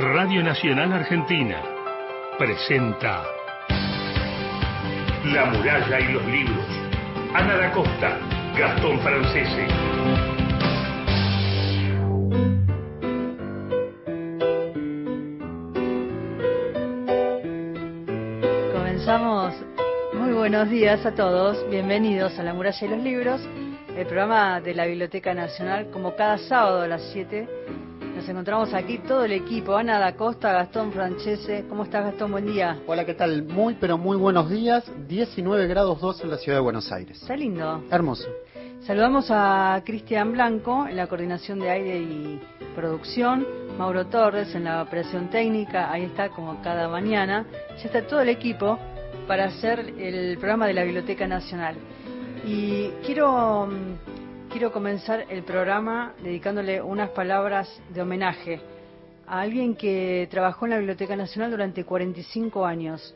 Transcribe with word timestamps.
Radio 0.00 0.42
Nacional 0.42 0.94
Argentina 0.94 1.62
presenta 2.38 3.22
La 5.26 5.44
muralla 5.44 6.00
y 6.00 6.12
los 6.14 6.24
libros. 6.24 6.64
Ana 7.34 7.54
da 7.58 7.70
Costa, 7.70 8.18
Gastón 8.56 8.98
Francese. 9.00 9.66
Comenzamos. 18.72 19.54
Muy 20.14 20.32
buenos 20.32 20.70
días 20.70 21.04
a 21.04 21.14
todos. 21.14 21.68
Bienvenidos 21.68 22.38
a 22.38 22.42
La 22.42 22.54
muralla 22.54 22.86
y 22.86 22.88
los 22.88 23.00
libros, 23.00 23.42
el 23.94 24.06
programa 24.06 24.62
de 24.62 24.74
la 24.74 24.86
Biblioteca 24.86 25.34
Nacional, 25.34 25.90
como 25.90 26.16
cada 26.16 26.38
sábado 26.38 26.80
a 26.80 26.88
las 26.88 27.02
7 27.12 27.46
nos 28.20 28.28
encontramos 28.28 28.74
aquí 28.74 28.98
todo 28.98 29.24
el 29.24 29.32
equipo, 29.32 29.74
Ana 29.74 29.98
da 29.98 30.14
Costa, 30.14 30.52
Gastón 30.52 30.92
Francese. 30.92 31.64
¿Cómo 31.70 31.84
estás, 31.84 32.04
Gastón? 32.04 32.32
Buen 32.32 32.44
día. 32.44 32.78
Hola, 32.86 33.06
¿qué 33.06 33.14
tal? 33.14 33.44
Muy, 33.44 33.78
pero 33.80 33.96
muy 33.96 34.18
buenos 34.18 34.50
días. 34.50 34.84
19 35.08 35.66
grados 35.68 35.98
2 36.02 36.24
en 36.24 36.30
la 36.30 36.36
ciudad 36.36 36.58
de 36.58 36.62
Buenos 36.62 36.92
Aires. 36.92 37.16
Está 37.22 37.34
lindo. 37.34 37.82
Hermoso. 37.90 38.28
Saludamos 38.82 39.30
a 39.30 39.80
Cristian 39.86 40.32
Blanco 40.32 40.86
en 40.86 40.98
la 40.98 41.06
coordinación 41.06 41.60
de 41.60 41.70
aire 41.70 41.98
y 41.98 42.42
producción, 42.76 43.46
Mauro 43.78 44.06
Torres 44.08 44.54
en 44.54 44.64
la 44.64 44.82
operación 44.82 45.30
técnica, 45.30 45.90
ahí 45.90 46.02
está 46.02 46.28
como 46.28 46.60
cada 46.60 46.88
mañana. 46.88 47.46
Ya 47.78 47.84
está 47.84 48.06
todo 48.06 48.20
el 48.20 48.28
equipo 48.28 48.78
para 49.26 49.46
hacer 49.46 49.94
el 49.98 50.36
programa 50.36 50.66
de 50.66 50.74
la 50.74 50.84
Biblioteca 50.84 51.26
Nacional. 51.26 51.74
Y 52.44 52.90
quiero 53.06 53.66
quiero 54.50 54.72
comenzar 54.72 55.26
el 55.28 55.44
programa 55.44 56.12
dedicándole 56.22 56.82
unas 56.82 57.10
palabras 57.10 57.68
de 57.94 58.02
homenaje 58.02 58.60
a 59.24 59.40
alguien 59.42 59.76
que 59.76 60.26
trabajó 60.28 60.64
en 60.64 60.72
la 60.72 60.78
Biblioteca 60.78 61.14
Nacional 61.14 61.52
durante 61.52 61.84
45 61.84 62.66
años. 62.66 63.14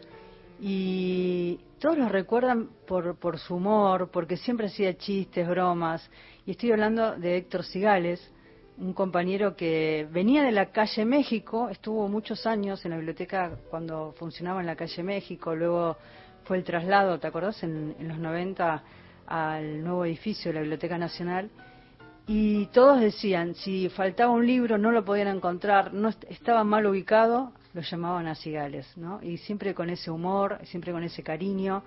Y 0.61 1.59
todos 1.81 1.99
lo 1.99 2.09
recuerdan 2.09 2.69
por, 2.87 3.17
por 3.17 3.41
su 3.41 3.57
humor, 3.57 4.11
porque 4.13 4.37
siempre 4.37 4.69
hacía 4.69 4.97
chistes, 4.97 5.49
bromas. 5.49 6.09
Y 6.47 6.53
estoy 6.53 6.71
hablando 6.71 7.17
de 7.17 7.37
Héctor 7.39 7.65
Cigales, 7.65 8.31
un 8.79 8.93
compañero 8.93 9.57
que 9.57 10.07
venía 10.13 10.45
de 10.45 10.53
la 10.53 10.71
calle 10.71 11.05
México, 11.05 11.69
estuvo 11.69 12.07
muchos 12.07 12.47
años 12.47 12.85
en 12.85 12.93
la 12.93 12.97
biblioteca 12.97 13.59
cuando 13.71 14.15
funcionaba 14.17 14.61
en 14.61 14.67
la 14.67 14.77
calle 14.77 15.03
México, 15.03 15.55
luego 15.57 15.97
fue 16.45 16.59
el 16.59 16.65
traslado, 16.65 17.19
¿te 17.19 17.27
acordás? 17.27 17.61
En, 17.65 17.97
en 17.99 18.07
los 18.07 18.19
90 18.19 18.85
al 19.27 19.83
nuevo 19.83 20.05
edificio 20.05 20.51
de 20.51 20.55
la 20.55 20.61
Biblioteca 20.61 20.99
Nacional 20.99 21.51
y 22.27 22.67
todos 22.67 23.01
decían, 23.01 23.55
si 23.55 23.89
faltaba 23.91 24.33
un 24.33 24.47
libro 24.47 24.79
no 24.79 24.93
lo 24.93 25.05
podían 25.05 25.29
encontrar, 25.29 25.93
no 25.93 26.09
estaba 26.09 26.65
mal 26.65 26.87
ubicado, 26.87 27.53
lo 27.75 27.83
llamaban 27.83 28.27
a 28.27 28.35
Cigales, 28.35 28.87
¿no? 28.97 29.21
Y 29.23 29.37
siempre 29.39 29.75
con 29.75 29.91
ese 29.91 30.11
humor, 30.11 30.59
siempre 30.65 30.93
con 30.93 31.03
ese 31.03 31.23
cariño. 31.23 31.83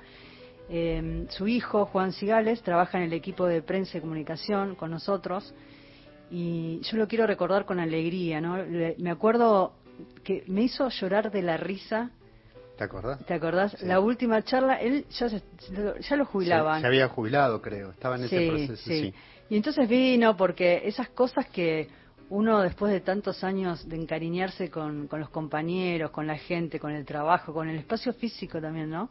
Eh, 0.69 1.25
su 1.29 1.47
hijo, 1.47 1.85
Juan 1.85 2.11
Cigales, 2.11 2.61
trabaja 2.61 2.97
en 2.97 3.05
el 3.05 3.13
equipo 3.13 3.47
de 3.47 3.61
prensa 3.61 3.97
y 3.97 4.01
comunicación 4.01 4.75
con 4.75 4.91
nosotros 4.91 5.55
y 6.29 6.81
yo 6.81 6.97
lo 6.97 7.07
quiero 7.07 7.25
recordar 7.25 7.65
con 7.65 7.79
alegría, 7.79 8.41
¿no? 8.41 8.57
Me 8.97 9.09
acuerdo 9.09 9.73
que 10.23 10.43
me 10.47 10.63
hizo 10.63 10.89
llorar 10.89 11.31
de 11.31 11.41
la 11.41 11.57
risa 11.57 12.11
¿Te 12.77 12.83
acordás? 12.83 13.25
¿Te 13.25 13.33
acordás? 13.33 13.81
La 13.81 13.99
última 13.99 14.43
charla, 14.43 14.75
él 14.75 15.05
ya, 15.09 15.27
ya 15.99 16.15
lo 16.15 16.25
jubilaban. 16.25 16.81
Se, 16.81 16.87
había 16.87 17.07
jubilado, 17.07 17.59
creo. 17.59 17.89
Estaba 17.89 18.17
en 18.17 18.25
ese 18.25 18.47
proceso, 18.47 18.75
sí. 18.75 19.13
Y 19.49 19.55
entonces 19.55 19.89
vino 19.89 20.37
porque 20.37 20.83
esas 20.85 21.09
cosas 21.09 21.47
que 21.47 21.87
uno 22.29 22.61
después 22.61 22.91
de 22.91 22.99
tantos 22.99 23.43
años 23.43 23.87
de 23.87 23.95
encariñarse 23.95 24.69
con, 24.69 25.07
con 25.07 25.19
los 25.19 25.29
compañeros, 25.29 26.11
con 26.11 26.27
la 26.27 26.37
gente, 26.37 26.79
con 26.79 26.91
el 26.91 27.03
trabajo, 27.05 27.51
con 27.53 27.67
el 27.67 27.77
espacio 27.77 28.13
físico 28.13 28.61
también, 28.61 28.89
¿no? 28.89 29.09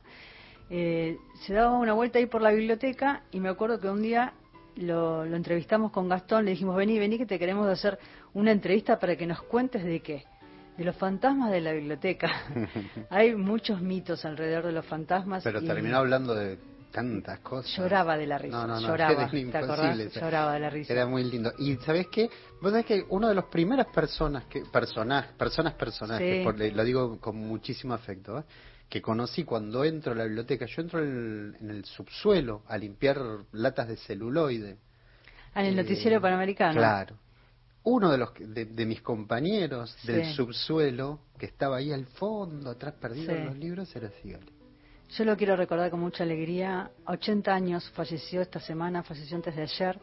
Eh, 0.71 1.17
se 1.45 1.55
daba 1.55 1.73
una 1.73 1.93
vuelta 1.93 2.19
ahí 2.19 2.27
por 2.27 2.43
la 2.43 2.51
biblioteca 2.51 3.23
y 3.33 3.41
me 3.41 3.49
acuerdo 3.49 3.81
que 3.81 3.89
un 3.89 4.03
día 4.03 4.35
lo, 4.77 5.25
lo 5.25 5.37
entrevistamos 5.37 5.91
con 5.91 6.09
Gastón, 6.09 6.45
le 6.45 6.53
dijimos, 6.53 6.77
vení, 6.77 6.99
vení 6.99 7.19
que 7.19 7.27
te 7.27 7.39
queremos 7.39 7.67
hacer 7.67 7.99
una 8.35 8.53
entrevista 8.53 8.99
para 8.99 9.17
que 9.17 9.27
nos 9.27 9.43
cuentes 9.43 9.83
de 9.83 10.01
qué 10.01 10.25
de 10.77 10.85
los 10.85 10.97
fantasmas 10.97 11.51
de 11.51 11.61
la 11.61 11.73
biblioteca. 11.73 12.31
Hay 13.11 13.35
muchos 13.35 13.81
mitos 13.81 14.25
alrededor 14.25 14.67
de 14.67 14.73
los 14.73 14.87
fantasmas. 14.87 15.43
Pero 15.43 15.63
terminó 15.63 15.99
hablando 15.99 16.35
de 16.35 16.59
tantas 16.93 17.41
cosas. 17.41 17.77
Lloraba 17.77 18.17
de 18.17 18.27
la 18.27 18.39
risa. 18.39 18.57
No, 18.57 18.67
no, 18.67 18.81
no, 18.81 18.89
lloraba. 18.89 19.31
¿te 19.31 19.59
acordás? 19.59 20.15
Lloraba 20.15 20.55
de 20.55 20.61
la 20.61 20.71
risa. 20.71 20.93
Era 20.93 21.07
muy 21.07 21.25
lindo. 21.25 21.53
Y 21.59 21.77
¿sabes 21.77 22.09
qué? 22.09 22.29
Vos 22.61 22.71
sabés 22.71 22.87
que 22.87 23.05
una 23.11 23.29
de 23.29 23.35
las 23.35 23.47
primeras 23.47 23.87
personas, 23.87 24.45
que 24.45 24.63
personas, 24.73 25.27
personas 25.33 25.75
personajes, 25.75 26.75
lo 26.75 26.85
digo 26.85 27.21
con 27.21 27.37
muchísimo 27.37 27.95
afecto, 27.95 28.39
¿eh? 28.39 28.45
que 28.89 29.03
conocí 29.03 29.45
cuando 29.45 29.83
entro 29.85 30.13
a 30.13 30.15
la 30.15 30.25
biblioteca, 30.25 30.67
yo 30.67 30.81
entro 30.81 31.03
en 31.03 31.57
el, 31.61 31.85
subsuelo 31.85 32.63
a 32.69 32.79
limpiar 32.79 33.19
latas 33.53 33.89
de 33.89 33.97
celuloide. 33.97 34.77
Ah, 35.55 35.63
en 35.63 35.69
el 35.69 35.77
noticiero 35.77 36.19
eh, 36.19 36.21
panamericano. 36.21 36.75
Claro 36.75 37.26
uno 37.87 38.11
de 38.11 38.19
los 38.19 38.31
de, 38.35 38.85
mis 38.85 39.01
compañeros 39.01 39.97
del 40.05 40.35
subsuelo 40.35 41.21
que 41.39 41.47
estaba 41.47 41.77
ahí 41.77 41.93
al 41.93 42.07
fondo 42.07 42.71
atrás 42.71 42.95
perdido 43.01 43.33
en 43.33 43.47
los 43.47 43.57
libros 43.57 43.95
era 43.95 44.11
Cigales. 44.11 44.53
Yo 45.11 45.25
lo 45.25 45.37
quiero 45.37 45.55
recordar 45.55 45.89
con 45.91 46.01
mucha 46.01 46.25
alegría. 46.25 46.91
80 47.07 47.55
años 47.55 47.89
falleció 47.91 48.43
esta 48.43 48.59
semana, 48.59 49.05
falleció 49.05 49.37
antes 49.37 49.55
de 49.55 49.63
ayer. 49.63 50.01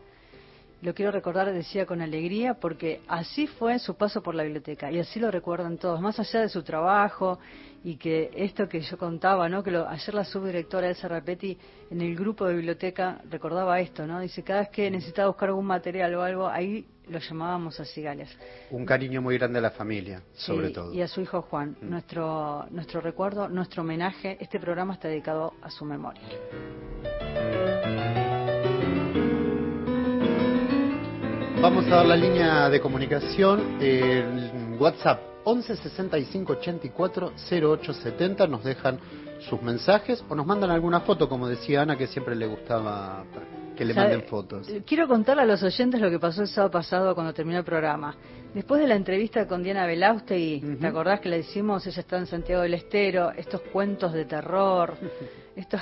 Lo 0.81 0.93
quiero 0.93 1.11
recordar, 1.11 1.51
decía, 1.51 1.85
con 1.85 2.01
alegría, 2.01 2.53
porque 2.53 3.01
así 3.07 3.47
fue 3.47 3.77
su 3.79 3.95
paso 3.95 4.23
por 4.23 4.33
la 4.33 4.43
biblioteca 4.43 4.89
y 4.89 4.99
así 4.99 5.19
lo 5.19 5.29
recuerdan 5.29 5.77
todos, 5.77 5.99
más 5.99 6.17
allá 6.19 6.39
de 6.39 6.49
su 6.49 6.63
trabajo 6.63 7.37
y 7.83 7.97
que 7.97 8.31
esto 8.35 8.67
que 8.69 8.81
yo 8.81 8.97
contaba, 8.97 9.49
¿no? 9.49 9.61
Que 9.61 9.71
lo, 9.71 9.87
ayer 9.87 10.15
la 10.15 10.23
subdirectora 10.23 10.87
Elsa 10.87 11.07
Rapetti 11.07 11.57
en 11.91 12.01
el 12.01 12.15
grupo 12.15 12.45
de 12.45 12.55
biblioteca 12.55 13.21
recordaba 13.29 13.79
esto, 13.79 14.07
¿no? 14.07 14.21
Dice, 14.21 14.41
cada 14.41 14.61
vez 14.61 14.69
que 14.69 14.89
necesitaba 14.89 15.27
buscar 15.27 15.49
algún 15.49 15.65
material 15.65 16.15
o 16.15 16.23
algo, 16.23 16.47
ahí 16.47 16.85
lo 17.09 17.19
llamábamos 17.19 17.79
a 17.81 17.85
Cigales. 17.85 18.29
Un 18.71 18.85
cariño 18.85 19.21
muy 19.21 19.37
grande 19.37 19.59
a 19.59 19.61
la 19.61 19.71
familia, 19.71 20.23
sobre 20.33 20.69
todo. 20.69 20.93
Y 20.93 21.01
a 21.01 21.07
su 21.07 21.19
hijo 21.19 21.41
Juan. 21.41 21.75
Mm. 21.81 21.89
Nuestro, 21.89 22.65
nuestro 22.71 23.01
recuerdo, 23.01 23.49
nuestro 23.49 23.83
homenaje, 23.83 24.37
este 24.39 24.59
programa 24.59 24.93
está 24.93 25.09
dedicado 25.09 25.53
a 25.61 25.69
su 25.69 25.83
memoria. 25.83 26.23
Vamos 31.61 31.85
a 31.87 31.89
dar 31.89 32.05
la 32.05 32.15
línea 32.15 32.69
de 32.69 32.79
comunicación, 32.79 33.77
el 33.81 34.77
WhatsApp 34.79 35.32
11 35.43 35.75
65 35.75 36.53
84 36.53 37.33
08 37.51 37.93
70. 37.93 38.47
Nos 38.47 38.63
dejan 38.63 38.99
sus 39.49 39.61
mensajes 39.61 40.23
o 40.29 40.35
nos 40.35 40.45
mandan 40.45 40.71
alguna 40.71 41.01
foto, 41.01 41.27
como 41.27 41.47
decía 41.47 41.81
Ana, 41.81 41.97
que 41.97 42.07
siempre 42.07 42.35
le 42.35 42.47
gustaba 42.47 43.23
que 43.75 43.85
le 43.85 43.93
manden 43.93 44.23
fotos. 44.23 44.67
Quiero 44.85 45.07
contarle 45.07 45.43
a 45.43 45.45
los 45.45 45.63
oyentes 45.63 45.99
lo 45.99 46.09
que 46.09 46.19
pasó 46.19 46.41
el 46.41 46.47
sábado 46.47 46.71
pasado 46.71 47.15
cuando 47.15 47.33
terminó 47.33 47.59
el 47.59 47.65
programa. 47.65 48.15
Después 48.53 48.79
de 48.79 48.87
la 48.87 48.95
entrevista 48.95 49.47
con 49.47 49.63
Diana 49.63 49.87
Belauste, 49.87 50.37
y 50.37 50.59
¿te 50.79 50.85
acordás 50.85 51.19
que 51.19 51.29
la 51.29 51.37
hicimos? 51.37 51.85
Ella 51.87 52.01
está 52.01 52.17
en 52.17 52.27
Santiago 52.27 52.61
del 52.61 52.75
Estero, 52.75 53.31
estos 53.31 53.61
cuentos 53.61 54.13
de 54.13 54.25
terror, 54.25 54.95
estos 55.55 55.81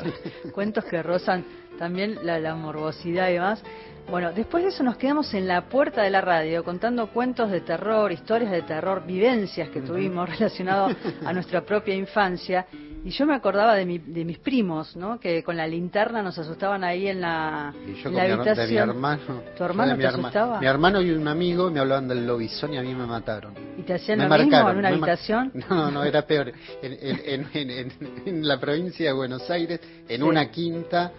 cuentos 0.52 0.84
que 0.84 1.02
rozan 1.02 1.44
también 1.78 2.18
la, 2.22 2.38
la 2.38 2.54
morbosidad 2.54 3.28
y 3.30 3.34
demás. 3.34 3.62
Bueno, 4.10 4.32
después 4.32 4.62
de 4.62 4.70
eso 4.70 4.82
nos 4.82 4.96
quedamos 4.96 5.34
en 5.34 5.46
la 5.46 5.68
puerta 5.68 6.02
de 6.02 6.08
la 6.08 6.22
radio 6.22 6.64
contando 6.64 7.08
cuentos 7.08 7.50
de 7.50 7.60
terror, 7.60 8.10
historias 8.10 8.50
de 8.50 8.62
terror, 8.62 9.04
vivencias 9.06 9.68
que 9.68 9.82
tuvimos 9.82 10.28
relacionadas 10.38 10.96
a 11.24 11.32
nuestra 11.32 11.60
propia 11.60 11.94
infancia. 11.94 12.66
Y 13.04 13.10
yo 13.10 13.26
me 13.26 13.34
acordaba 13.34 13.74
de, 13.74 13.86
mi, 13.86 13.98
de 13.98 14.24
mis 14.24 14.38
primos, 14.38 14.96
¿no? 14.96 15.18
Que 15.20 15.42
con 15.42 15.56
la 15.56 15.66
linterna 15.66 16.22
nos 16.22 16.38
asustaban 16.38 16.84
ahí 16.84 17.08
en 17.08 17.20
la, 17.20 17.72
y 17.86 18.08
la 18.10 18.22
habitación. 18.22 18.66
Mi, 18.66 18.72
mi 18.72 18.78
hermano. 18.78 19.42
¿Tu 19.56 19.64
hermano 19.64 19.96
te 19.96 20.06
asustaba? 20.06 20.60
Mi 20.60 20.66
hermano 20.66 21.00
y 21.00 21.10
un 21.10 21.26
amigo 21.28 21.70
me 21.70 21.80
hablaban 21.80 22.08
del 22.08 22.26
lobizón 22.26 22.74
y 22.74 22.78
a 22.78 22.82
mí 22.82 22.94
me 22.94 23.06
mataron. 23.06 23.54
¿Y 23.76 23.82
te 23.82 23.94
hacían 23.94 24.18
lo 24.18 24.28
mismo 24.28 24.70
en 24.70 24.76
una 24.76 24.88
habitación? 24.88 25.52
No, 25.68 25.90
no, 25.90 26.04
era 26.04 26.22
peor. 26.22 26.52
En, 26.82 27.46
en, 27.52 27.92
en, 28.26 28.48
la 28.48 28.58
provincia 28.58 29.06
de 29.06 29.12
Buenos 29.12 29.48
Aires, 29.50 29.80
en 30.08 30.22
una 30.22 30.50
quinta, 30.50 31.12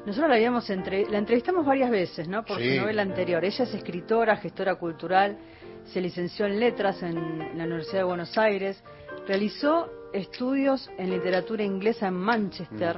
nosotros 0.05 0.29
la 0.29 0.35
habíamos 0.35 0.69
entre, 0.69 1.09
la 1.09 1.17
entrevistamos 1.17 1.65
varias 1.65 1.91
veces, 1.91 2.25
¿no? 2.27 2.45
Por 2.45 2.57
su 2.57 2.75
novela 2.79 3.01
anterior. 3.01 3.43
Ella 3.43 3.65
es 3.65 3.73
escritora, 3.73 4.37
gestora 4.37 4.75
cultural, 4.75 5.37
se 5.93 6.01
licenció 6.01 6.45
en 6.45 6.59
letras 6.59 7.01
en 7.03 7.57
la 7.57 7.65
Universidad 7.65 7.99
de 7.99 8.03
Buenos 8.03 8.37
Aires, 8.37 8.81
realizó 9.27 9.89
estudios 10.13 10.89
en 10.97 11.09
literatura 11.09 11.63
inglesa 11.63 12.07
en 12.07 12.15
Manchester. 12.15 12.97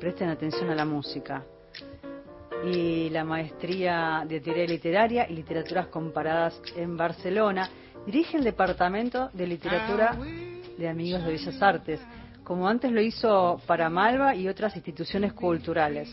Presten 0.00 0.28
atención 0.28 0.70
a 0.70 0.74
la 0.74 0.84
música 0.84 1.44
y 2.64 3.08
la 3.10 3.24
maestría 3.24 4.24
de 4.26 4.40
teoría 4.40 4.66
literaria 4.66 5.28
y 5.28 5.34
literaturas 5.34 5.86
comparadas 5.88 6.60
en 6.76 6.96
Barcelona. 6.96 7.70
Dirige 8.06 8.36
el 8.36 8.44
departamento 8.44 9.30
de 9.32 9.46
literatura 9.46 10.16
de 10.76 10.88
Amigos 10.88 11.24
de 11.24 11.32
Bellas 11.32 11.62
Artes, 11.62 12.00
como 12.44 12.68
antes 12.68 12.90
lo 12.90 13.00
hizo 13.00 13.60
para 13.66 13.90
Malva 13.90 14.34
y 14.34 14.48
otras 14.48 14.74
instituciones 14.76 15.32
culturales. 15.32 16.08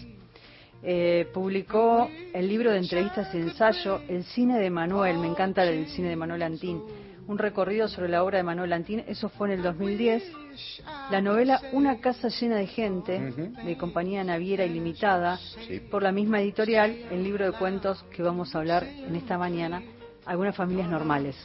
Eh, 0.83 1.27
publicó 1.33 2.09
el 2.33 2.47
libro 2.47 2.71
de 2.71 2.77
entrevistas 2.77 3.33
y 3.33 3.37
ensayo 3.37 4.01
El 4.07 4.23
cine 4.23 4.59
de 4.59 4.69
Manuel, 4.69 5.17
me 5.17 5.27
encanta 5.27 5.63
el 5.63 5.87
cine 5.87 6.09
de 6.09 6.15
Manuel 6.15 6.43
Antín, 6.43 6.81
un 7.27 7.37
recorrido 7.37 7.87
sobre 7.87 8.09
la 8.09 8.23
obra 8.23 8.37
de 8.37 8.43
Manuel 8.43 8.73
Antín, 8.73 9.03
eso 9.07 9.29
fue 9.29 9.47
en 9.47 9.53
el 9.55 9.63
2010. 9.63 10.23
La 11.09 11.21
novela 11.21 11.59
Una 11.71 11.99
casa 11.99 12.27
llena 12.27 12.57
de 12.57 12.67
gente, 12.67 13.19
de 13.19 13.77
compañía 13.77 14.23
Naviera 14.23 14.65
Ilimitada, 14.65 15.39
por 15.89 16.03
la 16.03 16.11
misma 16.11 16.39
editorial, 16.41 16.95
el 17.09 17.23
libro 17.23 17.45
de 17.45 17.57
cuentos 17.57 18.03
que 18.15 18.21
vamos 18.21 18.53
a 18.53 18.59
hablar 18.59 18.83
en 18.83 19.15
esta 19.15 19.37
mañana, 19.37 19.81
Algunas 20.25 20.55
familias 20.55 20.89
normales. 20.89 21.35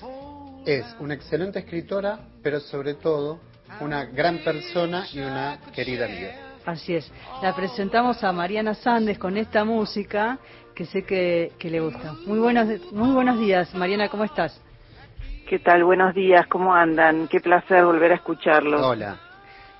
Es 0.66 0.84
una 1.00 1.14
excelente 1.14 1.60
escritora, 1.60 2.20
pero 2.42 2.60
sobre 2.60 2.94
todo 2.94 3.40
una 3.80 4.04
gran 4.04 4.38
persona 4.44 5.06
y 5.12 5.20
una 5.20 5.60
querida 5.74 6.04
amiga. 6.06 6.49
Así 6.64 6.94
es. 6.94 7.10
La 7.42 7.54
presentamos 7.54 8.22
a 8.22 8.32
Mariana 8.32 8.74
Sandes 8.74 9.18
con 9.18 9.36
esta 9.36 9.64
música 9.64 10.38
que 10.74 10.84
sé 10.86 11.04
que, 11.04 11.52
que 11.58 11.70
le 11.70 11.80
gusta. 11.80 12.14
Muy 12.26 12.38
buenos, 12.38 12.68
muy 12.92 13.12
buenos 13.12 13.38
días, 13.38 13.74
Mariana, 13.74 14.08
¿cómo 14.08 14.24
estás? 14.24 14.60
¿Qué 15.48 15.58
tal? 15.58 15.84
Buenos 15.84 16.14
días, 16.14 16.46
¿cómo 16.46 16.72
andan? 16.72 17.26
Qué 17.26 17.40
placer 17.40 17.84
volver 17.84 18.12
a 18.12 18.14
escucharlos. 18.16 18.80
Hola. 18.82 19.18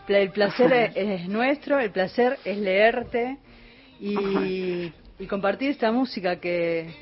El 0.08 0.30
placer 0.30 0.90
es 0.96 1.28
nuestro, 1.28 1.78
el 1.78 1.92
placer 1.92 2.36
es 2.44 2.58
leerte 2.58 3.38
y, 4.00 4.92
compartir 5.28 5.70
esta 5.70 5.92
música 5.92 6.40
que, 6.40 6.92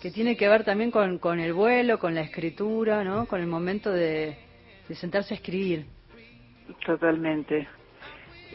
que, 0.00 0.10
tiene 0.10 0.36
que 0.36 0.48
ver 0.48 0.64
también 0.64 0.90
con, 0.90 1.18
con, 1.18 1.40
el 1.40 1.52
vuelo, 1.52 1.98
con 1.98 2.14
la 2.14 2.22
escritura, 2.22 3.04
¿no? 3.04 3.26
Con 3.26 3.40
el 3.40 3.46
momento 3.46 3.90
de, 3.90 4.38
sentarse 4.94 5.34
a 5.34 5.36
escribir. 5.36 5.84
Totalmente. 6.86 7.68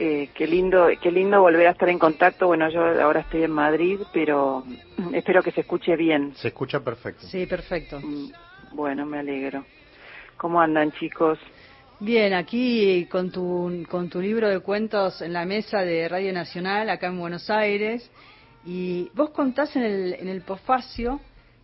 Eh, 0.01 0.30
qué 0.34 0.48
lindo, 0.48 0.88
qué 1.01 1.12
lindo 1.12 1.42
volver 1.42 1.68
a 1.68 1.72
estar 1.72 1.90
en 1.90 2.00
contacto. 2.00 2.48
Bueno, 2.48 2.69
yo 2.69 2.81
ahora 3.01 3.19
estoy 3.19 3.44
en 3.44 3.51
Madrid, 3.51 4.00
pero 4.13 4.63
espero 5.13 5.44
que 5.44 5.51
se 5.51 5.62
escuche 5.62 5.98
bien. 5.98 6.34
Se 6.36 6.48
escucha 6.48 6.80
perfecto. 6.80 7.28
Sí, 7.28 7.46
perfecto. 7.46 8.00
Mm. 8.00 8.31
Bueno, 8.72 9.06
me 9.06 9.19
alegro. 9.19 9.66
¿Cómo 10.38 10.62
andan, 10.62 10.94
chicos? 10.94 11.38
Bien, 12.00 12.34
aquí 12.34 13.07
con 13.12 13.30
tu, 13.30 13.84
con 13.90 14.10
tu 14.10 14.22
libro 14.22 14.48
de 14.48 14.62
cuentos 14.62 15.22
en 15.22 15.34
la 15.34 15.44
mesa 15.44 15.80
de 15.81 16.07
Radio 16.07 16.31
Nacional, 16.31 16.90
acá 16.90 17.07
en 17.07 17.19
Buenos 17.19 17.50
Aires. 17.50 18.10
Y 18.66 19.12
vos 19.16 19.31
contás 19.31 19.75
en 19.75 19.84
el, 19.84 20.13
en 20.13 20.30
el 20.30 20.44
posfacio 20.44 21.19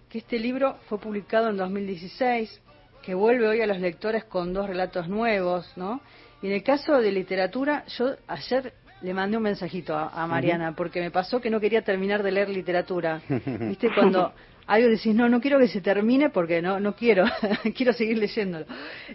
que 0.10 0.18
este 0.18 0.40
libro 0.40 0.76
fue 0.90 0.98
publicado 0.98 1.50
en 1.52 1.56
2016, 1.56 2.62
que 3.02 3.14
vuelve 3.14 3.48
hoy 3.48 3.62
a 3.62 3.68
los 3.68 3.80
lectores 3.80 4.26
con 4.26 4.54
dos 4.54 4.68
relatos 4.68 5.08
nuevos, 5.08 5.72
¿no? 5.78 6.02
Y 6.46 6.50
en 6.50 6.54
el 6.54 6.62
caso 6.64 7.02
de 7.02 7.12
literatura, 7.12 7.84
yo 7.98 8.14
ayer 8.28 8.72
le 9.02 9.16
mandé 9.16 9.36
un 9.36 9.42
mensajito 9.42 9.98
a, 9.98 10.28
Mariana, 10.28 10.76
porque 10.76 11.02
me 11.02 11.10
pasó 11.10 11.42
que 11.42 11.50
no 11.50 11.60
quería 11.60 11.82
terminar 11.82 12.22
de 12.22 12.32
leer 12.32 12.50
literatura. 12.50 13.20
¿Viste? 13.30 13.90
Cuando 13.92 14.32
algo 14.68 14.88
decís, 14.88 15.16
no, 15.16 15.28
no 15.28 15.42
quiero 15.42 15.58
que 15.58 15.68
se 15.68 15.82
termine 15.82 16.30
porque 16.30 16.62
no, 16.62 16.80
no 16.80 16.96
quiero, 16.96 17.26
quiero 17.76 17.94
seguir 17.94 18.20
leyéndolo. 18.20 18.68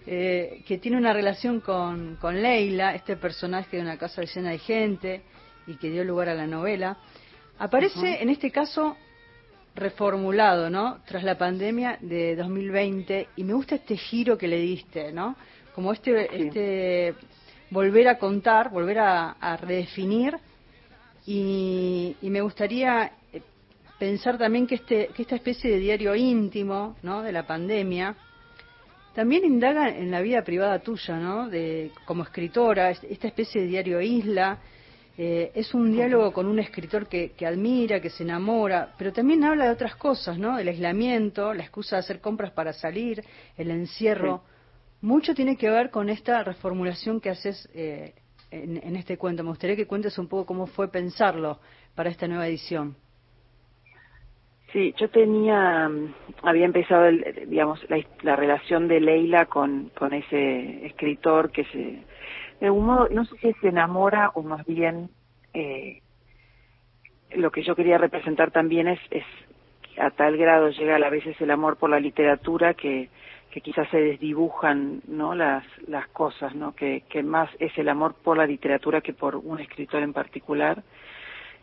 Eh, 0.08 0.64
que 0.66 0.78
tiene 0.78 0.96
una 0.96 1.12
relación 1.12 1.60
con, 1.60 2.16
con 2.16 2.42
Leila, 2.42 2.96
este 2.96 3.14
personaje 3.16 3.76
de 3.76 3.82
una 3.84 3.96
casa 3.96 4.22
llena 4.22 4.50
de 4.50 4.58
gente 4.58 5.22
y 5.68 5.76
que 5.76 5.88
dio 5.88 6.02
lugar 6.02 6.30
a 6.30 6.34
la 6.34 6.48
novela. 6.48 6.96
Aparece 7.60 8.20
en 8.20 8.30
este 8.30 8.50
caso 8.50 8.96
reformulado, 9.76 10.68
¿no? 10.68 10.98
Tras 11.06 11.22
la 11.22 11.38
pandemia 11.38 11.96
de 12.00 12.34
2020 12.34 13.28
y 13.36 13.44
me 13.44 13.52
gusta 13.52 13.76
este 13.76 13.96
giro 13.96 14.36
que 14.36 14.48
le 14.48 14.58
diste, 14.58 15.12
¿no? 15.12 15.36
Como 15.74 15.92
este, 15.92 16.46
este 16.46 17.14
volver 17.70 18.08
a 18.08 18.18
contar, 18.18 18.70
volver 18.70 18.98
a, 18.98 19.56
redefinir 19.60 20.36
y, 21.26 22.16
y, 22.20 22.30
me 22.30 22.40
gustaría 22.40 23.12
pensar 23.98 24.38
también 24.38 24.66
que, 24.66 24.76
este, 24.76 25.08
que 25.14 25.22
esta 25.22 25.36
especie 25.36 25.70
de 25.70 25.78
diario 25.78 26.14
íntimo 26.14 26.96
¿no? 27.02 27.22
de 27.22 27.32
la 27.32 27.46
pandemia 27.46 28.16
también 29.14 29.44
indaga 29.44 29.88
en 29.88 30.10
la 30.10 30.20
vida 30.20 30.42
privada 30.42 30.78
tuya, 30.78 31.16
¿no? 31.18 31.48
De, 31.48 31.90
como 32.04 32.22
escritora, 32.22 32.90
esta 32.90 33.26
especie 33.26 33.62
de 33.62 33.66
diario 33.66 34.00
isla. 34.00 34.58
Eh, 35.18 35.50
es 35.54 35.74
un 35.74 35.92
diálogo 35.92 36.32
con 36.32 36.46
un 36.46 36.58
escritor 36.60 37.08
que, 37.08 37.32
que, 37.32 37.44
admira, 37.44 38.00
que 38.00 38.08
se 38.08 38.22
enamora, 38.22 38.94
pero 38.96 39.12
también 39.12 39.42
habla 39.44 39.64
de 39.64 39.72
otras 39.72 39.96
cosas, 39.96 40.38
¿no? 40.38 40.58
El 40.58 40.68
aislamiento, 40.68 41.52
la 41.52 41.64
excusa 41.64 41.96
de 41.96 42.00
hacer 42.00 42.20
compras 42.20 42.52
para 42.52 42.72
salir, 42.72 43.22
el 43.58 43.70
encierro. 43.70 44.42
Mucho 45.02 45.34
tiene 45.34 45.56
que 45.56 45.70
ver 45.70 45.90
con 45.90 46.08
esta 46.08 46.44
reformulación 46.44 47.20
que 47.20 47.30
haces 47.30 47.68
eh, 47.74 48.14
en, 48.50 48.76
en 48.76 48.96
este 48.96 49.16
cuento. 49.16 49.42
Me 49.42 49.50
gustaría 49.50 49.76
que 49.76 49.86
cuentes 49.86 50.18
un 50.18 50.28
poco 50.28 50.46
cómo 50.46 50.66
fue 50.66 50.90
pensarlo 50.90 51.58
para 51.94 52.10
esta 52.10 52.28
nueva 52.28 52.46
edición. 52.46 52.96
Sí, 54.72 54.94
yo 54.98 55.10
tenía, 55.10 55.90
había 56.42 56.64
empezado, 56.64 57.06
el, 57.06 57.48
digamos, 57.48 57.84
la, 58.22 58.36
relación 58.36 58.86
de 58.86 59.00
Leila 59.00 59.46
con, 59.46 59.90
con 59.98 60.12
ese 60.12 60.86
escritor 60.86 61.50
que 61.50 61.64
se, 61.64 62.04
de 62.60 62.66
algún 62.66 62.86
modo, 62.86 63.08
no 63.08 63.24
sé 63.24 63.36
si 63.38 63.52
se 63.54 63.68
enamora 63.68 64.30
o 64.34 64.42
más 64.42 64.64
bien, 64.66 65.10
eh, 65.54 66.02
lo 67.32 67.50
que 67.50 67.64
yo 67.64 67.74
quería 67.74 67.98
representar 67.98 68.52
también 68.52 68.86
es, 68.86 69.00
es 69.10 69.24
a 69.98 70.10
tal 70.10 70.36
grado 70.36 70.70
llega 70.70 70.96
a 70.96 71.10
veces 71.10 71.40
el 71.40 71.50
amor 71.50 71.76
por 71.76 71.90
la 71.90 71.98
literatura 71.98 72.74
que, 72.74 73.08
que 73.50 73.60
quizás 73.60 73.88
se 73.90 74.00
desdibujan 74.00 75.02
no 75.08 75.34
las 75.34 75.64
las 75.88 76.06
cosas 76.08 76.54
no 76.54 76.74
que, 76.74 77.02
que 77.08 77.22
más 77.22 77.50
es 77.58 77.76
el 77.78 77.88
amor 77.88 78.14
por 78.14 78.36
la 78.36 78.46
literatura 78.46 79.00
que 79.00 79.12
por 79.12 79.36
un 79.36 79.60
escritor 79.60 80.02
en 80.02 80.12
particular. 80.12 80.82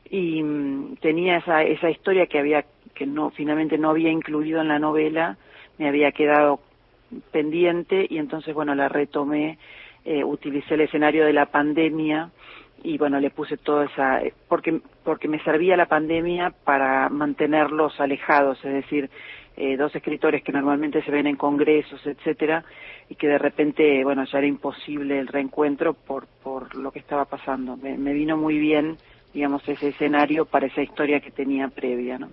Y 0.09 0.43
mm, 0.43 0.97
tenía 0.97 1.37
esa 1.37 1.63
esa 1.63 1.89
historia 1.89 2.27
que 2.27 2.39
había 2.39 2.65
que 2.93 3.05
no 3.05 3.29
finalmente 3.31 3.77
no 3.77 3.89
había 3.89 4.09
incluido 4.09 4.61
en 4.61 4.67
la 4.67 4.79
novela 4.79 5.37
me 5.77 5.87
había 5.87 6.11
quedado 6.11 6.59
pendiente 7.31 8.05
y 8.09 8.17
entonces 8.17 8.53
bueno 8.53 8.75
la 8.75 8.89
retomé 8.89 9.57
eh, 10.03 10.23
utilicé 10.23 10.73
el 10.73 10.81
escenario 10.81 11.25
de 11.25 11.33
la 11.33 11.45
pandemia 11.45 12.31
y 12.83 12.97
bueno 12.97 13.19
le 13.19 13.29
puse 13.29 13.57
toda 13.57 13.85
esa 13.85 14.21
porque 14.47 14.81
porque 15.03 15.27
me 15.27 15.43
servía 15.43 15.77
la 15.77 15.85
pandemia 15.85 16.53
para 16.63 17.09
mantenerlos 17.09 17.99
alejados 17.99 18.57
es 18.65 18.73
decir 18.73 19.09
eh, 19.57 19.75
dos 19.75 19.93
escritores 19.95 20.43
que 20.43 20.51
normalmente 20.51 21.03
se 21.03 21.11
ven 21.11 21.27
en 21.27 21.35
congresos 21.35 21.99
etcétera 22.05 22.63
y 23.09 23.15
que 23.15 23.27
de 23.27 23.37
repente 23.37 24.03
bueno 24.03 24.23
ya 24.23 24.37
era 24.37 24.47
imposible 24.47 25.19
el 25.19 25.27
reencuentro 25.27 25.93
por 25.93 26.27
por 26.27 26.75
lo 26.75 26.91
que 26.91 26.99
estaba 26.99 27.25
pasando 27.25 27.75
me, 27.75 27.97
me 27.97 28.13
vino 28.13 28.37
muy 28.37 28.57
bien 28.57 28.97
digamos, 29.37 29.61
ese 29.67 29.89
escenario 29.89 30.45
para 30.45 30.65
esa 30.65 30.81
historia 30.81 31.19
que 31.19 31.29
tenía 31.29 31.67
previa, 31.67 32.17
¿no? 32.17 32.29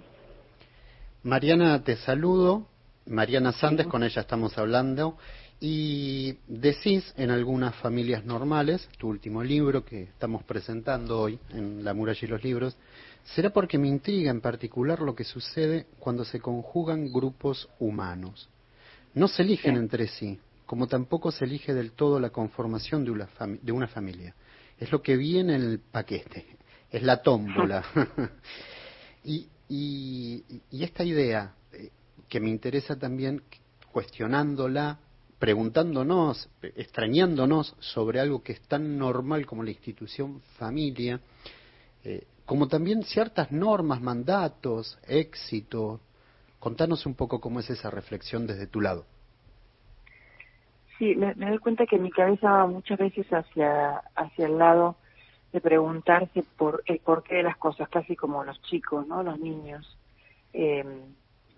Mariana, 1.22 1.82
te 1.82 1.96
saludo. 1.96 2.66
Mariana 3.06 3.52
Sandes, 3.52 3.86
con 3.86 4.02
ella 4.02 4.22
estamos 4.22 4.56
hablando. 4.56 5.18
Y 5.66 6.36
decís 6.46 7.14
en 7.16 7.30
algunas 7.30 7.74
familias 7.76 8.22
normales, 8.22 8.86
tu 8.98 9.08
último 9.08 9.42
libro 9.42 9.82
que 9.82 10.02
estamos 10.02 10.42
presentando 10.42 11.18
hoy 11.18 11.38
en 11.48 11.82
La 11.82 11.94
muralla 11.94 12.20
y 12.20 12.26
los 12.26 12.44
libros, 12.44 12.76
será 13.24 13.48
porque 13.48 13.78
me 13.78 13.88
intriga 13.88 14.30
en 14.30 14.42
particular 14.42 15.00
lo 15.00 15.14
que 15.14 15.24
sucede 15.24 15.86
cuando 15.98 16.26
se 16.26 16.38
conjugan 16.38 17.10
grupos 17.10 17.70
humanos. 17.78 18.50
No 19.14 19.26
se 19.26 19.40
eligen 19.40 19.76
entre 19.76 20.06
sí, 20.06 20.38
como 20.66 20.86
tampoco 20.86 21.32
se 21.32 21.46
elige 21.46 21.72
del 21.72 21.92
todo 21.92 22.20
la 22.20 22.28
conformación 22.28 23.02
de 23.02 23.12
una, 23.12 23.28
de 23.62 23.72
una 23.72 23.86
familia 23.86 24.34
es 24.78 24.92
lo 24.92 25.00
que 25.00 25.16
viene 25.16 25.54
en 25.54 25.62
el 25.62 25.78
paquete, 25.78 26.44
es 26.90 27.02
la 27.02 27.22
tómbola. 27.22 27.84
y, 29.24 29.48
y, 29.68 30.44
y, 30.70 30.84
esta 30.84 31.04
idea 31.04 31.54
eh, 31.72 31.90
que 32.28 32.40
me 32.40 32.50
interesa 32.50 32.98
también 32.98 33.42
cuestionándola, 33.92 34.98
preguntándonos, 35.38 36.48
extrañándonos 36.62 37.76
sobre 37.80 38.20
algo 38.20 38.42
que 38.42 38.52
es 38.52 38.60
tan 38.62 38.98
normal 38.98 39.46
como 39.46 39.62
la 39.62 39.70
institución 39.70 40.40
familia, 40.58 41.20
eh, 42.04 42.26
como 42.46 42.68
también 42.68 43.02
ciertas 43.02 43.50
normas, 43.50 44.00
mandatos, 44.00 44.98
éxito. 45.06 46.00
Contanos 46.58 47.06
un 47.06 47.14
poco 47.14 47.40
cómo 47.40 47.60
es 47.60 47.70
esa 47.70 47.90
reflexión 47.90 48.46
desde 48.46 48.66
tu 48.66 48.80
lado. 48.80 49.06
Sí, 50.98 51.16
me, 51.16 51.34
doy 51.34 51.58
cuenta 51.58 51.86
que 51.86 51.98
mi 51.98 52.10
cabeza 52.10 52.50
va 52.50 52.66
muchas 52.66 52.98
veces 52.98 53.26
hacia, 53.28 53.96
hacia 54.14 54.46
el 54.46 54.58
lado 54.58 54.96
de 55.52 55.60
preguntarse 55.60 56.44
por 56.56 56.82
el 56.86 57.00
porqué 57.00 57.36
de 57.36 57.42
las 57.42 57.56
cosas, 57.56 57.88
casi 57.88 58.16
como 58.16 58.44
los 58.44 58.60
chicos, 58.62 59.06
¿no? 59.06 59.22
Los 59.22 59.38
niños. 59.38 59.98
Eh, 60.52 60.84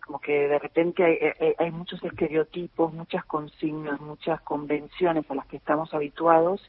como 0.06 0.20
que 0.20 0.46
de 0.48 0.58
repente 0.60 1.04
hay, 1.04 1.54
hay, 1.58 1.70
muchos 1.72 2.02
estereotipos, 2.02 2.94
muchas 2.94 3.24
consignas, 3.24 4.00
muchas 4.00 4.40
convenciones 4.42 5.28
a 5.28 5.34
las 5.34 5.46
que 5.46 5.56
estamos 5.56 5.92
habituados 5.92 6.62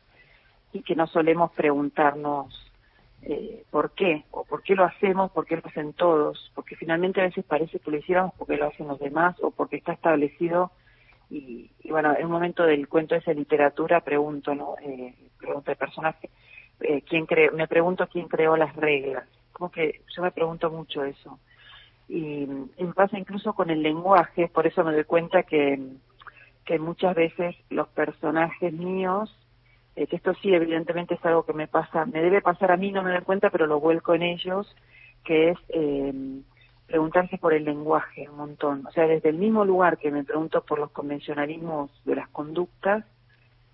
y 0.74 0.82
que 0.82 0.96
no 0.96 1.06
solemos 1.06 1.52
preguntarnos 1.52 2.68
eh, 3.22 3.64
por 3.70 3.92
qué, 3.92 4.26
o 4.32 4.44
por 4.44 4.64
qué 4.64 4.76
lo 4.76 4.86
hacemos, 4.86 5.32
por 5.32 5.46
qué 5.46 5.56
lo 5.56 5.64
hacen 5.66 5.94
todos, 5.94 6.52
porque 6.56 6.76
finalmente 6.76 7.22
a 7.22 7.26
veces 7.26 7.46
parece 7.46 7.80
que 7.80 7.92
lo 7.92 7.98
hiciéramos 7.98 8.34
porque 8.38 8.58
lo 8.58 8.68
hacen 8.68 8.88
los 8.88 9.00
demás 9.00 9.36
o 9.42 9.52
porque 9.52 9.78
está 9.78 9.94
establecido 9.94 10.72
y, 11.30 11.70
bueno, 11.90 12.16
en 12.18 12.26
un 12.26 12.32
momento 12.32 12.64
del 12.64 12.88
cuento 12.88 13.14
de 13.14 13.20
esa 13.20 13.34
literatura 13.34 14.00
pregunto, 14.00 14.56
¿no? 14.56 14.76
Eh, 14.82 15.14
pregunto 15.38 15.72
al 15.72 15.78
personaje, 15.78 16.30
eh, 16.80 17.02
¿quién 17.02 17.26
cree? 17.26 17.52
me 17.52 17.68
pregunto 17.68 18.08
quién 18.08 18.28
creó 18.28 18.56
las 18.56 18.76
reglas. 18.76 19.28
Como 19.52 19.70
que 19.70 20.02
yo 20.16 20.22
me 20.22 20.32
pregunto 20.32 20.70
mucho 20.70 21.04
eso. 21.04 21.38
Y, 22.08 22.48
me 22.48 22.94
pasa 22.94 23.20
incluso 23.20 23.54
con 23.54 23.70
el 23.70 23.84
lenguaje, 23.84 24.48
por 24.48 24.66
eso 24.66 24.84
me 24.84 24.94
doy 24.94 25.04
cuenta 25.04 25.44
que, 25.44 25.80
que 26.66 26.80
muchas 26.80 27.16
veces 27.16 27.56
los 27.70 27.88
personajes 27.90 28.72
míos, 28.74 29.36
eh, 29.96 30.08
que 30.08 30.16
esto 30.16 30.34
sí 30.36 30.54
evidentemente 30.54 31.16
es 31.16 31.26
algo 31.26 31.44
que 31.44 31.54
me 31.54 31.68
pasa, 31.68 32.06
me 32.06 32.22
debe 32.22 32.42
pasar 32.42 32.72
a 32.72 32.78
mí, 32.78 32.92
no 32.92 33.04
me 33.04 33.12
doy 33.12 33.22
cuenta, 33.22 33.50
pero 33.50 33.68
lo 33.68 33.80
vuelco 33.80 34.14
en 34.14 34.24
ellos, 34.24 34.74
que 35.24 35.50
es 35.50 35.58
eh, 35.70 36.14
preguntarse 36.88 37.38
por 37.38 37.54
el 37.54 37.66
lenguaje 37.66 38.30
un 38.30 38.38
montón. 38.38 38.86
O 38.88 38.92
sea, 38.92 39.08
desde 39.08 39.30
el 39.30 39.38
mismo 39.38 39.66
lugar 39.66 39.98
que 39.98 40.12
me 40.12 40.24
pregunto 40.24 40.64
por 40.64 40.80
los 40.80 40.92
convencionalismos 40.92 41.92
de 42.06 42.16
las 42.16 42.30
conductas, 42.30 43.04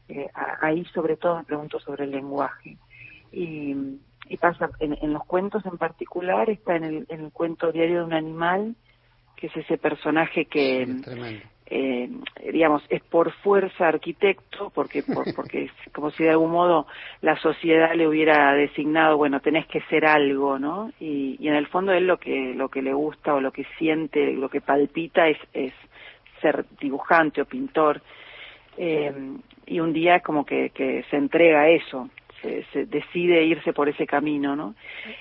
eh, 0.10 0.30
ahí 0.62 0.84
sobre 0.86 1.16
todo 1.16 1.38
me 1.38 1.44
pregunto 1.44 1.80
sobre 1.80 2.06
el 2.06 2.12
lenguaje. 2.12 2.78
Y, 3.32 4.00
y 4.30 4.38
pasa 4.38 4.70
en, 4.80 5.14
los 5.14 5.26
cuentos 5.26 5.66
en 5.66 5.78
particular, 5.78 6.50
está 6.50 6.76
en 6.76 6.84
el, 6.84 7.06
en 7.10 7.26
el 7.26 7.32
cuento 7.32 7.72
diario 7.72 8.00
de 8.00 8.06
un 8.06 8.14
animal, 8.14 8.76
que 9.36 9.48
es 9.48 9.58
ese 9.58 9.78
personaje 9.78 10.46
que, 10.46 10.88
eh, 11.66 12.10
digamos, 12.52 12.84
es 12.90 13.02
por 13.04 13.32
fuerza 13.32 13.88
arquitecto, 13.88 14.72
porque, 14.74 15.04
porque 15.36 15.64
es 15.66 15.72
como 15.92 16.12
si 16.12 16.24
de 16.24 16.30
algún 16.30 16.52
modo 16.52 16.88
la 17.22 17.36
sociedad 17.38 17.94
le 17.96 18.08
hubiera 18.08 18.54
designado, 18.54 19.18
bueno, 19.18 19.40
tenés 19.40 19.66
que 19.68 19.82
ser 19.90 20.06
algo, 20.06 20.60
¿no? 20.60 20.92
Y, 21.00 21.38
y 21.40 21.48
en 21.48 21.56
el 21.56 21.68
fondo 21.68 21.92
él 21.92 22.08
lo 22.08 22.18
que, 22.18 22.54
lo 22.56 22.70
que 22.70 22.82
le 22.82 22.94
gusta 22.94 23.34
o 23.34 23.42
lo 23.42 23.52
que 23.52 23.66
siente, 23.78 24.34
lo 24.34 24.50
que 24.50 24.62
palpita 24.62 25.28
es, 25.28 25.38
es 25.54 25.74
ser 26.42 26.66
dibujante 26.80 27.42
o 27.42 27.46
pintor. 27.46 28.02
Eh, 28.78 29.14
y 29.66 29.80
un 29.80 29.94
día 29.94 30.20
como 30.20 30.46
que, 30.46 30.72
que 30.72 31.04
se 31.10 31.18
entrega 31.18 31.62
a 31.62 31.70
eso, 31.70 32.10
se, 32.72 32.86
decide 32.86 33.44
irse 33.46 33.74
por 33.74 33.90
ese 33.90 34.06
camino, 34.06 34.56
¿no? 34.56 34.76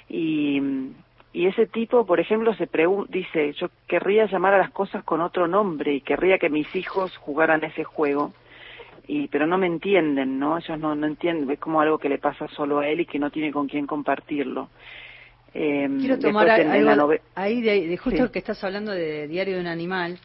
Y, 0.09 0.61
y 1.33 1.47
ese 1.47 1.67
tipo, 1.67 2.05
por 2.05 2.21
ejemplo, 2.21 2.55
se 2.55 2.69
dice, 3.09 3.53
yo 3.55 3.71
querría 3.87 4.27
llamar 4.27 4.55
a 4.55 4.59
las 4.59 4.71
cosas 4.71 5.03
con 5.05 5.21
otro 5.21 5.49
nombre 5.49 5.95
y 5.95 6.01
querría 6.03 6.39
que 6.39 6.51
mis 6.51 6.75
hijos 6.77 7.17
jugaran 7.17 7.65
ese 7.65 7.85
juego, 7.85 8.33
y 9.07 9.29
pero 9.29 9.47
no 9.47 9.57
me 9.57 9.67
entienden, 9.67 10.39
¿no? 10.39 10.59
Ellos 10.59 10.79
no, 10.79 10.95
no 10.95 11.07
entienden, 11.07 11.51
es 11.51 11.59
como 11.59 11.81
algo 11.81 11.99
que 11.99 12.09
le 12.09 12.19
pasa 12.19 12.49
solo 12.49 12.81
a 12.81 12.89
él 12.89 13.01
y 13.01 13.07
que 13.07 13.19
no 13.19 13.31
tiene 13.31 13.51
con 13.51 13.67
quién 13.67 13.87
compartirlo. 13.87 14.69
Eh, 15.55 15.89
Quiero 15.99 16.19
tomar 16.19 16.49
algo 16.51 17.13
ahí 17.35 17.61
de, 17.61 17.97
justo 17.97 18.31
que 18.31 18.39
estás 18.39 18.63
hablando 18.65 18.93
de 18.93 19.27
Diario 19.29 19.55
de 19.55 19.61
un 19.61 19.67
Animal, 19.67 20.19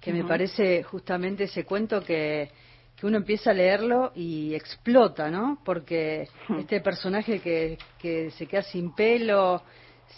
que 0.00 0.12
me 0.12 0.24
parece 0.24 0.82
justamente 0.82 1.44
ese 1.44 1.64
cuento 1.64 2.02
que 2.02 2.50
que 3.04 3.08
uno 3.08 3.18
empieza 3.18 3.50
a 3.50 3.52
leerlo 3.52 4.12
y 4.14 4.54
explota, 4.54 5.30
¿no? 5.30 5.58
Porque 5.62 6.26
hmm. 6.48 6.60
este 6.60 6.80
personaje 6.80 7.38
que, 7.38 7.76
que 7.98 8.30
se 8.30 8.46
queda 8.46 8.62
sin 8.62 8.94
pelo, 8.94 9.62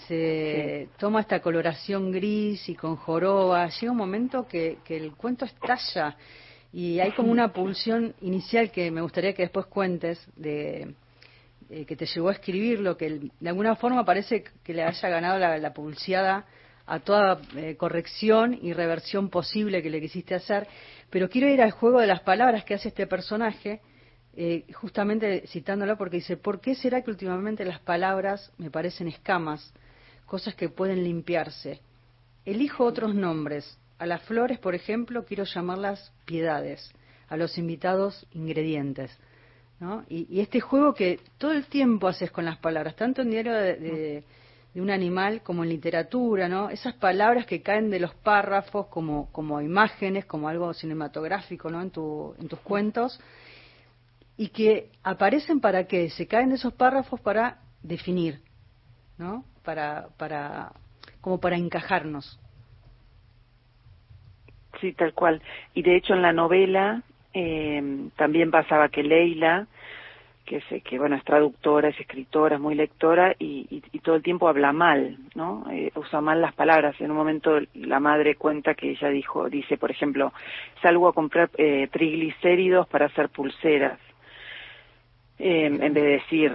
se 0.06 0.90
toma 0.96 1.22
esta 1.22 1.40
coloración 1.40 2.12
gris 2.12 2.68
y 2.68 2.76
con 2.76 2.94
joroba, 2.94 3.68
llega 3.70 3.90
un 3.90 3.98
momento 3.98 4.46
que, 4.46 4.78
que 4.84 4.96
el 4.98 5.16
cuento 5.16 5.46
estalla 5.46 6.16
y 6.72 7.00
hay 7.00 7.10
como 7.10 7.32
una 7.32 7.48
pulsión 7.52 8.14
inicial 8.20 8.70
que 8.70 8.88
me 8.92 9.00
gustaría 9.00 9.32
que 9.32 9.42
después 9.42 9.66
cuentes 9.66 10.24
de 10.36 10.94
que 11.68 11.96
te 11.96 12.06
llevó 12.06 12.28
a 12.28 12.34
escribirlo, 12.34 12.96
que 12.96 13.18
de 13.40 13.48
alguna 13.48 13.74
forma 13.74 14.04
parece 14.04 14.44
que 14.62 14.72
le 14.72 14.84
haya 14.84 15.08
ganado 15.08 15.40
la, 15.40 15.58
la 15.58 15.74
pulseada 15.74 16.46
a 16.86 17.00
toda 17.00 17.40
eh, 17.56 17.76
corrección 17.76 18.58
y 18.62 18.72
reversión 18.72 19.28
posible 19.28 19.82
que 19.82 19.90
le 19.90 20.00
quisiste 20.00 20.34
hacer 20.34 20.68
pero 21.10 21.28
quiero 21.28 21.48
ir 21.48 21.62
al 21.62 21.70
juego 21.70 22.00
de 22.00 22.06
las 22.06 22.20
palabras 22.20 22.64
que 22.64 22.74
hace 22.74 22.88
este 22.88 23.06
personaje, 23.06 23.80
eh, 24.36 24.64
justamente 24.74 25.46
citándolo 25.46 25.96
porque 25.96 26.16
dice, 26.16 26.36
¿por 26.36 26.60
qué 26.60 26.74
será 26.74 27.02
que 27.02 27.10
últimamente 27.10 27.64
las 27.64 27.80
palabras 27.80 28.52
me 28.58 28.70
parecen 28.70 29.08
escamas, 29.08 29.72
cosas 30.26 30.54
que 30.54 30.68
pueden 30.68 31.04
limpiarse? 31.04 31.80
Elijo 32.44 32.84
otros 32.84 33.14
nombres. 33.14 33.78
A 33.98 34.06
las 34.06 34.22
flores, 34.22 34.58
por 34.58 34.74
ejemplo, 34.74 35.24
quiero 35.24 35.44
llamarlas 35.44 36.12
piedades, 36.26 36.92
a 37.28 37.36
los 37.36 37.56
invitados 37.56 38.26
ingredientes. 38.32 39.16
¿no? 39.80 40.04
Y, 40.08 40.40
este 40.40 40.60
juego 40.60 40.92
que 40.92 41.20
todo 41.38 41.52
el 41.52 41.66
tiempo 41.66 42.08
haces 42.08 42.30
con 42.30 42.44
las 42.44 42.58
palabras, 42.58 42.96
tanto 42.96 43.22
en 43.22 43.30
diario 43.30 43.54
de 43.54 44.22
de 44.76 44.82
un 44.82 44.90
animal 44.90 45.40
como 45.42 45.64
en 45.64 45.70
literatura, 45.70 46.50
¿no? 46.50 46.68
Esas 46.68 46.92
palabras 46.92 47.46
que 47.46 47.62
caen 47.62 47.88
de 47.88 47.98
los 47.98 48.14
párrafos 48.14 48.88
como, 48.88 49.32
como 49.32 49.62
imágenes, 49.62 50.26
como 50.26 50.50
algo 50.50 50.74
cinematográfico, 50.74 51.70
¿no? 51.70 51.80
En, 51.80 51.90
tu, 51.90 52.34
en 52.38 52.46
tus 52.46 52.60
cuentos 52.60 53.18
y 54.36 54.48
que 54.48 54.90
aparecen 55.02 55.60
para 55.60 55.86
qué? 55.86 56.10
Se 56.10 56.26
caen 56.26 56.50
de 56.50 56.56
esos 56.56 56.74
párrafos 56.74 57.18
para 57.22 57.56
definir, 57.82 58.40
¿no? 59.16 59.46
Para, 59.64 60.08
para, 60.18 60.72
como 61.22 61.40
para 61.40 61.56
encajarnos. 61.56 62.38
Sí, 64.82 64.92
tal 64.92 65.14
cual. 65.14 65.40
Y 65.72 65.84
de 65.84 65.96
hecho 65.96 66.12
en 66.12 66.20
la 66.20 66.34
novela 66.34 67.02
eh, 67.32 68.10
también 68.16 68.50
pasaba 68.50 68.90
que 68.90 69.02
Leila 69.02 69.68
que, 70.46 70.58
es, 70.58 70.82
que 70.82 70.98
bueno, 70.98 71.16
es 71.16 71.24
traductora, 71.24 71.88
es 71.88 72.00
escritora, 72.00 72.54
es 72.54 72.60
muy 72.60 72.74
lectora 72.74 73.34
y, 73.38 73.82
y, 73.92 73.98
todo 73.98 74.14
el 74.14 74.22
tiempo 74.22 74.48
habla 74.48 74.72
mal, 74.72 75.18
¿no? 75.34 75.66
Eh, 75.72 75.90
usa 75.96 76.20
mal 76.20 76.40
las 76.40 76.54
palabras. 76.54 76.94
En 77.00 77.10
un 77.10 77.16
momento 77.16 77.58
la 77.74 77.98
madre 77.98 78.36
cuenta 78.36 78.74
que 78.74 78.90
ella 78.90 79.08
dijo, 79.08 79.50
dice, 79.50 79.76
por 79.76 79.90
ejemplo, 79.90 80.32
salgo 80.80 81.08
a 81.08 81.12
comprar 81.12 81.50
eh, 81.58 81.88
triglicéridos 81.90 82.86
para 82.86 83.06
hacer 83.06 83.28
pulseras. 83.28 83.98
Eh, 85.38 85.66
en 85.66 85.78
vez 85.78 85.92
de 85.92 86.02
decir 86.02 86.52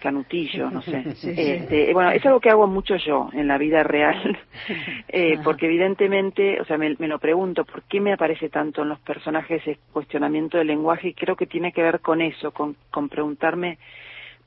canutillo, 0.00 0.70
no 0.70 0.82
sé. 0.82 1.04
Este, 1.24 1.92
bueno, 1.92 2.10
es 2.10 2.24
algo 2.26 2.40
que 2.40 2.50
hago 2.50 2.66
mucho 2.66 2.96
yo 2.96 3.28
en 3.32 3.46
la 3.46 3.58
vida 3.58 3.82
real, 3.82 4.38
eh, 5.08 5.38
porque 5.44 5.66
evidentemente, 5.66 6.60
o 6.60 6.64
sea, 6.64 6.76
me, 6.78 6.96
lo 6.98 7.18
pregunto, 7.18 7.64
¿por 7.64 7.82
qué 7.82 8.00
me 8.00 8.12
aparece 8.12 8.48
tanto 8.48 8.82
en 8.82 8.88
los 8.88 8.98
personajes 9.00 9.66
el 9.66 9.78
cuestionamiento 9.92 10.58
del 10.58 10.68
lenguaje? 10.68 11.08
Y 11.08 11.14
creo 11.14 11.36
que 11.36 11.46
tiene 11.46 11.72
que 11.72 11.82
ver 11.82 12.00
con 12.00 12.20
eso, 12.20 12.50
con, 12.50 12.76
con 12.90 13.08
preguntarme 13.08 13.78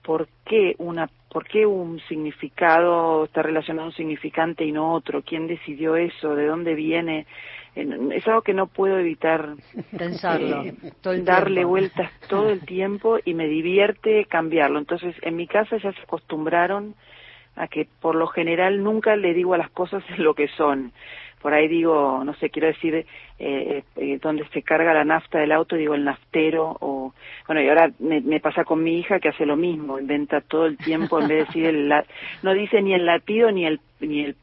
por 0.01 0.27
qué 0.46 0.75
una 0.79 1.10
por 1.29 1.46
qué 1.46 1.65
un 1.65 2.00
significado 2.08 3.25
está 3.25 3.44
relacionado 3.44 3.84
a 3.84 3.89
un 3.89 3.96
significante 3.96 4.63
y 4.63 4.72
no 4.72 4.94
otro, 4.94 5.22
quién 5.22 5.46
decidió 5.46 5.96
eso, 5.98 6.34
de 6.34 6.48
dónde 6.48 6.74
viene, 6.74 7.27
es 7.77 8.27
algo 8.27 8.41
que 8.41 8.53
no 8.53 8.67
puedo 8.67 8.98
evitar 8.98 9.55
pensarlo, 9.98 10.63
eh, 10.63 10.74
darle 11.22 11.63
vueltas 11.65 12.12
todo 12.27 12.50
el 12.50 12.62
tiempo 12.65 13.17
y 13.24 13.34
me 13.34 13.48
divierte 13.48 14.25
cambiarlo. 14.25 14.79
Entonces, 14.79 15.15
en 15.22 15.36
mi 15.36 15.48
casa 15.48 15.77
ya 15.77 15.91
se 15.93 16.01
acostumbraron 16.01 16.96
a 17.55 17.67
que 17.67 17.88
por 18.01 18.15
lo 18.15 18.27
general 18.27 18.84
nunca 18.84 19.15
le 19.15 19.34
digo 19.34 19.53
a 19.53 19.57
las 19.57 19.69
cosas 19.72 20.03
lo 20.17 20.34
que 20.34 20.48
son. 20.50 20.91
Por 21.41 21.53
ahí 21.53 21.67
digo, 21.67 22.24
no 22.25 22.34
sé, 22.36 22.50
quiero 22.50 22.67
decir, 22.67 23.05
eh, 23.38 23.84
eh, 23.96 24.19
donde 24.19 24.48
se 24.50 24.63
carga 24.63 24.93
la 24.93 25.05
nafta 25.05 25.38
del 25.38 25.51
auto, 25.51 25.75
digo 25.75 25.93
el 25.93 26.03
naftero, 26.03 26.75
o 26.81 27.13
bueno, 27.46 27.62
y 27.62 27.69
ahora 27.69 27.91
me, 28.00 28.22
me, 28.22 28.39
pasa 28.39 28.63
con 28.63 28.84
mi 28.84 28.98
hija 28.98 29.19
que 29.19 29.29
hace 29.29 29.46
lo 29.46 29.55
mismo, 29.55 30.00
inventa 30.00 30.41
todo 30.41 30.65
el 30.65 30.77
tiempo, 30.77 31.22
en 31.22 31.27
vez 31.27 31.38
de 31.38 31.46
decir 31.46 31.65
el, 31.67 31.93
no 32.41 32.53
dice 32.55 32.81
ni 32.81 32.96
el 32.96 33.05
latido 33.05 33.51
ni 33.51 33.67
el, 33.67 33.79
ni 34.00 34.25
el 34.25 34.36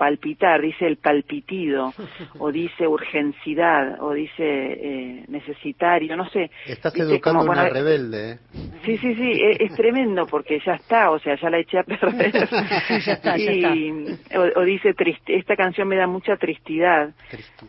palpitar, 0.00 0.62
dice 0.62 0.86
el 0.86 0.96
palpitido, 0.96 1.92
o 2.38 2.50
dice 2.50 2.88
urgencidad, 2.88 4.02
o 4.02 4.14
dice 4.14 4.32
eh, 4.42 5.24
necesitario, 5.28 6.16
no 6.16 6.26
sé. 6.30 6.50
Estás 6.66 6.96
educando 6.96 7.40
a 7.40 7.44
una 7.44 7.68
rebelde, 7.68 8.32
¿eh? 8.32 8.38
Sí, 8.86 8.96
sí, 8.96 9.14
sí, 9.14 9.32
e, 9.32 9.62
es, 9.62 9.74
tremendo 9.74 10.26
porque 10.26 10.58
ya 10.64 10.72
está, 10.72 11.10
o 11.10 11.18
sea, 11.18 11.36
ya 11.36 11.50
la 11.50 11.58
eché 11.58 11.80
a 11.80 11.82
perder. 11.82 12.32
ya 13.04 13.12
está, 13.12 13.36
ya 13.36 13.52
está. 13.52 14.38
O, 14.56 14.62
dice, 14.62 14.94
triste, 14.94 15.36
esta 15.36 15.54
canción 15.54 15.86
me 15.86 15.96
da 15.96 16.06
mucha 16.06 16.34
tristidad. 16.36 17.10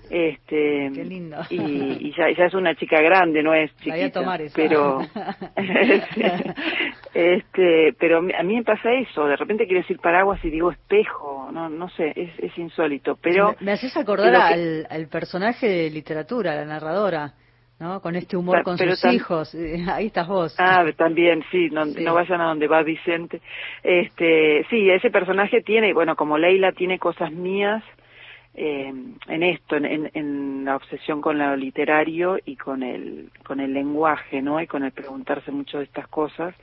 Este, 0.10 0.90
Qué 0.94 1.04
lindo. 1.04 1.38
Y, 1.50 2.14
ya, 2.16 2.32
ya, 2.32 2.46
es 2.46 2.54
una 2.54 2.76
chica 2.76 3.02
grande, 3.02 3.44
no 3.44 3.54
es 3.54 3.76
chiquita. 3.76 3.96
Voy 3.96 4.04
a 4.04 4.12
tomar 4.12 4.42
eso. 4.42 4.54
Pero, 4.56 5.02
este, 7.14 7.94
pero 8.00 8.20
a 8.20 8.44
mí 8.44 8.56
me 8.56 8.64
pasa 8.64 8.94
eso, 8.94 9.26
de 9.26 9.36
repente 9.36 9.66
quiero 9.66 9.82
decir 9.82 10.00
paraguas 10.00 10.40
y 10.46 10.50
digo 10.50 10.72
espejo, 10.72 11.50
no, 11.52 11.68
no 11.68 11.90
sé, 11.90 12.21
es, 12.24 12.40
es 12.40 12.58
insólito. 12.58 13.18
Pero 13.22 13.56
me, 13.60 13.72
haces 13.72 13.96
acordar 13.98 14.36
al, 14.36 14.88
al 14.90 15.08
personaje 15.08 15.68
de 15.68 15.90
literatura, 15.90 16.56
la 16.56 16.66
narradora. 16.66 17.34
¿no? 17.82 18.00
Con 18.00 18.16
este 18.16 18.38
humor 18.38 18.62
con 18.62 18.78
sus 18.78 19.04
hijos. 19.06 19.56
Ahí 19.92 20.06
estás 20.06 20.28
vos. 20.28 20.56
Ah, 20.60 20.86
también, 20.96 21.44
sí 21.52 21.70
no, 21.72 21.84
no 21.86 22.14
vayan 22.14 22.40
a 22.40 22.46
donde 22.46 22.68
va 22.68 22.84
Vicente. 22.84 23.42
Este, 23.82 24.66
sí, 24.70 24.90
ese 24.92 25.10
personaje 25.10 25.62
tiene, 25.62 25.92
bueno, 25.92 26.16
como 26.16 26.38
Leila 26.38 26.74
tiene 26.74 27.00
cosas 27.00 27.32
mías 27.32 27.84
eh, 28.54 28.94
en 29.28 29.44
esto, 29.44 29.78
en, 29.78 30.12
en, 30.14 30.66
la 30.66 30.76
obsesión 30.76 31.22
con 31.22 31.40
lo 31.40 31.56
literario 31.56 32.38
y 32.46 32.56
con 32.56 32.84
el, 32.84 33.30
con 33.44 33.60
el 33.60 33.74
lenguaje, 33.74 34.42
¿no? 34.44 34.62
Y 34.62 34.68
con 34.68 34.84
el 34.84 34.92
preguntarse 34.92 35.52
mucho 35.52 35.80
de 35.80 35.86
estas 35.86 36.08
cosas. 36.08 36.54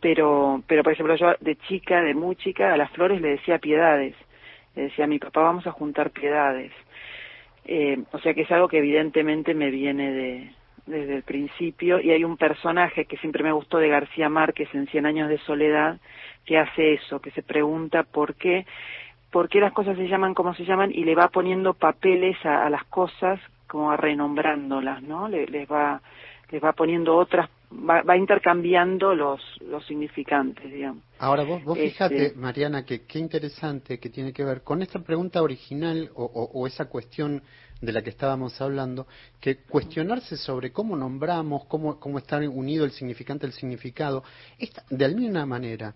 Pero, 0.00 0.62
pero 0.66 0.84
por 0.84 0.92
ejemplo, 0.92 1.16
yo 1.16 1.34
de 1.40 1.56
chica, 1.56 2.02
de 2.02 2.14
muy 2.14 2.36
chica, 2.36 2.72
a 2.72 2.76
las 2.76 2.90
flores 2.92 3.20
le 3.20 3.30
decía 3.30 3.58
piedades. 3.58 4.14
Le 4.74 4.84
decía 4.84 5.04
a 5.04 5.08
mi 5.08 5.18
papá, 5.18 5.42
vamos 5.42 5.66
a 5.66 5.72
juntar 5.72 6.10
piedades. 6.10 6.72
Eh, 7.64 8.02
o 8.10 8.18
sea 8.18 8.34
que 8.34 8.42
es 8.42 8.50
algo 8.50 8.68
que 8.68 8.78
evidentemente 8.78 9.54
me 9.54 9.70
viene 9.70 10.12
de, 10.12 10.50
desde 10.86 11.16
el 11.16 11.22
principio 11.22 12.00
y 12.00 12.10
hay 12.10 12.24
un 12.24 12.36
personaje 12.36 13.04
que 13.04 13.16
siempre 13.18 13.44
me 13.44 13.52
gustó 13.52 13.78
de 13.78 13.88
García 13.88 14.28
Márquez 14.28 14.68
en 14.74 14.86
Cien 14.88 15.06
años 15.06 15.28
de 15.28 15.38
soledad 15.38 15.98
que 16.44 16.58
hace 16.58 16.94
eso, 16.94 17.20
que 17.20 17.30
se 17.30 17.42
pregunta 17.42 18.02
por 18.02 18.34
qué, 18.34 18.66
por 19.30 19.48
qué 19.48 19.60
las 19.60 19.72
cosas 19.72 19.96
se 19.96 20.08
llaman 20.08 20.34
como 20.34 20.54
se 20.54 20.64
llaman 20.64 20.90
y 20.92 21.04
le 21.04 21.14
va 21.14 21.28
poniendo 21.28 21.74
papeles 21.74 22.36
a, 22.44 22.68
las 22.68 22.84
cosas 22.84 23.38
como 23.68 23.92
a 23.92 23.96
renombrándolas, 23.96 25.02
¿no? 25.02 25.28
les 25.28 25.70
va 25.70 26.00
les 26.50 26.62
va 26.62 26.72
poniendo 26.72 27.16
otras 27.16 27.48
va, 27.72 28.16
intercambiando 28.16 29.14
los, 29.14 29.40
los 29.60 29.84
significantes, 29.86 30.70
digamos. 30.70 31.02
Ahora 31.18 31.44
vos, 31.44 31.62
vos 31.64 31.78
fíjate, 31.78 32.26
este, 32.26 32.38
Mariana, 32.38 32.84
que 32.84 33.04
qué 33.04 33.18
interesante 33.18 33.98
que 33.98 34.10
tiene 34.10 34.32
que 34.32 34.44
ver 34.44 34.62
con 34.62 34.82
esta 34.82 35.00
pregunta 35.00 35.42
original 35.42 36.10
o, 36.14 36.24
o, 36.24 36.66
esa 36.66 36.86
cuestión 36.86 37.42
de 37.80 37.92
la 37.92 38.02
que 38.02 38.10
estábamos 38.10 38.60
hablando, 38.60 39.06
que 39.40 39.56
cuestionarse 39.56 40.36
sobre 40.36 40.72
cómo 40.72 40.96
nombramos, 40.96 41.64
cómo, 41.66 41.98
cómo 41.98 42.18
está 42.18 42.38
unido 42.38 42.84
el 42.84 42.92
significante 42.92 43.46
el 43.46 43.52
significado, 43.52 44.22
esta, 44.58 44.84
de 44.88 45.04
alguna 45.04 45.44
manera 45.46 45.94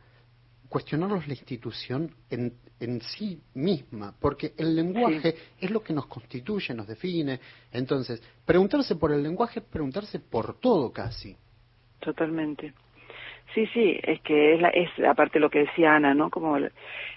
cuestionarnos 0.69 1.27
la 1.29 1.35
institución 1.35 2.13
en, 2.29 2.55
en 2.81 3.01
sí 3.01 3.41
misma, 3.55 4.15
porque 4.19 4.53
el 4.57 4.75
lenguaje 4.75 5.37
es 5.61 5.71
lo 5.71 5.83
que 5.83 5.93
nos 5.93 6.07
constituye, 6.07 6.75
nos 6.75 6.89
define. 6.89 7.41
Entonces, 7.73 8.21
preguntarse 8.45 8.97
por 8.97 9.13
el 9.13 9.23
lenguaje 9.23 9.61
es 9.61 9.67
preguntarse 9.67 10.19
por 10.19 10.59
todo 10.59 10.93
casi. 10.93 11.37
Totalmente. 12.01 12.73
Sí, 13.55 13.67
sí, 13.73 13.99
es 14.03 14.21
que 14.21 14.55
es, 14.55 14.61
la, 14.61 14.69
es 14.69 14.91
aparte 15.09 15.41
lo 15.41 15.51
que 15.51 15.61
decía 15.61 15.95
Ana, 15.95 16.15
¿no? 16.15 16.31
Como 16.31 16.59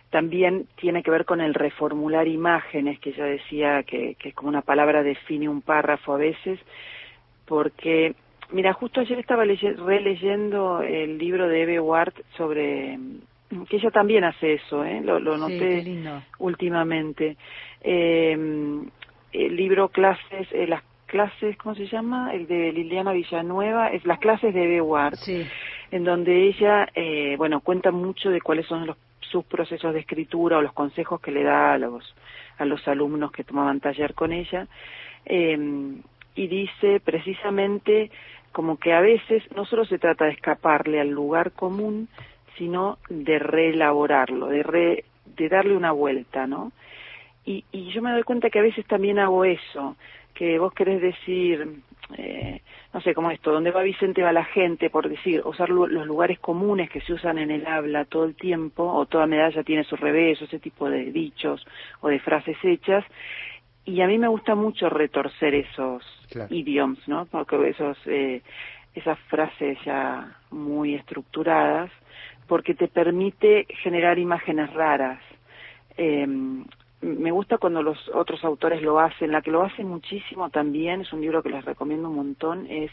también 0.09 0.67
tiene 0.75 1.03
que 1.03 1.11
ver 1.11 1.25
con 1.25 1.41
el 1.41 1.53
reformular 1.53 2.27
imágenes, 2.27 2.99
que 2.99 3.09
ella 3.09 3.25
decía 3.25 3.83
que, 3.83 4.15
que 4.15 4.33
como 4.33 4.49
una 4.49 4.61
palabra 4.61 5.03
define 5.03 5.49
un 5.49 5.61
párrafo 5.61 6.13
a 6.13 6.17
veces, 6.17 6.59
porque, 7.45 8.15
mira, 8.51 8.73
justo 8.73 9.01
ayer 9.01 9.19
estaba 9.19 9.43
releyendo 9.43 10.81
el 10.81 11.17
libro 11.17 11.47
de 11.47 11.63
Eve 11.63 11.79
Ward 11.79 12.13
sobre 12.37 12.97
que 13.67 13.77
ella 13.77 13.89
también 13.89 14.23
hace 14.23 14.53
eso, 14.53 14.83
¿eh? 14.85 15.01
lo, 15.03 15.19
lo 15.19 15.37
noté 15.37 15.83
últimamente. 16.37 17.35
Eh, 17.81 18.37
el 19.31 19.55
libro 19.55 19.89
Clases, 19.89 20.47
eh, 20.51 20.67
las 20.67 20.83
clases, 21.09 21.57
¿cómo 21.57 21.75
se 21.75 21.87
llama? 21.87 22.33
El 22.33 22.47
de 22.47 22.71
Liliana 22.71 23.11
Villanueva, 23.11 23.89
es 23.89 24.05
las 24.05 24.19
clases 24.19 24.53
de 24.53 24.67
Beward, 24.67 25.15
sí. 25.15 25.45
en 25.91 26.03
donde 26.05 26.47
ella, 26.47 26.87
eh, 26.95 27.35
bueno, 27.37 27.59
cuenta 27.59 27.91
mucho 27.91 28.29
de 28.29 28.39
cuáles 28.39 28.65
son 28.67 28.85
los, 28.87 28.97
sus 29.19 29.43
procesos 29.45 29.93
de 29.93 29.99
escritura 29.99 30.57
o 30.57 30.61
los 30.61 30.73
consejos 30.73 31.19
que 31.19 31.31
le 31.31 31.43
da 31.43 31.73
a 31.73 31.77
los, 31.77 32.15
a 32.57 32.65
los 32.65 32.87
alumnos 32.87 33.31
que 33.31 33.43
tomaban 33.43 33.79
taller 33.79 34.13
con 34.13 34.31
ella, 34.31 34.67
eh, 35.25 35.57
y 36.35 36.47
dice 36.47 37.01
precisamente 37.03 38.11
como 38.51 38.77
que 38.77 38.93
a 38.93 39.01
veces 39.01 39.43
no 39.55 39.65
solo 39.65 39.85
se 39.85 39.99
trata 39.99 40.25
de 40.25 40.31
escaparle 40.31 40.99
al 40.99 41.09
lugar 41.09 41.51
común, 41.51 42.07
sino 42.57 42.97
de 43.09 43.39
reelaborarlo, 43.39 44.47
de, 44.47 44.63
re, 44.63 45.03
de 45.25 45.49
darle 45.49 45.75
una 45.75 45.91
vuelta, 45.91 46.47
¿no? 46.47 46.71
Y, 47.45 47.65
y 47.71 47.91
yo 47.91 48.01
me 48.01 48.11
doy 48.11 48.23
cuenta 48.23 48.49
que 48.49 48.59
a 48.59 48.63
veces 48.63 48.85
también 48.85 49.19
hago 49.19 49.45
eso, 49.45 49.95
que 50.39 50.57
vos 50.57 50.71
querés 50.71 51.01
decir, 51.01 51.81
eh, 52.17 52.61
no 52.93 53.01
sé 53.01 53.13
cómo 53.13 53.29
esto, 53.29 53.51
¿dónde 53.51 53.71
va 53.71 53.81
Vicente 53.83 54.23
va 54.23 54.31
la 54.31 54.45
gente? 54.45 54.89
Por 54.89 55.09
decir, 55.09 55.41
usar 55.43 55.69
los 55.69 56.07
lugares 56.07 56.39
comunes 56.39 56.89
que 56.89 57.01
se 57.01 57.11
usan 57.11 57.39
en 57.39 57.51
el 57.51 57.67
habla 57.67 58.05
todo 58.05 58.23
el 58.23 58.35
tiempo, 58.35 58.85
o 58.85 59.05
toda 59.05 59.27
medalla 59.27 59.63
tiene 59.63 59.83
su 59.83 59.97
revés, 59.97 60.41
o 60.41 60.45
ese 60.45 60.59
tipo 60.59 60.89
de 60.89 61.11
dichos 61.11 61.67
o 61.99 62.07
de 62.07 62.21
frases 62.21 62.55
hechas. 62.63 63.03
Y 63.83 63.99
a 63.99 64.07
mí 64.07 64.17
me 64.17 64.29
gusta 64.29 64.55
mucho 64.55 64.87
retorcer 64.89 65.55
esos 65.55 66.05
idioms, 66.49 67.05
¿no? 67.05 67.25
Porque 67.25 67.57
esos, 67.67 67.97
eh, 68.05 68.41
esas 68.95 69.19
frases 69.27 69.77
ya 69.83 70.37
muy 70.51 70.95
estructuradas, 70.95 71.91
porque 72.47 72.75
te 72.75 72.87
permite 72.87 73.67
generar 73.83 74.17
imágenes 74.17 74.73
raras. 74.73 75.19
Eh, 75.97 76.25
me 77.01 77.31
gusta 77.31 77.57
cuando 77.57 77.81
los 77.81 77.97
otros 78.13 78.43
autores 78.43 78.81
lo 78.81 78.99
hacen. 78.99 79.31
La 79.31 79.41
que 79.41 79.51
lo 79.51 79.63
hace 79.63 79.83
muchísimo 79.83 80.49
también, 80.49 81.01
es 81.01 81.13
un 81.13 81.21
libro 81.21 81.41
que 81.41 81.49
les 81.49 81.63
recomiendo 81.63 82.09
un 82.09 82.15
montón, 82.15 82.67
es 82.69 82.91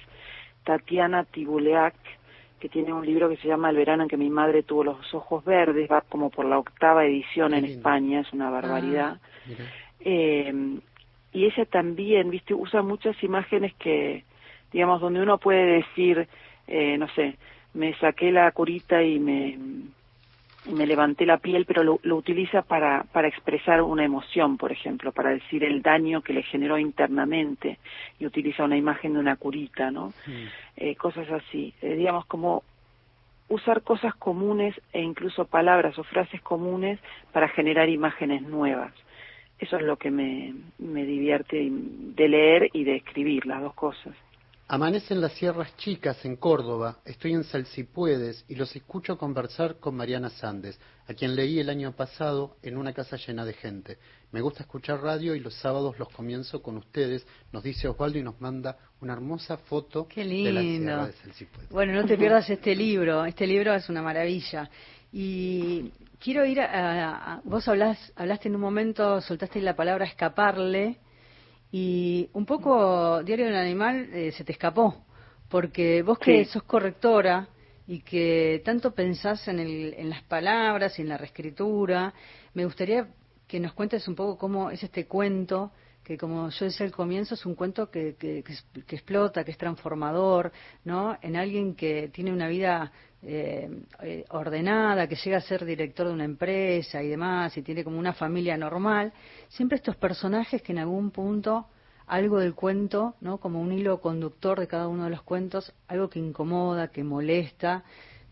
Tatiana 0.65 1.25
Tibuleak, 1.25 1.95
que 2.61 2.69
tiene 2.69 2.93
un 2.93 3.05
libro 3.05 3.29
que 3.29 3.37
se 3.37 3.49
llama 3.49 3.71
El 3.71 3.77
verano 3.77 4.05
en 4.05 4.09
que 4.09 4.17
mi 4.17 4.31
madre 4.31 4.63
tuvo 4.63 4.85
los 4.85 5.15
ojos 5.15 5.45
verdes, 5.45 5.91
va 5.91 6.01
como 6.03 6.31
por 6.31 6.47
la 6.47 6.59
octava 6.59 7.05
edición 7.05 7.55
en 7.55 7.65
España, 7.65 8.21
es 8.21 8.33
una 8.33 8.51
barbaridad. 8.51 9.19
Ah, 9.19 9.53
eh, 10.01 10.79
y 11.33 11.45
ella 11.45 11.67
también, 11.67 12.31
viste, 12.31 12.55
usa 12.55 12.83
muchas 12.83 13.23
imágenes 13.23 13.75
que, 13.75 14.25
digamos, 14.73 15.01
donde 15.01 15.21
uno 15.21 15.37
puede 15.39 15.83
decir, 15.83 16.27
eh, 16.67 16.97
no 16.97 17.09
sé, 17.09 17.37
me 17.75 17.95
saqué 17.99 18.33
la 18.33 18.51
curita 18.53 19.03
y 19.03 19.19
me 19.19 19.59
me 20.73 20.87
levanté 20.87 21.27
la 21.27 21.39
piel, 21.39 21.65
pero 21.65 21.83
lo, 21.83 22.01
lo, 22.03 22.17
utiliza 22.17 22.63
para, 22.63 23.05
para 23.13 23.29
expresar 23.29 23.83
una 23.83 24.05
emoción, 24.05 24.57
por 24.57 24.73
ejemplo, 24.73 25.13
para 25.13 25.31
decir 25.31 25.65
el 25.65 25.83
daño 25.83 26.23
que 26.23 26.33
le 26.33 26.43
generó 26.43 26.79
internamente 26.79 27.79
y 28.19 28.27
utiliza 28.27 28.65
una 28.65 28.77
imagen 28.77 29.15
de 29.15 29.21
una 29.21 29.37
curita, 29.37 29.91
¿no? 29.91 30.13
Mm. 30.27 30.47
Eh, 30.77 30.97
cosas 30.97 31.31
así, 31.31 31.73
eh, 31.83 31.95
digamos 31.95 32.27
como 32.27 32.63
usar 33.49 33.83
cosas 33.83 34.15
comunes 34.17 34.75
e 34.93 35.01
incluso 35.01 35.45
palabras 35.45 35.99
o 35.99 36.05
frases 36.05 36.41
comunes 36.43 36.99
para 37.33 37.49
generar 37.49 37.89
imágenes 37.89 38.43
nuevas. 38.43 38.93
Eso 39.59 39.77
es 39.77 39.83
lo 39.83 39.97
que 39.97 40.11
me, 40.11 40.55
me 40.79 41.05
divierte 41.05 41.69
de 41.71 42.29
leer 42.29 42.71
y 42.73 42.85
de 42.85 42.97
escribir, 42.97 43.47
las 43.47 43.63
dos 43.63 43.75
cosas. 43.75 44.15
Amanecen 44.69 45.21
las 45.21 45.33
sierras 45.35 45.77
chicas 45.77 46.25
en 46.25 46.35
Córdoba, 46.35 46.99
estoy 47.05 47.35
en 47.35 47.45
Salsipuedes 47.45 48.45
y 48.49 48.57
los 48.57 48.75
escucho 48.75 49.17
conversar 49.17 49.79
con 49.79 49.95
Mariana 49.95 50.29
Sandes, 50.29 50.77
a 51.07 51.15
quien 51.15 51.37
leí 51.37 51.61
el 51.61 51.71
año 51.71 51.93
pasado 51.93 52.57
en 52.65 52.77
una 52.77 52.93
casa 52.93 53.17
llena 53.17 53.45
de 53.45 53.53
gente. 53.53 53.99
Me 54.33 54.41
gusta 54.41 54.65
escuchar 54.65 55.01
radio 55.01 55.37
y 55.37 55.41
los 55.41 55.55
sábados 55.55 55.97
los 56.01 56.09
comienzo 56.09 56.63
con 56.63 56.79
ustedes, 56.79 57.25
nos 57.53 57.63
dice 57.63 57.87
Osvaldo 57.87 58.19
y 58.19 58.25
nos 58.25 58.41
manda 58.41 58.77
una 59.01 59.13
hermosa 59.13 59.57
foto 59.57 60.09
de 60.13 60.53
la 60.53 60.61
sierra 60.61 61.07
de 61.07 61.13
Salsipuedes. 61.13 61.71
Bueno, 61.71 61.93
no 61.93 62.05
te 62.05 62.19
pierdas 62.19 62.51
este 62.51 62.75
libro, 62.75 63.25
este 63.25 63.47
libro 63.47 63.73
es 63.73 63.89
una 63.89 64.03
maravilla. 64.03 64.69
Y 65.13 65.93
quiero 66.19 66.45
ir 66.45 66.61
a, 66.61 67.41
vos 67.45 67.69
hablaste 67.69 68.49
en 68.49 68.57
un 68.57 68.61
momento, 68.61 69.21
soltaste 69.21 69.61
la 69.61 69.77
palabra 69.77 70.07
escaparle, 70.07 70.99
y 71.73 72.29
un 72.33 72.47
poco 72.47 73.23
Diario 73.23 73.47
del 73.47 73.57
Animal 73.57 74.09
eh, 74.13 74.33
se 74.33 74.45
te 74.45 74.53
escapó, 74.53 75.05
porque 75.49 76.03
vos 76.03 76.19
que 76.19 76.45
sos 76.45 76.63
correctora 76.63 77.49
y 77.87 78.01
que 78.01 78.63
tanto 78.65 78.93
pensás 78.93 79.47
en, 79.49 79.61
el, 79.61 79.95
en 79.97 80.11
las 80.11 80.23
palabras 80.23 80.99
y 80.99 81.03
en 81.03 81.09
la 81.09 81.19
reescritura, 81.19 82.13
me 82.55 82.65
gustaría 82.65 83.09
que 83.47 83.61
nos 83.61 83.73
cuentes 83.75 84.07
un 84.09 84.15
poco 84.15 84.37
cómo 84.39 84.71
es 84.71 84.83
este 84.83 85.07
cuento 85.07 85.73
que 86.07 86.17
como 86.17 86.51
yo 86.51 86.65
decía 86.67 86.87
al 86.87 86.93
comienzo, 86.93 87.35
es 87.35 87.45
un 87.45 87.57
cuento 87.57 87.91
que, 87.91 88.15
que, 88.15 88.45
explota, 88.95 89.43
que 89.43 89.51
es 89.51 89.59
transformador, 89.59 90.53
¿no? 90.85 91.19
En 91.21 91.35
alguien 91.35 91.75
que 91.75 92.09
tiene 92.15 92.33
una 92.33 92.47
vida 92.47 92.93
eh, 93.29 93.69
eh, 94.03 94.25
ordenada, 94.29 95.09
que 95.09 95.17
llega 95.17 95.39
a 95.39 95.41
ser 95.41 95.65
director 95.65 96.07
de 96.07 96.13
una 96.13 96.25
empresa 96.25 97.03
y 97.03 97.09
demás, 97.09 97.57
y 97.57 97.63
tiene 97.63 97.83
como 97.83 97.99
una 97.99 98.13
familia 98.13 98.57
normal. 98.57 99.13
Siempre 99.49 99.77
estos 99.77 99.97
personajes 99.97 100.63
que 100.63 100.71
en 100.71 100.79
algún 100.79 101.11
punto 101.11 101.67
algo 102.07 102.39
del 102.39 102.55
cuento, 102.55 103.17
¿no? 103.21 103.39
Como 103.39 103.61
un 103.61 103.73
hilo 103.73 104.01
conductor 104.01 104.61
de 104.61 104.69
cada 104.69 104.87
uno 104.87 105.05
de 105.05 105.11
los 105.11 105.23
cuentos, 105.23 105.75
algo 105.89 106.09
que 106.09 106.21
incomoda, 106.21 106.93
que 106.93 107.03
molesta, 107.03 107.83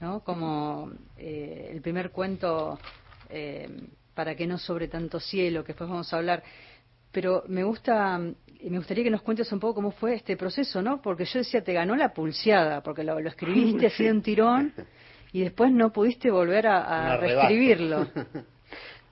¿no? 0.00 0.20
Como 0.20 0.92
eh, 1.16 1.70
el 1.72 1.80
primer 1.82 2.12
cuento, 2.12 2.78
para 4.14 4.36
que 4.36 4.46
no 4.46 4.58
sobre 4.58 4.86
tanto 4.86 5.18
cielo, 5.18 5.64
que 5.64 5.72
después 5.72 5.90
vamos 5.90 6.12
a 6.12 6.18
hablar, 6.18 6.44
pero 7.10 7.42
me 7.48 7.64
gusta 7.64 8.20
me 8.70 8.78
gustaría 8.78 9.04
que 9.04 9.10
nos 9.10 9.22
cuentes 9.22 9.50
un 9.52 9.60
poco 9.60 9.74
cómo 9.74 9.90
fue 9.90 10.14
este 10.14 10.36
proceso, 10.36 10.80
¿no? 10.82 11.00
Porque 11.02 11.24
yo 11.24 11.40
decía, 11.40 11.62
te 11.62 11.72
ganó 11.72 11.96
la 11.96 12.12
pulseada, 12.12 12.82
porque 12.82 13.04
lo, 13.04 13.18
escribiste 13.18 13.86
así 13.88 14.04
de 14.04 14.12
un 14.12 14.22
tirón 14.22 14.72
y 15.32 15.42
después 15.42 15.72
no 15.72 15.90
pudiste 15.90 16.30
volver 16.30 16.66
a, 16.66 17.16
reescribirlo. 17.16 18.06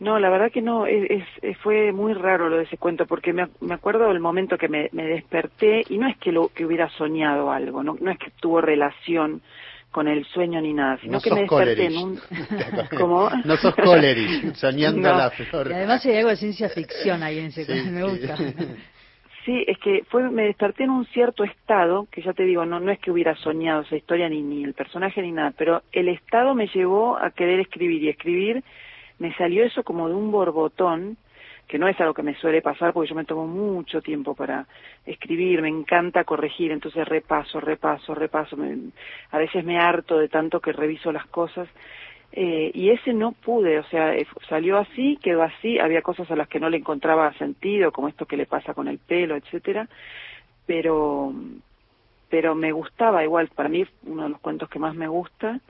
No, 0.01 0.19
la 0.19 0.31
verdad 0.31 0.51
que 0.51 0.61
no, 0.61 0.85
es, 0.85 1.23
fue 1.63 1.93
muy 1.93 2.13
raro 2.13 2.49
lo 2.49 2.57
de 2.57 2.65
ese 2.65 2.77
cuento, 2.77 3.07
porque 3.07 3.33
me, 3.33 3.47
acuerdo 3.71 4.09
del 4.09 4.19
momento 4.19 4.59
que 4.59 4.69
me, 4.69 4.89
desperté, 4.91 5.85
y 5.89 5.97
no 5.97 6.09
es 6.09 6.17
que, 6.17 6.33
lo, 6.33 6.49
que 6.49 6.67
hubiera 6.67 6.89
soñado 6.91 7.53
algo, 7.53 7.85
no, 7.85 7.97
no 8.01 8.11
es 8.11 8.19
que 8.19 8.33
tuvo 8.41 8.61
relación 8.61 9.43
con 9.93 10.09
el 10.09 10.25
sueño 10.25 10.61
ni 10.61 10.73
nada, 10.73 10.99
sino 11.01 11.21
que 11.21 11.31
me 11.31 11.43
desperté 11.43 11.87
en 11.87 11.97
un... 11.99 12.19
No 13.45 13.57
sos 13.59 13.77
coleris, 13.77 14.59
soñando 14.59 15.03
la 15.03 15.31
flor. 15.31 15.69
Y 15.71 15.75
además 15.75 16.05
hay 16.05 16.17
algo 16.17 16.31
de 16.31 16.37
ciencia 16.37 16.69
ficción 16.69 17.23
ahí 17.23 17.39
en 17.39 17.47
ese 17.47 17.65
sí, 17.65 17.91
me 17.91 18.03
gusta. 18.03 18.37
Sí, 18.37 18.55
es 19.47 19.79
que 19.79 20.05
fue, 20.09 20.31
me 20.31 20.45
desperté 20.45 20.85
en 20.85 20.91
un 20.91 21.07
cierto 21.07 21.45
estado, 21.45 22.07
que 22.11 22.23
ya 22.23 22.33
te 22.33 22.45
digo, 22.45 22.65
no, 22.65 22.81
no 22.81 22.91
es 22.91 22.99
que 22.99 23.11
hubiera 23.11 23.35
soñado 23.37 23.83
esa 23.83 23.97
historia 23.97 24.29
ni, 24.29 24.43
ni 24.43 24.63
el 24.65 24.75
personaje 24.75 25.21
ni 25.23 25.33
nada, 25.33 25.53
pero 25.57 25.83
el 25.93 26.09
estado 26.09 26.55
me 26.55 26.69
llevó 26.69 27.19
a 27.19 27.31
querer 27.31 27.61
escribir 27.61 28.03
y 28.03 28.09
escribir 28.09 28.63
me 29.19 29.33
salió 29.35 29.65
eso 29.65 29.85
como 29.85 30.09
de 30.09 30.15
un 30.15 30.33
borbotón, 30.33 31.17
que 31.69 31.79
no 31.79 31.87
es 31.89 31.99
algo 32.01 32.13
que 32.13 32.25
me 32.25 32.35
suele 32.35 32.61
pasar 32.61 32.93
porque 32.93 33.09
yo 33.09 33.15
me 33.15 33.25
tomo 33.25 33.47
mucho 33.47 34.03
tiempo 34.03 34.35
para 34.35 34.67
escribir, 35.07 35.63
me 35.63 35.69
encanta 35.69 36.25
corregir, 36.25 36.73
entonces 36.73 37.07
repaso, 37.07 37.61
repaso, 37.61 38.15
repaso, 38.15 38.57
a 39.31 39.39
veces 39.39 39.65
me 39.65 39.79
harto 39.79 40.19
de 40.19 40.29
tanto 40.29 40.61
que 40.61 40.73
reviso 40.73 41.13
las 41.13 41.27
cosas. 41.27 41.69
Eh, 42.35 42.71
y 42.73 42.91
ese 42.91 43.13
no 43.13 43.33
pude, 43.33 43.79
o 43.79 43.85
sea, 43.85 44.15
eh, 44.15 44.27
salió 44.49 44.79
así, 44.79 45.19
quedó 45.23 45.43
así, 45.43 45.79
había 45.79 46.01
cosas 46.01 46.31
a 46.31 46.37
las 46.37 46.49
que 46.49 46.61
no 46.61 46.71
le 46.71 46.79
encontraba 46.79 47.33
sentido, 47.35 47.93
como 47.93 48.09
esto 48.09 48.25
que 48.25 48.39
le 48.39 48.47
pasa 48.47 48.73
con 48.73 48.89
el 48.89 48.99
pelo, 48.99 49.37
etcétera, 49.37 49.89
pero 50.67 51.33
pero 52.31 52.55
me 52.55 52.73
gustaba 52.73 53.23
igual, 53.23 53.49
para 53.55 53.69
mí 53.69 53.85
uno 54.07 54.23
de 54.23 54.31
los 54.31 54.41
cuentos 54.41 54.71
que 54.71 54.79
más 54.79 54.95
me 54.95 55.07
gusta, 55.07 55.61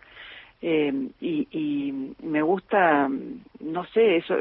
eh, 0.61 0.93
y, 1.21 1.49
y 1.51 2.15
me 2.23 2.41
gusta, 2.43 3.11
no 3.59 3.85
sé, 3.87 4.19
eso, 4.19 4.37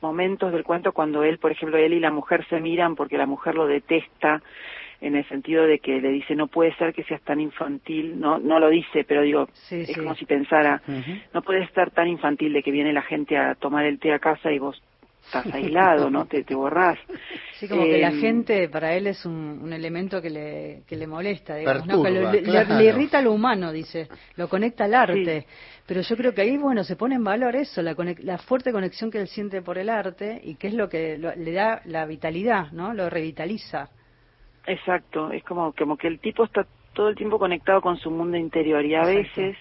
momentos 0.00 0.52
del 0.52 0.64
cuento 0.64 0.92
cuando 0.92 1.22
él, 1.22 1.36
por 1.36 1.52
ejemplo, 1.52 1.76
él 1.76 1.92
y 1.92 2.00
la 2.00 2.10
mujer 2.10 2.46
se 2.48 2.60
miran 2.60 2.96
porque 2.96 3.18
la 3.18 3.26
mujer 3.26 3.54
lo 3.54 3.66
detesta 3.66 4.42
en 5.00 5.16
el 5.16 5.26
sentido 5.28 5.64
de 5.64 5.78
que 5.78 6.00
le 6.00 6.10
dice 6.10 6.34
no 6.34 6.46
puede 6.46 6.74
ser 6.76 6.92
que 6.92 7.04
seas 7.04 7.22
tan 7.22 7.40
infantil, 7.40 8.18
no 8.18 8.38
no 8.38 8.58
lo 8.58 8.68
dice, 8.68 9.04
pero 9.04 9.22
digo, 9.22 9.48
es 9.70 9.96
como 9.96 10.14
si 10.14 10.26
pensara, 10.26 10.82
no 11.32 11.42
puede 11.42 11.62
estar 11.62 11.90
tan 11.90 12.08
infantil 12.08 12.52
de 12.52 12.62
que 12.62 12.70
viene 12.70 12.92
la 12.92 13.02
gente 13.02 13.36
a 13.36 13.54
tomar 13.54 13.84
el 13.84 13.98
té 13.98 14.12
a 14.12 14.18
casa 14.18 14.52
y 14.52 14.58
vos 14.58 14.80
estás 15.24 15.46
aislado, 15.54 16.10
¿no? 16.10 16.26
Te, 16.26 16.42
te 16.44 16.54
borrás. 16.54 16.98
Sí, 17.54 17.68
como 17.68 17.84
que 17.84 17.98
la 17.98 18.08
em, 18.08 18.20
gente 18.20 18.68
para 18.68 18.94
él 18.94 19.06
es 19.06 19.24
un, 19.24 19.60
un 19.62 19.72
elemento 19.72 20.20
que 20.20 20.30
le, 20.30 20.82
que 20.86 20.96
le 20.96 21.06
molesta, 21.06 21.56
digamos, 21.56 21.86
¿no? 21.86 22.02
que 22.02 22.10
le, 22.10 22.84
irrita 22.84 23.20
lo 23.22 23.32
humano, 23.32 23.72
dice, 23.72 24.08
lo 24.36 24.48
conecta 24.48 24.84
al 24.84 24.94
arte. 24.94 25.46
Pero 25.86 26.02
yo 26.02 26.16
creo 26.16 26.34
que 26.34 26.42
ahí, 26.42 26.56
bueno, 26.56 26.84
se 26.84 26.96
pone 26.96 27.16
en 27.16 27.24
valor 27.24 27.56
eso, 27.56 27.82
la, 27.82 27.94
la 28.22 28.38
fuerte 28.38 28.72
conexión 28.72 29.10
que 29.10 29.18
él 29.18 29.28
siente 29.28 29.62
por 29.62 29.78
el 29.78 29.88
arte 29.88 30.40
y 30.42 30.54
que 30.54 30.68
es 30.68 30.74
lo 30.74 30.88
que 30.88 31.18
le 31.18 31.52
da 31.52 31.82
la 31.84 32.06
vitalidad, 32.06 32.70
¿no? 32.72 32.94
Lo 32.94 33.10
revitaliza. 33.10 33.90
Exacto, 34.66 35.32
es 35.32 35.42
como, 35.44 35.72
como 35.72 35.96
que 35.96 36.06
el 36.06 36.18
tipo 36.18 36.44
está 36.44 36.66
todo 36.92 37.08
el 37.08 37.16
tiempo 37.16 37.38
conectado 37.38 37.80
con 37.80 37.96
su 37.96 38.10
mundo 38.10 38.36
interior 38.36 38.84
y 38.84 38.94
a 38.94 39.04
veces 39.04 39.56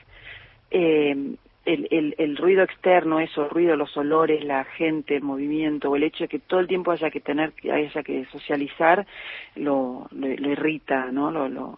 eh, 0.71 1.35
el, 1.65 1.87
el, 1.91 2.15
el, 2.17 2.37
ruido 2.37 2.63
externo, 2.63 3.19
eso, 3.19 3.43
el 3.43 3.49
ruido, 3.49 3.75
los 3.75 3.95
olores, 3.95 4.43
la 4.43 4.63
gente, 4.63 5.15
el 5.15 5.23
movimiento, 5.23 5.89
o 5.89 5.95
el 5.95 6.03
hecho 6.03 6.23
de 6.23 6.27
que 6.27 6.39
todo 6.39 6.59
el 6.59 6.67
tiempo 6.67 6.91
haya 6.91 7.11
que 7.11 7.19
tener, 7.19 7.53
haya 7.71 8.03
que 8.03 8.25
socializar, 8.31 9.05
lo, 9.55 10.07
lo, 10.11 10.27
irrita, 10.27 11.11
¿no? 11.11 11.29
Lo, 11.29 11.47
lo, 11.47 11.77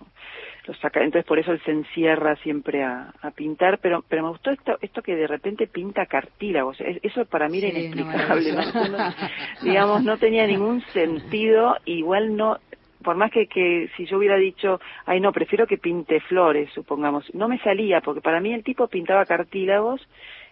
lo, 0.66 0.74
saca. 0.76 1.04
Entonces 1.04 1.26
por 1.26 1.40
eso 1.40 1.52
él 1.52 1.62
se 1.66 1.72
encierra 1.72 2.36
siempre 2.38 2.84
a, 2.84 3.14
a, 3.22 3.32
pintar, 3.32 3.80
pero 3.80 4.04
pero 4.08 4.24
me 4.24 4.30
gustó 4.30 4.52
esto 4.52 4.78
esto 4.82 5.02
que 5.02 5.16
de 5.16 5.28
repente 5.28 5.68
pinta 5.68 6.06
cartílagos. 6.06 6.78
Eso 6.80 7.26
para 7.26 7.50
mí 7.50 7.58
era 7.58 7.70
inexplicable. 7.70 8.56
digamos, 9.62 10.04
no 10.04 10.18
tenía 10.18 10.48
ningún 10.48 10.82
sentido, 10.94 11.76
igual 11.86 12.38
no 12.38 12.60
por 13.04 13.16
más 13.16 13.32
que, 13.32 13.48
que 13.48 13.90
si 13.96 14.06
yo 14.06 14.18
hubiera 14.18 14.38
dicho, 14.38 14.80
ay 15.06 15.20
no, 15.20 15.32
prefiero 15.32 15.68
que 15.68 15.78
pinte 15.78 16.20
flores, 16.22 16.70
supongamos, 16.74 17.26
no 17.34 17.48
me 17.48 17.60
salía, 17.60 18.02
porque 18.02 18.22
para 18.22 18.40
mí 18.40 18.54
el 18.54 18.64
tipo 18.64 18.88
pintaba 18.88 19.26
cartílagos 19.26 20.02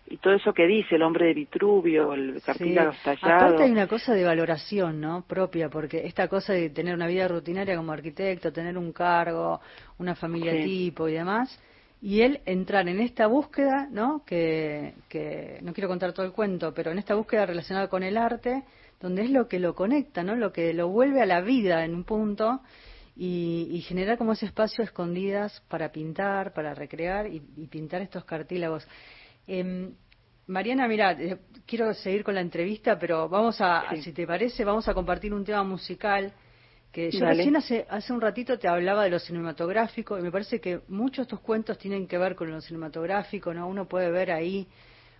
y 0.07 0.17
todo 0.17 0.33
eso 0.33 0.53
que 0.53 0.65
dice, 0.65 0.95
el 0.95 1.03
hombre 1.03 1.27
de 1.27 1.33
Vitruvio, 1.35 2.13
el 2.13 2.41
cartílago 2.41 2.91
estallado. 2.91 3.45
Aparte 3.45 3.63
hay 3.63 3.71
una 3.71 3.87
cosa 3.87 4.13
de 4.13 4.23
valoración, 4.23 4.99
¿no? 4.99 5.23
Propia, 5.27 5.69
porque 5.69 6.05
esta 6.05 6.27
cosa 6.27 6.53
de 6.53 6.71
tener 6.71 6.95
una 6.95 7.07
vida 7.07 7.27
rutinaria 7.27 7.75
como 7.75 7.91
arquitecto, 7.91 8.51
tener 8.51 8.77
un 8.77 8.91
cargo, 8.91 9.61
una 9.99 10.15
familia 10.15 10.53
tipo 10.63 11.07
y 11.07 11.13
demás, 11.13 11.61
y 12.01 12.21
él 12.21 12.41
entrar 12.45 12.87
en 12.87 13.01
esta 13.01 13.27
búsqueda, 13.27 13.87
¿no? 13.91 14.23
Que, 14.25 14.93
que 15.07 15.59
no 15.61 15.73
quiero 15.73 15.89
contar 15.89 16.13
todo 16.13 16.25
el 16.25 16.31
cuento, 16.31 16.73
pero 16.73 16.91
en 16.91 16.97
esta 16.97 17.13
búsqueda 17.13 17.45
relacionada 17.45 17.87
con 17.87 18.01
el 18.01 18.17
arte, 18.17 18.63
donde 18.99 19.23
es 19.23 19.31
lo 19.31 19.47
que 19.47 19.59
lo 19.59 19.75
conecta, 19.75 20.23
¿no? 20.23 20.35
Lo 20.35 20.51
que 20.51 20.73
lo 20.73 20.89
vuelve 20.89 21.21
a 21.21 21.25
la 21.25 21.41
vida 21.41 21.85
en 21.85 21.95
un 21.95 22.03
punto 22.03 22.61
y, 23.15 23.67
y 23.71 23.81
generar 23.81 24.17
como 24.17 24.33
ese 24.33 24.45
espacio 24.45 24.83
escondidas 24.83 25.61
para 25.67 25.91
pintar, 25.91 26.53
para 26.53 26.73
recrear 26.73 27.27
y, 27.27 27.39
pintar 27.67 28.01
estos 28.01 28.25
cartílagos. 28.25 28.87
Em, 29.47 29.93
Mariana, 30.47 30.87
mira, 30.87 31.11
eh, 31.11 31.37
quiero 31.65 31.93
seguir 31.93 32.23
con 32.23 32.33
la 32.35 32.41
entrevista, 32.41 32.97
pero 32.97 33.29
vamos 33.29 33.57
a, 33.59 33.83
si 34.01 34.13
te 34.13 34.25
parece, 34.25 34.63
vamos 34.65 34.87
a 34.87 34.93
compartir 34.93 35.33
un 35.33 35.45
tema 35.45 35.63
musical 35.63 36.33
que 36.91 37.11
yo 37.11 37.23
recién 37.23 37.55
hace, 37.55 37.85
hace 37.87 38.11
un 38.11 38.19
ratito 38.19 38.57
te 38.57 38.67
hablaba 38.67 39.03
de 39.03 39.11
lo 39.11 39.19
cinematográfico 39.19 40.17
y 40.17 40.23
me 40.23 40.31
parece 40.31 40.59
que 40.59 40.81
muchos 40.87 41.17
de 41.17 41.23
estos 41.23 41.41
cuentos 41.41 41.77
tienen 41.77 42.07
que 42.07 42.17
ver 42.17 42.35
con 42.35 42.49
lo 42.49 42.59
cinematográfico, 42.61 43.53
¿no? 43.53 43.67
Uno 43.67 43.87
puede 43.87 44.09
ver 44.09 44.31
ahí 44.31 44.67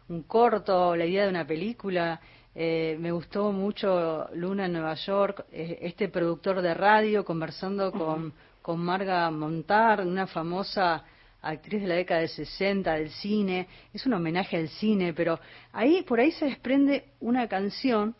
un 0.07 0.23
corto, 0.23 0.95
la 0.95 1.05
idea 1.05 1.23
de 1.23 1.29
una 1.29 1.45
película 1.45 2.19
eh, 2.55 2.97
me 2.99 3.11
gustó 3.11 3.51
mucho 3.51 4.27
Luna 4.33 4.65
en 4.65 4.73
Nueva 4.73 4.95
York, 4.95 5.45
eh, 5.51 5.79
este 5.81 6.09
productor 6.09 6.61
de 6.61 6.73
radio 6.73 7.23
conversando 7.23 7.91
con, 7.91 8.33
con 8.61 8.79
Marga 8.79 9.29
Montar, 9.29 10.01
una 10.01 10.27
famosa 10.27 11.03
actriz 11.41 11.81
de 11.81 11.87
la 11.87 11.95
década 11.95 12.21
de 12.21 12.27
60 12.27 12.93
del 12.93 13.09
cine. 13.11 13.67
Es 13.93 14.05
un 14.05 14.13
homenaje 14.13 14.57
al 14.57 14.67
cine, 14.69 15.13
pero 15.13 15.39
ahí 15.71 16.03
por 16.03 16.19
ahí 16.19 16.31
se 16.31 16.45
desprende 16.45 17.05
una 17.19 17.47
canción 17.47 18.15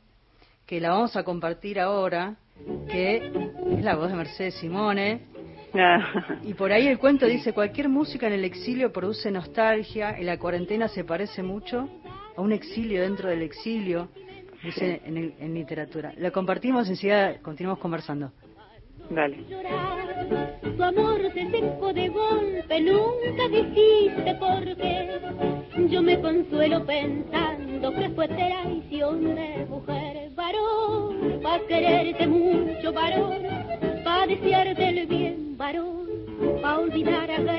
que 0.66 0.80
la 0.80 0.92
vamos 0.92 1.16
a 1.16 1.24
compartir 1.24 1.80
ahora, 1.80 2.36
que 2.90 3.32
es 3.72 3.84
la 3.84 3.96
voz 3.96 4.10
de 4.10 4.16
Mercedes 4.16 4.56
Simone. 4.56 5.22
Ah. 5.74 6.38
Y 6.44 6.54
por 6.54 6.72
ahí 6.72 6.88
el 6.88 7.00
cuento 7.00 7.26
dice, 7.26 7.54
cualquier 7.54 7.90
música 7.90 8.28
en 8.28 8.34
el 8.34 8.44
exilio 8.44 8.92
produce 8.92 9.32
nostalgia, 9.32 10.12
en 10.12 10.28
la 10.28 10.38
cuarentena 10.38 10.88
se 10.88 11.04
parece 11.04 11.44
mucho 11.44 11.90
a 12.40 12.42
un 12.42 12.54
exilio 12.54 13.02
dentro 13.02 13.28
del 13.28 13.42
exilio, 13.42 14.08
dice 14.64 15.02
en, 15.04 15.36
en 15.38 15.54
literatura. 15.54 16.14
Lo 16.18 16.32
compartimos, 16.32 16.88
enseguida 16.88 17.38
continuamos 17.42 17.80
conversando. 17.80 18.32
Dale. 19.10 19.44
Tu 20.78 20.84
amor 20.84 21.22
se 21.34 21.52
secó 21.52 21.92
de 21.92 22.08
golpe, 22.08 22.80
nunca 22.80 23.48
dijiste 23.50 24.36
por 24.40 24.64
qué. 24.78 25.20
Yo 25.90 26.02
me 26.02 26.20
consuelo 26.22 26.86
pensando 26.86 27.94
que 27.94 28.10
fue 28.12 28.28
traición 28.30 29.36
de 29.36 29.66
mujer, 29.70 30.32
varón, 30.34 31.42
pa' 31.44 31.60
quererte 31.68 32.26
mucho, 32.26 32.94
varón, 32.94 33.44
pa' 34.06 34.28
desearte 34.28 34.90
el 34.90 35.08
bien, 35.08 35.58
varón, 35.58 36.08
pa' 36.62 36.78
olvidar 36.78 37.30
agravios 37.32 37.59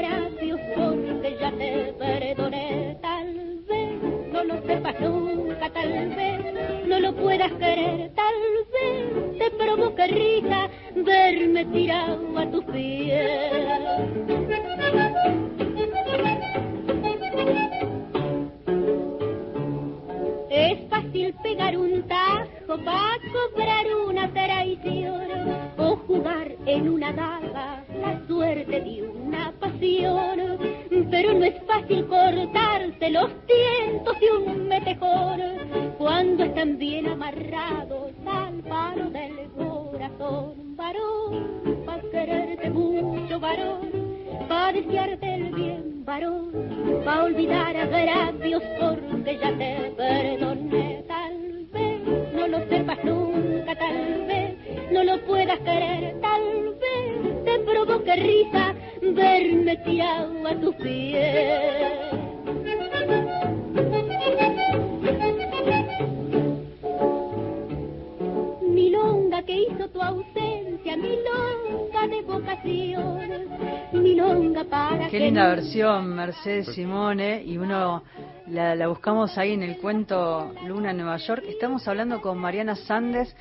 Mercedes 76.45 76.75
Simone, 76.75 77.43
y 77.45 77.59
uno 77.59 78.03
la, 78.47 78.75
la 78.75 78.89
buscamos 78.89 79.37
ahí 79.37 79.53
en 79.53 79.63
el 79.63 79.77
cuento 79.77 80.55
Luna 80.67 80.93
en 80.93 80.97
Nueva 80.97 81.19
York. 81.19 81.45
Estamos 81.47 81.87
hablando 81.87 82.23
con 82.23 82.39
Mariana 82.39 82.77
Sandes 82.77 83.37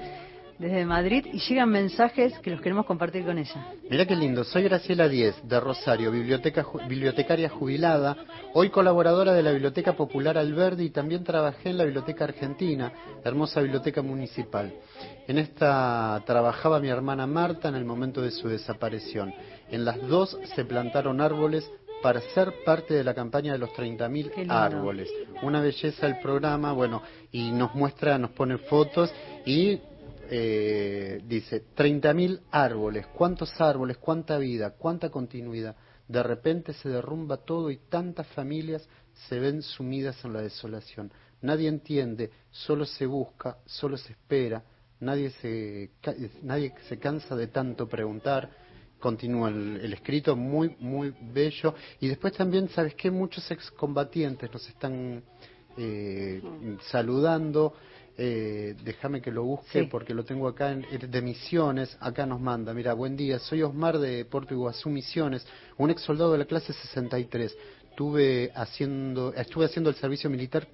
desde 0.57 0.83
Madrid 0.85 1.25
y 1.31 1.39
llegan 1.39 1.69
mensajes 1.69 2.37
que 2.39 2.49
los 2.49 2.59
queremos 2.59 2.85
compartir 2.85 3.23
con 3.23 3.37
ella. 3.37 3.67
Mirá 3.89 4.05
qué 4.05 4.17
lindo, 4.17 4.43
soy 4.43 4.63
Graciela 4.63 5.07
Díez, 5.07 5.33
de 5.43 5.57
Rosario, 5.61 6.11
biblioteca, 6.11 6.65
ju- 6.65 6.85
bibliotecaria 6.89 7.47
jubilada, 7.47 8.17
hoy 8.53 8.69
colaboradora 8.69 9.31
de 9.31 9.43
la 9.43 9.51
Biblioteca 9.51 9.93
Popular 9.93 10.37
Alberdi 10.37 10.83
y 10.83 10.89
también 10.89 11.23
trabajé 11.23 11.69
en 11.69 11.77
la 11.77 11.85
Biblioteca 11.85 12.25
Argentina, 12.25 12.91
hermosa 13.23 13.61
biblioteca 13.61 14.01
municipal. 14.01 14.73
En 15.29 15.37
esta 15.37 16.21
trabajaba 16.25 16.81
mi 16.81 16.89
hermana 16.89 17.25
Marta 17.25 17.69
en 17.69 17.75
el 17.75 17.85
momento 17.85 18.21
de 18.21 18.31
su 18.31 18.49
desaparición. 18.49 19.33
En 19.71 19.85
las 19.85 20.05
dos 20.09 20.37
se 20.55 20.65
plantaron 20.65 21.21
árboles 21.21 21.71
para 22.01 22.21
ser 22.33 22.63
parte 22.63 22.93
de 22.93 23.03
la 23.03 23.13
campaña 23.13 23.53
de 23.53 23.59
los 23.59 23.69
30.000 23.71 24.31
Qué 24.31 24.39
lindo. 24.41 24.53
árboles. 24.53 25.09
Una 25.41 25.61
belleza 25.61 26.07
el 26.07 26.19
programa, 26.19 26.71
bueno, 26.73 27.01
y 27.31 27.51
nos 27.51 27.75
muestra, 27.75 28.17
nos 28.17 28.31
pone 28.31 28.57
fotos 28.57 29.13
y 29.45 29.79
eh, 30.31 31.21
dice 31.25 31.63
30.000 31.75 32.41
árboles, 32.51 33.07
cuántos 33.07 33.59
árboles, 33.59 33.97
cuánta 33.97 34.37
vida, 34.37 34.71
cuánta 34.71 35.09
continuidad. 35.09 35.75
De 36.07 36.23
repente 36.23 36.73
se 36.73 36.89
derrumba 36.89 37.37
todo 37.37 37.69
y 37.69 37.77
tantas 37.77 38.27
familias 38.27 38.87
se 39.27 39.39
ven 39.39 39.61
sumidas 39.61 40.23
en 40.25 40.33
la 40.33 40.41
desolación. 40.41 41.11
Nadie 41.41 41.67
entiende, 41.69 42.31
solo 42.51 42.85
se 42.85 43.05
busca, 43.05 43.57
solo 43.65 43.97
se 43.97 44.13
espera, 44.13 44.63
nadie 44.99 45.29
se, 45.41 45.91
nadie 46.43 46.73
se 46.87 46.99
cansa 46.99 47.35
de 47.35 47.47
tanto 47.47 47.87
preguntar. 47.87 48.49
Continúa 48.99 49.49
el, 49.49 49.79
el 49.81 49.93
escrito, 49.93 50.35
muy, 50.35 50.75
muy 50.79 51.13
bello. 51.33 51.73
Y 51.99 52.07
después 52.07 52.33
también, 52.33 52.69
¿sabes 52.69 52.95
qué? 52.95 53.09
Muchos 53.09 53.49
excombatientes 53.51 54.51
nos 54.51 54.67
están 54.67 55.23
eh, 55.77 56.41
saludando. 56.91 57.73
Eh, 58.21 58.75
déjame 58.83 59.21
que 59.21 59.31
lo 59.31 59.43
busque 59.45 59.83
Sí. 59.83 59.87
porque 59.89 60.13
lo 60.13 60.25
tengo 60.25 60.49
acá 60.49 60.73
en, 60.73 60.85
de 61.09 61.21
Misiones. 61.21 61.95
Acá 62.01 62.25
nos 62.25 62.41
manda, 62.41 62.73
mira, 62.73 62.93
buen 62.93 63.15
día, 63.15 63.39
soy 63.39 63.61
Osmar 63.63 63.97
de 63.97 64.25
Puerto 64.25 64.53
Iguazú 64.53 64.89
Misiones, 64.89 65.47
un 65.77 65.89
ex 65.89 66.01
soldado 66.01 66.33
de 66.33 66.39
la 66.39 66.45
clase 66.45 66.73
63. 66.73 67.55
Estuve 67.91 68.51
haciendo, 68.55 69.33
estuve 69.33 69.65
haciendo 69.65 69.89
el 69.89 69.95
servicio 69.95 70.29
militar 70.29 70.67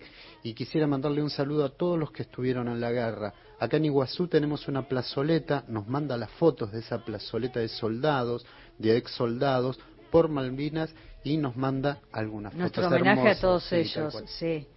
y 0.46 0.54
quisiera 0.54 0.86
mandarle 0.86 1.24
un 1.24 1.32
saludo 1.32 1.66
a 1.66 1.70
todos 1.70 1.98
los 1.98 2.12
que 2.12 2.22
estuvieron 2.22 2.68
en 2.68 2.80
la 2.80 2.92
guerra. 2.92 3.34
Acá 3.60 3.78
en 3.78 3.86
Iguazú 3.86 4.28
tenemos 4.28 4.68
una 4.68 4.88
plazoleta, 4.88 5.64
nos 5.68 5.88
manda 5.88 6.16
las 6.18 6.30
fotos 6.34 6.72
de 6.72 6.82
esa 6.82 7.04
plazoleta 7.04 7.60
de 7.60 7.68
soldados, 7.68 8.46
de 8.78 8.96
ex 8.96 9.10
soldados 9.10 9.80
por 10.12 10.30
Malvinas 10.30 10.94
y 11.24 11.38
nos 11.38 11.58
manda 11.58 11.98
algunas 12.12 12.54
Nuestro 12.54 12.84
fotos 12.84 12.96
homenaje 12.96 13.22
hermosas. 13.22 13.38
a 13.40 13.42
todos 13.42 13.64
Sí, 13.64 13.76
ellos, 13.78 14.24
sí, 14.28 14.68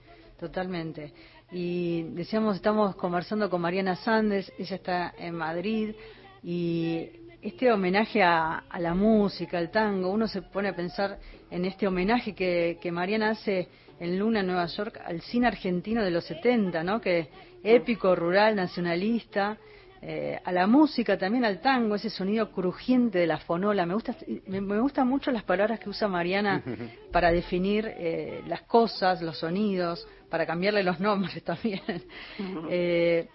totalmente. 0.41 1.13
Y 1.53 2.05
decíamos, 2.15 2.57
estamos 2.57 2.97
conversando 2.97 3.51
con 3.51 3.61
Mariana 3.61 3.95
Sandes, 3.97 4.51
ella 4.59 4.77
está 4.77 5.15
en 5.19 5.35
Madrid 5.35 5.95
y 6.43 7.11
este 7.43 7.71
homenaje 7.71 8.23
a, 8.23 8.61
a 8.71 8.81
la 8.81 8.95
música, 8.95 9.59
al 9.59 9.71
tango, 9.71 10.09
uno 10.09 10.29
se 10.29 10.41
pone 10.41 10.69
a 10.71 10.75
pensar 10.75 11.19
en 11.51 11.67
este 11.67 11.87
homenaje 11.87 12.35
que, 12.35 12.79
que 12.81 12.91
Mariana 12.91 13.33
hace 13.33 13.69
en 14.01 14.19
Luna, 14.19 14.43
Nueva 14.43 14.67
York, 14.67 15.01
al 15.05 15.21
cine 15.23 15.47
argentino 15.47 16.03
de 16.03 16.11
los 16.11 16.25
70, 16.25 16.83
¿no? 16.85 17.01
Que 17.01 17.29
épico, 17.63 18.15
rural, 18.15 18.57
nacionalista, 18.57 19.59
eh, 20.01 20.39
a 20.45 20.53
la 20.53 20.69
música, 20.69 21.19
también 21.19 21.45
al 21.45 21.61
tango, 21.61 21.97
ese 21.97 22.09
sonido 22.09 22.53
crujiente 22.53 23.19
de 23.19 23.27
la 23.27 23.39
fonola. 23.39 23.85
Me 23.85 23.95
gusta, 23.95 24.15
me, 24.47 24.61
me 24.61 24.79
gustan 24.79 25.09
mucho 25.09 25.33
las 25.33 25.43
palabras 25.43 25.81
que 25.81 25.89
usa 25.89 26.07
Mariana 26.07 26.63
para 27.13 27.33
definir 27.33 27.85
eh, 27.87 28.43
las 28.47 28.63
cosas, 28.63 29.21
los 29.23 29.39
sonidos, 29.39 30.07
para 30.31 30.47
cambiarle 30.47 30.85
los 30.85 31.01
nombres 31.01 31.43
también. 31.45 31.83
Eh, 32.71 33.29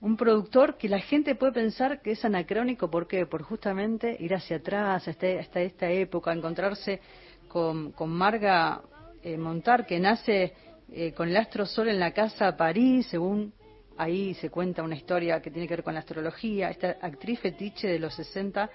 un 0.00 0.16
productor 0.16 0.76
que 0.78 0.88
la 0.88 0.98
gente 0.98 1.36
puede 1.36 1.52
pensar 1.52 2.00
que 2.02 2.12
es 2.12 2.24
anacrónico, 2.24 2.90
¿por 2.90 3.06
qué? 3.06 3.26
Por 3.26 3.42
justamente 3.42 4.16
ir 4.18 4.34
hacia 4.34 4.56
atrás, 4.56 5.06
hasta, 5.06 5.28
hasta 5.38 5.60
esta 5.60 5.90
época, 5.90 6.32
encontrarse 6.32 7.00
con, 7.48 7.92
con 7.92 8.10
Marga 8.10 8.80
eh, 9.22 9.36
Montar, 9.36 9.86
que 9.86 9.98
nace 9.98 10.54
eh, 10.92 11.12
con 11.12 11.28
el 11.28 11.36
astro 11.36 11.66
sol 11.66 11.88
en 11.88 12.00
la 12.00 12.12
casa 12.12 12.56
París, 12.56 13.06
según 13.06 13.52
ahí 13.96 14.34
se 14.34 14.50
cuenta 14.50 14.82
una 14.82 14.96
historia 14.96 15.40
que 15.40 15.50
tiene 15.50 15.68
que 15.68 15.74
ver 15.74 15.84
con 15.84 15.94
la 15.94 16.00
astrología. 16.00 16.68
Esta 16.68 16.96
actriz 17.00 17.38
fetiche 17.38 17.86
de 17.86 18.00
los 18.00 18.12
60, 18.14 18.68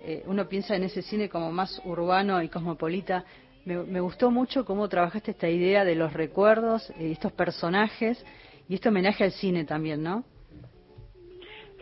eh, 0.00 0.22
uno 0.26 0.48
piensa 0.48 0.76
en 0.76 0.84
ese 0.84 1.02
cine 1.02 1.28
como 1.28 1.50
más 1.50 1.82
urbano 1.84 2.40
y 2.42 2.48
cosmopolita. 2.48 3.24
Me, 3.64 4.00
gustó 4.00 4.30
mucho 4.30 4.64
cómo 4.64 4.88
trabajaste 4.88 5.32
esta 5.32 5.48
idea 5.48 5.84
de 5.84 5.96
los 5.96 6.12
recuerdos, 6.12 6.88
eh, 6.90 7.10
estos 7.10 7.32
personajes 7.32 8.24
y 8.68 8.74
este 8.74 8.88
homenaje 8.88 9.24
al 9.24 9.32
cine 9.32 9.64
también, 9.64 10.02
¿no? 10.02 10.24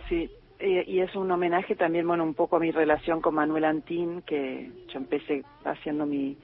Sí, 0.09 0.31
y 0.59 1.01
es 1.01 1.14
un 1.14 1.31
homenaje 1.31 1.77
también, 1.77 2.07
bueno, 2.07 2.25
un 2.25 2.33
poco 2.33 2.57
a 2.57 2.61
mi 2.61 2.71
relación 2.71 3.21
con 3.21 3.35
Manuel 3.35 3.64
Antín, 3.64 4.23
que 4.23 4.71
yo 4.88 4.99
empecé 4.99 5.45
haciendo 5.64 6.07
mi, 6.07 6.38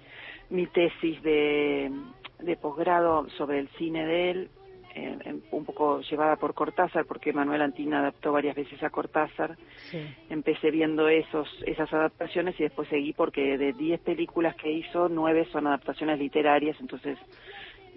mi 0.52 0.66
tesis 0.66 1.22
de, 1.22 1.90
de 2.38 2.56
posgrado 2.56 3.28
sobre 3.30 3.58
el 3.58 3.68
cine 3.78 4.06
de 4.06 4.30
él, 4.30 4.50
eh, 4.94 5.40
un 5.50 5.64
poco 5.64 6.02
llevada 6.02 6.36
por 6.36 6.52
Cortázar, 6.52 7.06
porque 7.06 7.32
Manuel 7.32 7.62
Antín 7.62 7.94
adaptó 7.94 8.32
varias 8.32 8.54
veces 8.54 8.82
a 8.82 8.90
Cortázar. 8.90 9.56
Sí. 9.90 9.98
Empecé 10.28 10.70
viendo 10.70 11.08
esos, 11.08 11.48
esas 11.66 11.90
adaptaciones 11.94 12.60
y 12.60 12.64
después 12.64 12.88
seguí 12.88 13.14
porque 13.14 13.56
de 13.56 13.72
10 13.72 14.00
películas 14.00 14.54
que 14.56 14.70
hizo, 14.70 15.08
9 15.08 15.48
son 15.50 15.66
adaptaciones 15.66 16.18
literarias, 16.18 16.76
entonces 16.80 17.18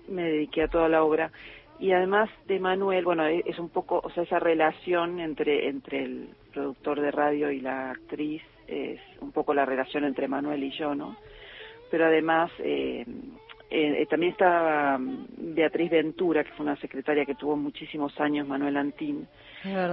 me 0.08 0.24
dediqué 0.24 0.64
a 0.64 0.70
toda 0.70 0.88
la 0.88 1.04
obra. 1.04 1.32
Y 1.78 1.92
además 1.92 2.30
de 2.48 2.58
Manuel, 2.60 3.04
bueno, 3.04 3.26
e- 3.28 3.44
es 3.46 3.60
un 3.60 3.68
poco, 3.68 4.00
o 4.02 4.10
sea, 4.12 4.24
esa 4.24 4.40
relación 4.40 5.20
entre, 5.20 5.68
entre 5.68 6.04
el 6.04 6.30
productor 6.54 7.02
de 7.02 7.12
radio 7.12 7.52
y 7.52 7.60
la 7.60 7.92
actriz 7.92 8.42
es 8.68 9.02
un 9.20 9.34
poco 9.34 9.54
la 9.54 9.66
relación 9.66 10.06
entre 10.06 10.30
Manuel 10.30 10.64
y 10.64 10.72
yo, 10.72 10.96
¿no? 10.96 11.18
Pero 11.92 12.06
además, 12.06 12.52
eh, 12.60 13.06
eh, 13.70 14.02
eh, 14.02 14.06
también 14.10 14.32
está 14.34 14.98
mm, 14.98 15.26
Beatriz 15.56 15.90
Ventura, 15.92 16.44
que 16.44 16.52
fue 16.52 16.66
una 16.66 16.76
secretaria 16.78 17.26
que 17.26 17.36
tuvo 17.36 17.56
muchísimos 17.56 18.20
años, 18.20 18.48
Manuel 18.48 18.78
Antín, 18.78 19.28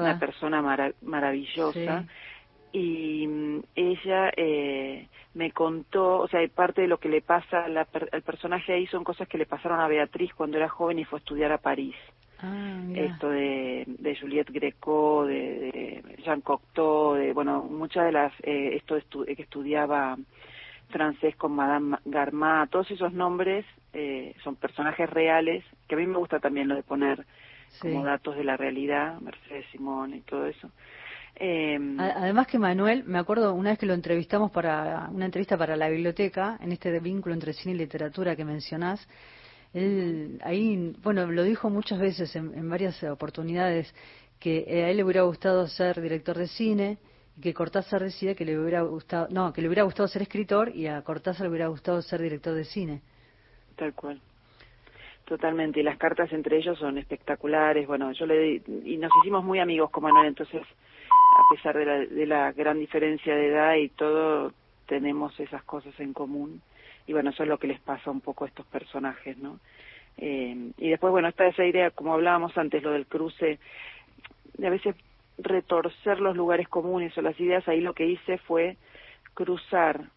una 0.02 0.18
persona 0.18 0.61
mara- 0.62 0.92
maravillosa. 1.02 2.02
Sí. 2.02 2.09
Y 2.74 3.26
mm, 3.26 3.61
ella 3.74 4.33
eh, 4.37 5.07
me 5.35 5.50
contó, 5.52 6.20
o 6.20 6.28
sea, 6.28 6.40
parte 6.48 6.83
de 6.83 6.88
lo 6.88 6.98
que 6.98 7.09
le 7.11 7.20
pasa 7.20 7.68
la 7.68 7.85
per- 7.85 8.09
al 8.12 8.22
personaje 8.22 8.72
ahí 8.72 8.87
son 8.87 9.05
cosas 9.05 9.28
que 9.28 9.38
le 9.38 9.46
pasaron 9.46 9.81
a 9.81 9.88
Beatriz 9.88 10.33
cuando 10.35 10.57
era 10.57 10.68
joven 10.68 10.98
y 10.98 11.05
fue 11.05 11.18
a 11.18 11.20
estudiar 11.20 11.52
a 11.52 11.59
París. 11.59 11.94
Ah. 12.44 12.81
Esto 12.94 13.28
de, 13.28 13.85
de 13.87 14.16
Juliette 14.16 14.50
Greco, 14.50 15.26
de, 15.26 15.70
de 15.70 16.22
Jean 16.24 16.40
Cocteau, 16.40 17.14
de, 17.14 17.33
bueno, 17.33 17.62
muchas 17.62 18.05
de 18.07 18.12
las, 18.12 18.33
eh, 18.42 18.74
esto 18.74 18.98
estu- 18.98 19.24
que 19.37 19.42
estudiaba 19.42 20.16
francés 20.92 21.35
con 21.37 21.52
Madame 21.57 21.96
Garmat, 22.05 22.70
todos 22.70 22.88
esos 22.90 23.12
nombres 23.12 23.64
eh, 23.92 24.35
son 24.44 24.55
personajes 24.57 25.09
reales, 25.11 25.64
que 25.88 25.96
a 25.96 25.98
mí 25.98 26.07
me 26.07 26.18
gusta 26.18 26.38
también 26.38 26.68
lo 26.68 26.76
de 26.76 26.83
poner 26.85 27.26
Sí. 27.68 27.78
como 27.88 28.05
datos 28.05 28.37
de 28.37 28.44
la 28.44 28.57
realidad, 28.59 29.18
Mercedes 29.20 29.64
Simón 29.72 30.14
y 30.14 30.20
todo 30.20 30.46
eso. 30.46 30.70
Eh, 31.37 31.78
A- 31.98 32.22
Además 32.22 32.46
que 32.46 32.59
Manuel, 32.59 33.05
me 33.05 33.18
acuerdo 33.18 33.55
una 33.55 33.70
vez 33.70 33.78
que 33.78 33.87
lo 33.87 33.94
entrevistamos 33.94 34.50
para 34.50 35.09
una 35.11 35.24
entrevista 35.24 35.57
para 35.57 35.74
la 35.76 35.88
biblioteca, 35.88 36.59
en 36.61 36.72
este 36.72 37.00
vínculo 37.00 37.35
entre 37.35 37.55
cine 37.55 37.74
y 37.74 37.78
literatura 37.78 38.37
que 38.37 38.44
mencionás, 38.44 39.09
él 39.72 40.38
ahí, 40.44 40.94
bueno, 41.02 41.26
lo 41.26 41.42
dijo 41.44 41.70
muchas 41.70 41.98
veces 41.98 42.37
en, 42.37 42.52
en 42.55 42.68
varias 42.68 43.02
oportunidades, 43.05 43.94
que 44.38 44.66
a 44.68 44.90
él 44.90 44.98
le 44.98 45.05
hubiera 45.05 45.22
gustado 45.22 45.66
ser 45.66 46.00
director 46.02 46.37
de 46.37 46.48
cine 46.48 46.98
que 47.42 47.52
Cortázar 47.52 48.02
decía 48.02 48.35
que 48.35 48.44
le 48.44 48.59
hubiera 48.59 48.83
gustado, 48.83 49.28
no, 49.31 49.52
que 49.52 49.61
le 49.61 49.68
hubiera 49.68 49.83
gustado 49.83 50.09
ser 50.09 50.22
escritor 50.22 50.74
y 50.74 50.87
a 50.87 51.02
Cortázar 51.02 51.42
le 51.42 51.50
hubiera 51.50 51.66
gustado 51.66 52.00
ser 52.00 52.22
director 52.22 52.55
de 52.55 52.64
cine. 52.64 53.02
Tal 53.76 53.92
cual. 53.94 54.20
Totalmente, 55.24 55.81
y 55.81 55.83
las 55.83 55.98
cartas 55.98 56.33
entre 56.33 56.59
ellos 56.59 56.78
son 56.78 56.98
espectaculares. 56.98 57.87
Bueno, 57.87 58.12
yo 58.12 58.26
le 58.26 58.62
y 58.85 58.96
nos 58.96 59.11
hicimos 59.22 59.44
muy 59.44 59.61
amigos 59.61 59.90
con 59.90 60.05
Manuel, 60.05 60.28
entonces, 60.28 60.62
a 60.62 61.55
pesar 61.55 61.76
de 61.76 61.85
la, 61.85 61.98
de 61.98 62.26
la 62.26 62.52
gran 62.52 62.78
diferencia 62.78 63.35
de 63.35 63.48
edad 63.48 63.74
y 63.74 63.88
todo, 63.90 64.52
tenemos 64.87 65.38
esas 65.38 65.62
cosas 65.64 65.98
en 66.00 66.12
común. 66.12 66.61
Y 67.07 67.12
bueno, 67.12 67.31
eso 67.31 67.42
es 67.42 67.48
lo 67.48 67.59
que 67.59 67.66
les 67.66 67.81
pasa 67.81 68.11
un 68.11 68.20
poco 68.20 68.44
a 68.44 68.48
estos 68.48 68.66
personajes, 68.66 69.37
¿no? 69.38 69.59
Eh, 70.18 70.72
y 70.76 70.90
después, 70.90 71.11
bueno, 71.11 71.28
está 71.28 71.46
esa 71.46 71.64
idea, 71.64 71.90
como 71.90 72.12
hablábamos 72.12 72.57
antes, 72.59 72.83
lo 72.83 72.90
del 72.90 73.07
cruce, 73.07 73.59
a 74.62 74.70
veces 74.70 74.94
retorcer 75.44 76.20
los 76.20 76.37
lugares 76.37 76.68
comunes 76.68 77.16
o 77.16 77.22
las 77.22 77.38
ideas, 77.40 77.66
ahí 77.68 77.81
lo 77.81 77.94
que 77.94 78.07
hice 78.07 78.38
fue 78.38 78.76
cruzar 79.35 80.09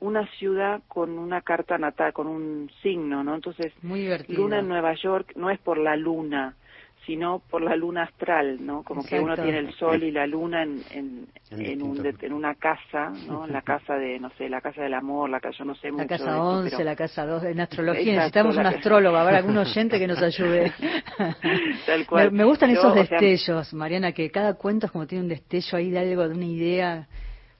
una 0.00 0.26
ciudad 0.38 0.82
con 0.88 1.18
una 1.18 1.40
carta 1.40 1.78
natal, 1.78 2.12
con 2.12 2.26
un 2.26 2.70
signo, 2.82 3.24
¿no? 3.24 3.34
Entonces, 3.34 3.72
Muy 3.82 4.08
luna 4.28 4.58
en 4.58 4.68
Nueva 4.68 4.94
York 4.94 5.32
no 5.36 5.50
es 5.50 5.58
por 5.58 5.78
la 5.78 5.96
luna, 5.96 6.56
sino 7.06 7.42
por 7.50 7.62
la 7.62 7.76
luna 7.76 8.04
astral, 8.04 8.64
¿no? 8.64 8.82
Como 8.82 9.04
que 9.04 9.20
uno 9.20 9.34
tiene 9.34 9.58
el 9.58 9.74
sol 9.74 10.02
y 10.02 10.10
la 10.10 10.26
luna 10.26 10.62
en, 10.62 10.82
en, 10.90 11.26
en, 11.50 11.82
un, 11.82 12.06
en 12.20 12.32
una 12.32 12.54
casa, 12.54 13.12
¿no? 13.26 13.46
La 13.46 13.62
casa 13.62 13.94
de, 13.94 14.18
no 14.18 14.30
sé, 14.38 14.48
la 14.48 14.60
casa 14.60 14.82
del 14.82 14.94
amor, 14.94 15.30
la 15.30 15.40
casa, 15.40 15.58
yo 15.58 15.64
no 15.64 15.74
sé 15.74 15.88
la 15.88 15.92
mucho. 15.92 16.08
Casa 16.08 16.42
11, 16.42 16.84
la 16.84 16.96
casa 16.96 17.26
2, 17.26 17.44
en 17.44 17.60
astrología 17.60 18.12
necesitamos 18.14 18.56
un 18.56 18.66
astrólogo, 18.66 19.16
habrá 19.16 19.38
algún 19.38 19.56
oyente 19.56 19.98
que 19.98 20.06
nos 20.06 20.22
ayude. 20.22 20.72
Tal 21.86 22.06
cual. 22.06 22.30
Me, 22.30 22.38
me 22.38 22.44
gustan 22.44 22.70
Yo, 22.70 22.80
esos 22.80 22.92
o 22.92 22.94
sea, 22.94 23.18
destellos, 23.18 23.74
Mariana, 23.74 24.12
que 24.12 24.30
cada 24.30 24.54
cuento 24.54 24.86
es 24.86 24.92
como 24.92 25.06
tiene 25.06 25.24
un 25.24 25.28
destello 25.28 25.78
ahí 25.78 25.90
de 25.90 25.98
algo, 25.98 26.28
de 26.28 26.34
una 26.34 26.46
idea 26.46 27.08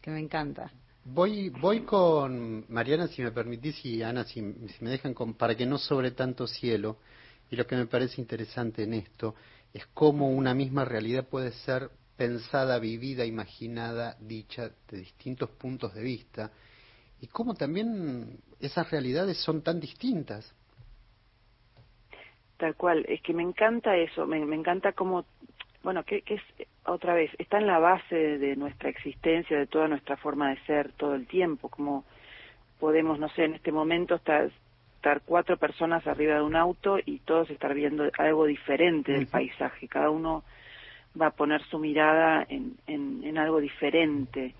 que 0.01 0.11
me 0.11 0.21
encanta. 0.21 0.71
Voy, 1.07 1.51
voy 1.51 1.81
con 1.81 2.65
Mariana, 2.69 3.09
si 3.09 3.23
me 3.23 3.31
permitís, 3.31 3.85
y 3.85 4.03
Ana, 4.03 4.25
si, 4.25 4.41
si 4.41 4.85
me 4.85 4.91
dejan, 4.91 5.13
con, 5.13 5.35
para 5.35 5.55
que 5.55 5.67
no 5.67 5.77
sobre 5.77 6.13
tanto 6.13 6.47
cielo. 6.47 6.97
Y 7.51 7.57
lo 7.57 7.67
que 7.67 7.77
me 7.77 7.87
parece 7.87 8.21
interesante 8.21 8.85
en 8.85 8.95
esto 8.95 9.35
es 9.73 9.87
cómo 9.89 10.31
una 10.31 10.55
misma 10.55 10.85
realidad 10.85 11.29
puede 11.29 11.53
ser 11.53 11.91
pensada, 12.17 12.79
vivida, 12.79 13.25
imaginada, 13.25 14.17
dicha 14.21 14.71
de 14.89 14.99
distintos 14.99 15.51
puntos 15.51 15.95
de 15.95 16.03
vista. 16.03 16.51
Y 17.21 17.27
cómo 17.27 17.55
también 17.55 18.39
esas 18.61 18.91
realidades 18.91 19.39
son 19.39 19.63
tan 19.63 19.81
distintas. 19.81 20.55
Tal 22.57 22.77
cual, 22.77 23.05
es 23.09 23.21
que 23.23 23.35
me 23.35 23.43
encanta 23.43 23.97
eso, 23.97 24.27
me, 24.27 24.39
encanta 24.39 24.93
cómo, 24.93 25.25
bueno, 25.83 26.05
que, 26.05 26.23
que 26.23 26.35
es, 26.35 26.43
otra 26.87 27.15
vez, 27.15 27.31
está 27.39 27.59
en 27.59 27.67
la 27.67 27.79
base 27.79 28.15
de, 28.15 28.39
de 28.39 28.57
nuestra 28.57 28.91
existencia, 28.91 29.59
de 29.59 29.67
toda 29.67 29.89
nuestra 29.89 30.17
forma 30.17 30.51
de 30.51 30.61
ser 30.67 30.93
todo 30.93 31.15
el 31.15 31.27
tiempo, 31.27 31.69
como 31.69 32.05
podemos, 32.79 33.19
no 33.19 33.29
sé, 33.31 33.45
en 33.45 33.55
este 33.55 33.73
momento 33.73 34.15
estar, 34.15 34.53
estar 35.05 35.21
cuatro 35.27 35.59
personas 35.59 36.07
arriba 36.07 36.37
de 36.37 36.43
un 36.43 36.57
auto 36.57 36.97
y 37.05 37.19
todos 37.19 37.51
estar 37.51 37.75
viendo 37.75 38.11
algo 38.17 38.47
diferente 38.47 39.12
del 39.12 39.27
paisaje, 39.27 39.87
cada 39.87 40.09
uno 40.09 40.45
va 41.21 41.27
a 41.27 41.31
poner 41.33 41.62
su 41.64 41.79
mirada 41.79 42.47
en, 42.49 42.79
en, 42.87 43.23
en 43.23 43.37
algo 43.37 43.61
diferente. 43.61 44.55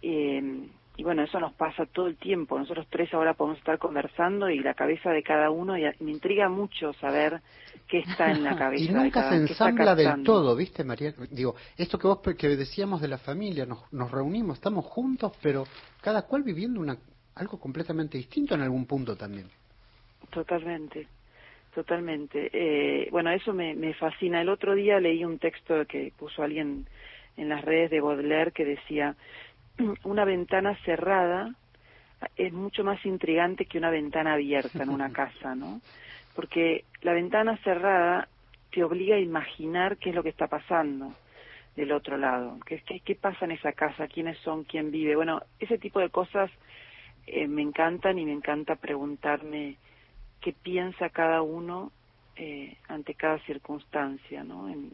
Eh, 0.00 0.66
y 0.96 1.04
bueno, 1.04 1.22
eso 1.22 1.38
nos 1.38 1.52
pasa 1.52 1.84
todo 1.84 2.06
el 2.06 2.16
tiempo. 2.16 2.58
Nosotros 2.58 2.86
tres 2.88 3.12
ahora 3.12 3.34
podemos 3.34 3.58
estar 3.58 3.78
conversando 3.78 4.48
y 4.48 4.60
la 4.60 4.72
cabeza 4.72 5.10
de 5.10 5.22
cada 5.22 5.50
uno, 5.50 5.76
y 5.76 5.82
me 6.00 6.10
intriga 6.10 6.48
mucho 6.48 6.94
saber 6.94 7.42
qué 7.86 7.98
está 7.98 8.30
en 8.30 8.44
la 8.44 8.56
cabeza 8.58 8.84
Y 8.84 8.88
de 8.88 8.94
nunca 8.94 9.20
cada 9.20 9.30
se 9.30 9.36
ensambla 9.36 9.94
del 9.94 10.22
todo, 10.22 10.56
¿viste, 10.56 10.84
María? 10.84 11.12
Digo, 11.30 11.54
esto 11.76 11.98
que 11.98 12.06
vos 12.06 12.20
que 12.38 12.48
decíamos 12.48 13.02
de 13.02 13.08
la 13.08 13.18
familia, 13.18 13.66
nos, 13.66 13.92
nos 13.92 14.10
reunimos, 14.10 14.56
estamos 14.56 14.86
juntos, 14.86 15.32
pero 15.42 15.64
cada 16.00 16.22
cual 16.22 16.42
viviendo 16.42 16.80
una, 16.80 16.96
algo 17.34 17.60
completamente 17.60 18.16
distinto 18.16 18.54
en 18.54 18.62
algún 18.62 18.86
punto 18.86 19.16
también. 19.16 19.48
Totalmente, 20.32 21.06
totalmente. 21.74 22.48
Eh, 22.54 23.08
bueno, 23.10 23.30
eso 23.30 23.52
me, 23.52 23.74
me 23.74 23.92
fascina. 23.92 24.40
El 24.40 24.48
otro 24.48 24.74
día 24.74 24.98
leí 24.98 25.24
un 25.24 25.38
texto 25.38 25.84
que 25.86 26.10
puso 26.18 26.42
alguien 26.42 26.86
en 27.36 27.48
las 27.50 27.62
redes 27.62 27.90
de 27.90 28.00
Baudelaire 28.00 28.50
que 28.50 28.64
decía, 28.64 29.14
una 30.04 30.24
ventana 30.24 30.74
cerrada 30.86 31.54
es 32.36 32.52
mucho 32.52 32.82
más 32.82 33.04
intrigante 33.04 33.66
que 33.66 33.76
una 33.76 33.90
ventana 33.90 34.32
abierta 34.32 34.82
en 34.82 34.88
una 34.88 35.12
casa, 35.12 35.54
¿no? 35.54 35.82
Porque 36.34 36.84
la 37.02 37.12
ventana 37.12 37.58
cerrada 37.58 38.26
te 38.70 38.82
obliga 38.82 39.16
a 39.16 39.20
imaginar 39.20 39.98
qué 39.98 40.10
es 40.10 40.14
lo 40.14 40.22
que 40.22 40.30
está 40.30 40.46
pasando 40.46 41.12
del 41.76 41.92
otro 41.92 42.16
lado, 42.16 42.58
qué, 42.66 42.82
qué, 42.86 43.00
qué 43.00 43.14
pasa 43.16 43.44
en 43.44 43.52
esa 43.52 43.72
casa, 43.72 44.08
quiénes 44.08 44.38
son, 44.38 44.64
quién 44.64 44.90
vive. 44.90 45.14
Bueno, 45.14 45.42
ese 45.58 45.76
tipo 45.76 46.00
de 46.00 46.08
cosas 46.08 46.50
eh, 47.26 47.46
me 47.48 47.62
encantan 47.62 48.18
y 48.18 48.24
me 48.24 48.32
encanta 48.32 48.76
preguntarme 48.76 49.76
qué 50.42 50.52
piensa 50.52 51.08
cada 51.08 51.40
uno 51.40 51.90
eh, 52.36 52.76
ante 52.88 53.14
cada 53.14 53.38
circunstancia, 53.40 54.44
¿no? 54.44 54.68
En, 54.68 54.90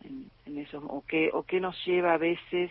en, 0.47 0.59
eso, 0.59 0.79
o 0.79 1.05
qué, 1.07 1.31
o 1.33 1.45
qué 1.45 1.61
nos 1.61 1.77
lleva 1.85 2.13
a 2.15 2.19
veces 2.19 2.71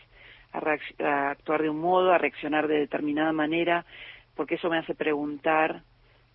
a, 0.53 0.61
a 1.03 1.31
actuar 1.31 1.61
de 1.61 1.69
un 1.69 1.79
modo, 1.79 2.11
a 2.11 2.17
reaccionar 2.17 2.67
de 2.67 2.79
determinada 2.79 3.31
manera, 3.33 3.85
porque 4.35 4.55
eso 4.55 4.69
me 4.69 4.77
hace 4.77 4.93
preguntar, 4.93 5.81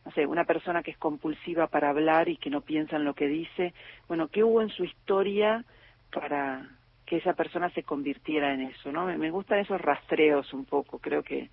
no 0.05 0.12
sé, 0.12 0.26
una 0.26 0.44
persona 0.44 0.83
que 0.83 0.90
es 0.92 0.98
compulsiva 0.98 1.66
para 1.68 1.90
hablar 1.90 2.28
y 2.28 2.37
que 2.37 2.50
no 2.50 2.62
piensa 2.62 2.96
en 2.96 3.05
lo 3.05 3.14
que 3.14 3.28
dice, 3.28 3.74
bueno, 4.09 4.28
¿qué 4.28 4.42
hubo 4.42 4.62
en 4.62 4.70
su 4.70 4.85
historia 4.85 5.64
para 6.12 6.68
que 7.07 7.18
esa 7.18 7.35
persona 7.35 7.70
se 7.70 7.83
convirtiera 7.83 8.55
en 8.55 8.62
eso, 8.62 8.90
¿no? 8.90 9.07
Me 9.07 9.31
gustan 9.31 9.59
esos 9.59 9.81
rastreos 9.81 10.52
un 10.52 10.64
poco, 10.64 10.98
creo 10.98 11.22
que 11.22 11.50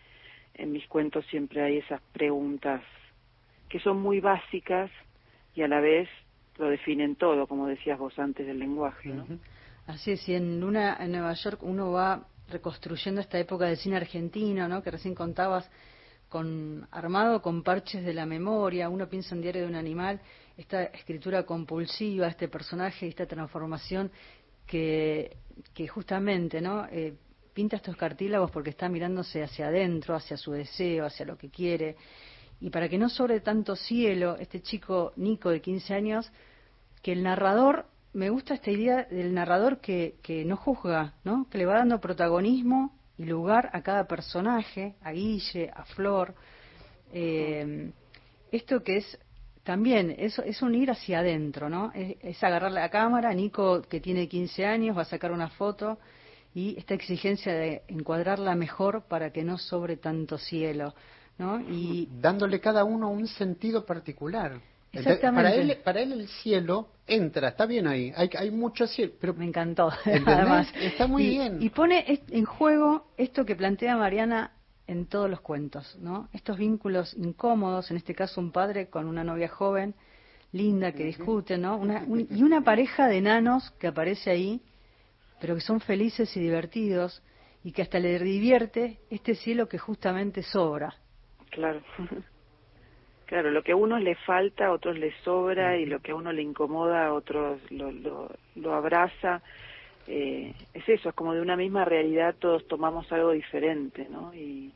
en 0.55 0.71
mis 0.71 0.87
cuentos 0.87 1.25
siempre 1.27 1.61
hay 1.61 1.77
esas 1.77 2.01
preguntas 2.13 2.81
que 3.69 3.79
son 3.79 4.01
muy 4.01 4.19
básicas 4.19 4.91
y 5.55 5.61
a 5.61 5.67
la 5.67 5.79
vez 5.79 6.09
lo 6.57 6.69
definen 6.69 7.15
todo, 7.15 7.47
como 7.47 7.67
decías 7.67 7.97
vos 7.97 8.17
antes 8.19 8.45
del 8.45 8.59
lenguaje, 8.59 9.09
¿no? 9.09 9.25
Así 9.87 10.11
es, 10.11 10.27
y 10.27 10.35
en 10.35 10.59
Luna 10.59 10.97
en 10.99 11.11
Nueva 11.11 11.33
York 11.33 11.59
uno 11.63 11.91
va 11.91 12.27
reconstruyendo 12.49 13.21
esta 13.21 13.39
época 13.39 13.65
del 13.65 13.77
cine 13.77 13.97
argentino, 13.97 14.67
¿no? 14.67 14.83
Que 14.83 14.91
recién 14.91 15.15
contabas, 15.15 15.69
con 16.27 16.87
armado 16.91 17.41
con 17.41 17.63
parches 17.63 18.05
de 18.05 18.13
la 18.13 18.25
memoria. 18.25 18.87
Uno 18.89 19.09
piensa 19.09 19.35
en 19.35 19.41
Diario 19.41 19.63
de 19.63 19.67
un 19.67 19.75
Animal, 19.75 20.21
esta 20.55 20.83
escritura 20.83 21.43
compulsiva, 21.43 22.27
este 22.27 22.47
personaje, 22.47 23.07
esta 23.07 23.25
transformación 23.25 24.11
que, 24.67 25.37
que 25.73 25.87
justamente, 25.87 26.61
¿no? 26.61 26.85
Eh, 26.91 27.15
pinta 27.53 27.77
estos 27.77 27.95
cartílagos 27.95 28.51
porque 28.51 28.69
está 28.69 28.87
mirándose 28.87 29.41
hacia 29.41 29.67
adentro, 29.67 30.15
hacia 30.15 30.37
su 30.37 30.51
deseo, 30.51 31.05
hacia 31.05 31.25
lo 31.25 31.37
que 31.37 31.49
quiere. 31.49 31.95
Y 32.61 32.69
para 32.69 32.89
que 32.89 32.97
no 32.97 33.09
sobre 33.09 33.39
tanto 33.39 33.75
cielo, 33.75 34.35
este 34.37 34.61
chico 34.61 35.13
Nico 35.15 35.49
de 35.49 35.61
15 35.61 35.93
años, 35.93 36.31
que 37.01 37.13
el 37.13 37.23
narrador, 37.23 37.85
me 38.13 38.29
gusta 38.29 38.55
esta 38.55 38.71
idea 38.71 39.03
del 39.03 39.33
narrador 39.33 39.79
que, 39.79 40.15
que 40.21 40.43
no 40.43 40.57
juzga, 40.57 41.13
¿no? 41.23 41.47
que 41.49 41.57
le 41.57 41.65
va 41.65 41.75
dando 41.77 42.01
protagonismo 42.01 42.93
y 43.17 43.25
lugar 43.25 43.69
a 43.73 43.81
cada 43.81 44.07
personaje, 44.07 44.95
a 45.01 45.11
Guille, 45.11 45.69
a 45.73 45.85
Flor. 45.85 46.33
Eh, 47.13 47.91
esto 48.51 48.83
que 48.83 48.97
es 48.97 49.19
también, 49.63 50.15
es, 50.17 50.39
es 50.39 50.61
un 50.61 50.73
ir 50.73 50.89
hacia 50.89 51.19
adentro, 51.19 51.69
¿no? 51.69 51.91
Es, 51.93 52.17
es 52.21 52.43
agarrar 52.43 52.71
la 52.71 52.89
cámara, 52.89 53.33
Nico 53.33 53.81
que 53.83 53.99
tiene 53.99 54.27
15 54.27 54.65
años 54.65 54.97
va 54.97 55.03
a 55.03 55.05
sacar 55.05 55.31
una 55.31 55.49
foto 55.49 55.99
y 56.55 56.77
esta 56.77 56.93
exigencia 56.95 57.53
de 57.53 57.83
encuadrarla 57.87 58.55
mejor 58.55 59.03
para 59.03 59.31
que 59.31 59.43
no 59.43 59.57
sobre 59.57 59.97
tanto 59.97 60.37
cielo, 60.37 60.95
¿no? 61.39 61.59
Y 61.61 62.07
Dándole 62.21 62.59
cada 62.59 62.83
uno 62.83 63.09
un 63.09 63.25
sentido 63.27 63.85
particular. 63.85 64.59
Exactamente. 64.91 65.49
Para 65.49 65.55
él, 65.55 65.77
para 65.83 66.01
él 66.01 66.11
el 66.13 66.27
cielo 66.27 66.89
entra, 67.07 67.49
está 67.49 67.65
bien 67.67 67.85
ahí, 67.87 68.11
hay, 68.15 68.29
hay 68.37 68.49
mucho 68.51 68.85
cielo, 68.87 69.13
pero 69.19 69.33
Me 69.35 69.45
encantó, 69.45 69.91
¿Entendés? 70.05 70.27
además. 70.35 70.67
Está 70.79 71.07
muy 71.07 71.23
Y- 71.25 71.29
bien. 71.29 71.57
Y 71.61 71.69
pone 71.69 72.21
en 72.29 72.45
juego 72.45 73.07
esto 73.17 73.45
que 73.45 73.55
plantea 73.55 73.95
Mariana 73.97 74.51
en 74.87 75.05
todos 75.05 75.29
los 75.29 75.41
cuentos, 75.41 75.95
¿no? 76.01 76.27
Estos 76.33 76.57
vínculos 76.57 77.13
incómodos, 77.15 77.91
en 77.91 77.97
este 77.97 78.15
caso 78.15 78.41
un 78.41 78.51
padre 78.51 78.89
con 78.89 79.05
una 79.07 79.23
novia 79.23 79.47
joven, 79.47 79.93
linda, 80.51 80.91
que 80.93 81.03
discuten, 81.03 81.61
¿no? 81.61 81.77
Una- 81.77 82.03
un- 82.07 82.27
y 82.31 82.41
una 82.41 82.61
pareja 82.61 83.07
de 83.07 83.17
enanos 83.17 83.69
que 83.79 83.85
aparece 83.87 84.31
ahí, 84.31 84.59
pero 85.39 85.53
que 85.53 85.61
son 85.61 85.79
felices 85.79 86.35
y 86.35 86.39
divertidos, 86.39 87.21
y 87.63 87.71
que 87.71 87.83
hasta 87.83 87.99
le 87.99 88.17
divierte 88.17 88.97
este 89.11 89.35
cielo 89.35 89.69
que 89.69 89.77
justamente 89.77 90.41
sobra. 90.41 90.95
Claro. 91.49 91.81
Claro, 93.29 93.51
lo 93.51 93.61
que 93.61 93.73
a 93.73 93.75
unos 93.75 94.01
le 94.01 94.15
falta, 94.15 94.65
a 94.65 94.71
otros 94.71 94.97
le 94.97 95.13
sobra, 95.23 95.77
y 95.77 95.85
lo 95.85 95.99
que 95.99 96.13
a 96.13 96.15
uno 96.15 96.31
le 96.31 96.41
incomoda, 96.41 97.05
a 97.05 97.13
otros 97.13 97.61
lo, 97.69 97.91
lo, 97.91 98.31
lo 98.55 98.73
abraza. 98.73 99.43
Eh, 100.07 100.51
es 100.73 100.89
eso, 100.89 101.09
es 101.09 101.15
como 101.15 101.35
de 101.35 101.41
una 101.41 101.55
misma 101.55 101.85
realidad 101.85 102.33
todos 102.39 102.67
tomamos 102.67 103.11
algo 103.11 103.29
diferente, 103.29 104.07
¿no? 104.09 104.33
Y 104.33 104.73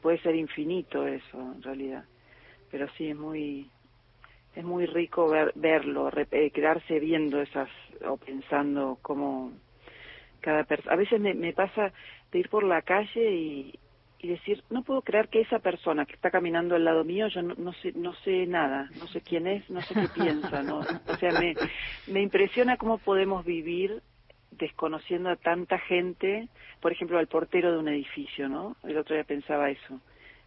puede 0.00 0.18
ser 0.18 0.36
infinito 0.36 1.08
eso, 1.08 1.40
en 1.56 1.60
realidad. 1.60 2.04
Pero 2.70 2.86
sí, 2.96 3.08
es 3.10 3.16
muy 3.16 3.68
es 4.54 4.64
muy 4.64 4.86
rico 4.86 5.28
ver, 5.28 5.50
verlo, 5.56 6.08
eh, 6.30 6.50
quedarse 6.50 7.00
viendo 7.00 7.40
esas, 7.42 7.68
o 8.06 8.16
pensando 8.16 8.98
cómo 9.02 9.50
cada 10.40 10.62
persona... 10.62 10.92
A 10.92 10.96
veces 10.96 11.20
me, 11.20 11.34
me 11.34 11.52
pasa 11.52 11.92
de 12.30 12.38
ir 12.38 12.48
por 12.48 12.62
la 12.62 12.82
calle 12.82 13.32
y, 13.34 13.78
y 14.20 14.28
decir, 14.28 14.64
no 14.70 14.82
puedo 14.82 15.02
creer 15.02 15.28
que 15.28 15.40
esa 15.40 15.60
persona 15.60 16.04
que 16.04 16.14
está 16.14 16.30
caminando 16.30 16.74
al 16.74 16.84
lado 16.84 17.04
mío, 17.04 17.28
yo 17.28 17.42
no, 17.42 17.72
sé, 17.74 17.92
no 17.92 18.14
sé 18.24 18.46
nada, 18.46 18.90
no 18.98 19.06
sé 19.06 19.20
quién 19.20 19.46
es, 19.46 19.68
no 19.70 19.80
sé 19.82 19.94
qué 19.94 20.08
piensa, 20.22 20.62
¿no? 20.62 20.80
O 20.80 21.16
sea, 21.16 21.38
me, 21.38 21.54
me 22.08 22.22
impresiona 22.22 22.76
cómo 22.76 22.98
podemos 22.98 23.44
vivir 23.44 24.02
desconociendo 24.50 25.30
a 25.30 25.36
tanta 25.36 25.78
gente, 25.78 26.48
por 26.80 26.92
ejemplo, 26.92 27.18
al 27.18 27.28
portero 27.28 27.70
de 27.72 27.78
un 27.78 27.88
edificio, 27.88 28.48
¿no? 28.48 28.76
El 28.82 28.98
otro 28.98 29.14
día 29.14 29.24
pensaba 29.24 29.70
eso. 29.70 30.00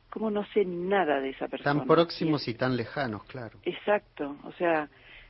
¿Cómo 0.10 0.30
no 0.30 0.46
sé 0.48 0.66
nada 0.66 1.22
de 1.22 1.30
esa 1.30 1.48
persona? 1.48 1.80
Tan 1.80 1.88
próximos 1.88 2.46
y, 2.50 2.54
tan 2.54 2.76
lejanos, 2.76 3.24
claro. 3.24 3.58
Exacto, 3.64 4.36
o 4.44 4.52
sea, 4.54 4.90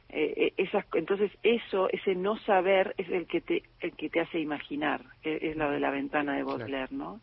eh, 0.10 0.54
eh 0.58 0.70
entonces 0.96 1.32
eso, 1.44 1.88
ese 1.92 2.16
no 2.16 2.38
saber 2.40 2.96
es 2.98 3.08
el 3.10 3.28
que 3.28 3.42
te, 3.42 3.64
el 3.80 3.96
que 3.96 4.10
te 4.10 4.20
hace 4.20 4.40
imaginar, 4.40 5.02
es, 5.22 5.56
lo 5.56 5.70
de 5.70 5.80
la 5.80 5.92
ventana 5.92 6.36
de 6.36 6.44
Baudelaire, 6.44 6.96
¿no? 6.96 7.22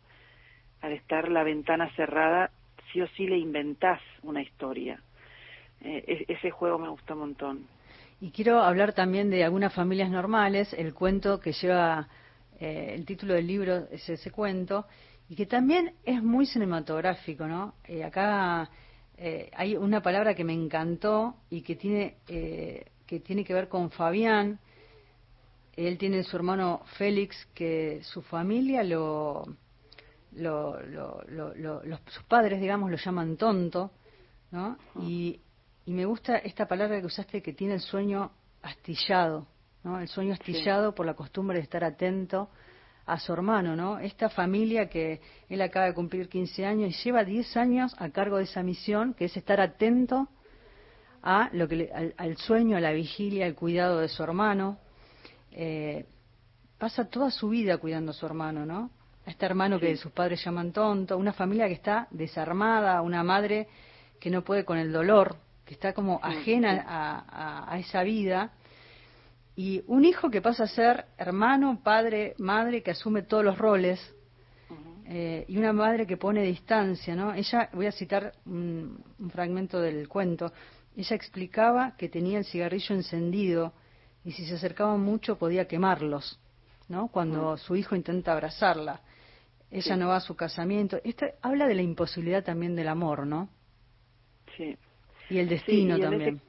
Al 0.81 0.93
estar 0.93 1.29
la 1.29 1.43
ventana 1.43 1.89
cerrada, 1.95 2.51
sí 2.91 3.01
o 3.01 3.07
sí 3.07 3.27
le 3.27 3.37
inventás 3.37 4.01
una 4.23 4.41
historia. 4.41 5.01
Eh, 5.81 6.25
ese 6.27 6.51
juego 6.51 6.77
me 6.77 6.89
gusta 6.89 7.13
un 7.13 7.19
montón. 7.19 7.67
Y 8.21 8.31
quiero 8.31 8.59
hablar 8.59 8.93
también 8.93 9.29
de 9.29 9.43
algunas 9.43 9.73
familias 9.73 10.09
normales, 10.09 10.73
el 10.73 10.93
cuento 10.93 11.39
que 11.39 11.53
lleva 11.53 12.07
eh, 12.59 12.91
el 12.93 13.05
título 13.05 13.33
del 13.33 13.47
libro 13.47 13.87
es 13.91 14.09
ese 14.09 14.31
cuento, 14.31 14.85
y 15.29 15.35
que 15.35 15.45
también 15.45 15.93
es 16.03 16.21
muy 16.21 16.45
cinematográfico, 16.45 17.47
¿no? 17.47 17.75
Eh, 17.85 18.03
acá 18.03 18.69
hay 19.53 19.75
una 19.75 20.01
palabra 20.01 20.33
que 20.33 20.45
me 20.45 20.53
encantó 20.53 21.35
y 21.49 21.61
que 21.61 21.75
tiene, 21.75 22.15
que 22.25 23.19
tiene 23.19 23.43
que 23.43 23.53
ver 23.53 23.67
con 23.67 23.91
Fabián. 23.91 24.59
Él 25.75 25.97
tiene 25.97 26.23
su 26.23 26.37
hermano 26.37 26.83
Félix, 26.97 27.35
que 27.53 27.99
su 28.01 28.21
familia 28.21 28.81
lo, 28.81 29.43
lo, 30.33 30.79
los, 30.81 31.99
sus 32.07 32.23
padres, 32.23 32.61
digamos, 32.61 32.91
lo 32.91 32.97
llaman 32.97 33.37
tonto, 33.37 33.91
¿no? 34.51 34.77
Y, 35.01 35.39
y, 35.85 35.93
me 35.93 36.05
gusta 36.05 36.37
esta 36.37 36.67
palabra 36.67 36.99
que 36.99 37.05
usaste 37.05 37.41
que 37.41 37.53
tiene 37.53 37.75
el 37.75 37.81
sueño 37.81 38.31
astillado, 38.61 39.47
¿no? 39.83 39.99
El 39.99 40.07
sueño 40.07 40.33
astillado 40.33 40.93
por 40.93 41.05
la 41.05 41.13
costumbre 41.13 41.57
de 41.57 41.63
estar 41.63 41.83
atento 41.83 42.49
a 43.05 43.19
su 43.19 43.33
hermano, 43.33 43.75
¿no? 43.75 43.99
Esta 43.99 44.29
familia 44.29 44.87
que 44.87 45.21
él 45.49 45.61
acaba 45.61 45.87
de 45.87 45.93
cumplir 45.93 46.29
15 46.29 46.65
años 46.65 46.89
y 46.89 47.03
lleva 47.03 47.23
10 47.23 47.57
años 47.57 47.95
a 47.97 48.09
cargo 48.09 48.37
de 48.37 48.43
esa 48.43 48.61
misión, 48.61 49.13
que 49.13 49.25
es 49.25 49.35
estar 49.35 49.59
atento 49.59 50.29
a 51.23 51.49
lo 51.53 51.67
que 51.67 51.89
al, 51.93 52.13
al, 52.17 52.37
sueño, 52.37 52.77
a 52.77 52.79
la 52.79 52.91
vigilia, 52.91 53.45
al 53.45 53.55
cuidado 53.55 53.99
de 53.99 54.09
su 54.09 54.21
hermano. 54.23 54.77
Eh, 55.51 56.05
pasa 56.77 57.09
toda 57.09 57.31
su 57.31 57.49
vida 57.49 57.77
cuidando 57.77 58.11
a 58.11 58.13
su 58.13 58.25
hermano, 58.25 58.65
¿no? 58.65 58.91
Este 59.29 59.45
hermano 59.45 59.79
que 59.79 59.95
sus 59.95 60.11
padres 60.11 60.43
llaman 60.43 60.71
tonto, 60.71 61.17
una 61.17 61.33
familia 61.33 61.67
que 61.67 61.73
está 61.73 62.07
desarmada, 62.11 63.01
una 63.01 63.23
madre 63.23 63.67
que 64.19 64.29
no 64.29 64.43
puede 64.43 64.65
con 64.65 64.77
el 64.77 64.91
dolor, 64.91 65.37
que 65.65 65.73
está 65.73 65.93
como 65.93 66.19
ajena 66.23 66.83
a, 67.69 67.77
esa 67.79 68.03
vida, 68.03 68.51
y 69.55 69.83
un 69.87 70.05
hijo 70.05 70.29
que 70.29 70.41
pasa 70.41 70.63
a 70.63 70.67
ser 70.67 71.05
hermano, 71.17 71.79
padre, 71.83 72.33
madre, 72.39 72.81
que 72.81 72.91
asume 72.91 73.21
todos 73.23 73.43
los 73.43 73.57
roles, 73.57 73.99
eh, 75.05 75.45
y 75.47 75.57
una 75.57 75.73
madre 75.73 76.05
que 76.05 76.17
pone 76.17 76.43
distancia, 76.43 77.15
¿no? 77.15 77.33
Ella, 77.33 77.69
voy 77.73 77.87
a 77.87 77.91
citar 77.91 78.33
un, 78.45 79.03
un 79.19 79.29
fragmento 79.31 79.79
del 79.79 80.07
cuento, 80.07 80.51
ella 80.95 81.15
explicaba 81.15 81.95
que 81.97 82.09
tenía 82.09 82.39
el 82.39 82.45
cigarrillo 82.45 82.95
encendido 82.95 83.73
y 84.23 84.31
si 84.31 84.45
se 84.45 84.55
acercaban 84.55 85.01
mucho 85.01 85.37
podía 85.37 85.67
quemarlos, 85.67 86.39
¿no? 86.87 87.07
Cuando 87.07 87.57
su 87.57 87.75
hijo 87.75 87.95
intenta 87.95 88.33
abrazarla 88.33 89.01
ella 89.71 89.95
no 89.95 90.07
va 90.07 90.17
a 90.17 90.21
su 90.21 90.35
casamiento. 90.35 90.99
Esto 91.03 91.25
habla 91.41 91.67
de 91.67 91.75
la 91.75 91.81
imposibilidad 91.81 92.43
también 92.43 92.75
del 92.75 92.87
amor, 92.87 93.27
¿no? 93.27 93.49
Sí. 94.57 94.77
Y 95.29 95.37
el 95.37 95.47
destino 95.47 95.99
también. 95.99 96.41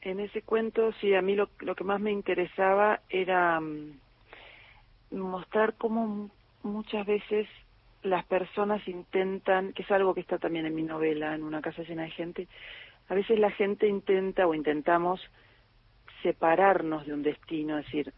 en 0.00 0.20
ese 0.20 0.42
cuento, 0.42 0.92
sí, 1.00 1.14
a 1.14 1.22
mí 1.22 1.34
lo, 1.34 1.50
lo 1.60 1.74
que 1.74 1.84
más 1.84 2.00
me 2.00 2.12
interesaba 2.12 3.00
era 3.10 3.60
mm, 3.60 3.98
mostrar 5.10 5.74
cómo 5.74 6.30
muchas 6.62 7.06
veces 7.06 7.46
las 8.02 8.24
personas 8.24 8.86
intentan, 8.88 9.72
que 9.72 9.82
es 9.82 9.90
algo 9.90 10.14
que 10.14 10.20
está 10.20 10.38
también 10.38 10.66
en 10.66 10.74
mi 10.74 10.82
novela, 10.82 11.34
en 11.34 11.42
una 11.42 11.60
casa 11.60 11.82
llena 11.82 12.04
de 12.04 12.10
gente, 12.10 12.48
a 13.08 13.14
veces 13.14 13.38
la 13.38 13.50
gente 13.50 13.86
intenta 13.86 14.46
o 14.46 14.54
intentamos 14.54 15.20
separarnos 16.22 17.06
de 17.06 17.12
un 17.12 17.22
destino, 17.22 17.78
es 17.78 17.84
decir, 17.86 18.12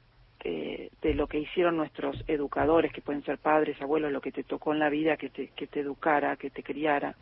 eh, 0.44 0.90
de 1.02 1.14
lo 1.14 1.26
que 1.26 1.40
hicieron 1.40 1.76
nuestros 1.76 2.24
educadores, 2.28 2.92
que 2.92 3.00
pueden 3.00 3.24
ser 3.24 3.38
padres, 3.38 3.80
abuelos, 3.82 4.12
lo 4.12 4.20
que 4.20 4.30
te 4.30 4.44
tocó 4.44 4.72
en 4.72 4.78
la 4.78 4.88
vida, 4.88 5.16
que 5.16 5.30
te, 5.30 5.48
que 5.48 5.66
te 5.66 5.80
educara, 5.80 6.36
que 6.36 6.50
te 6.50 6.62
criara. 6.62 7.16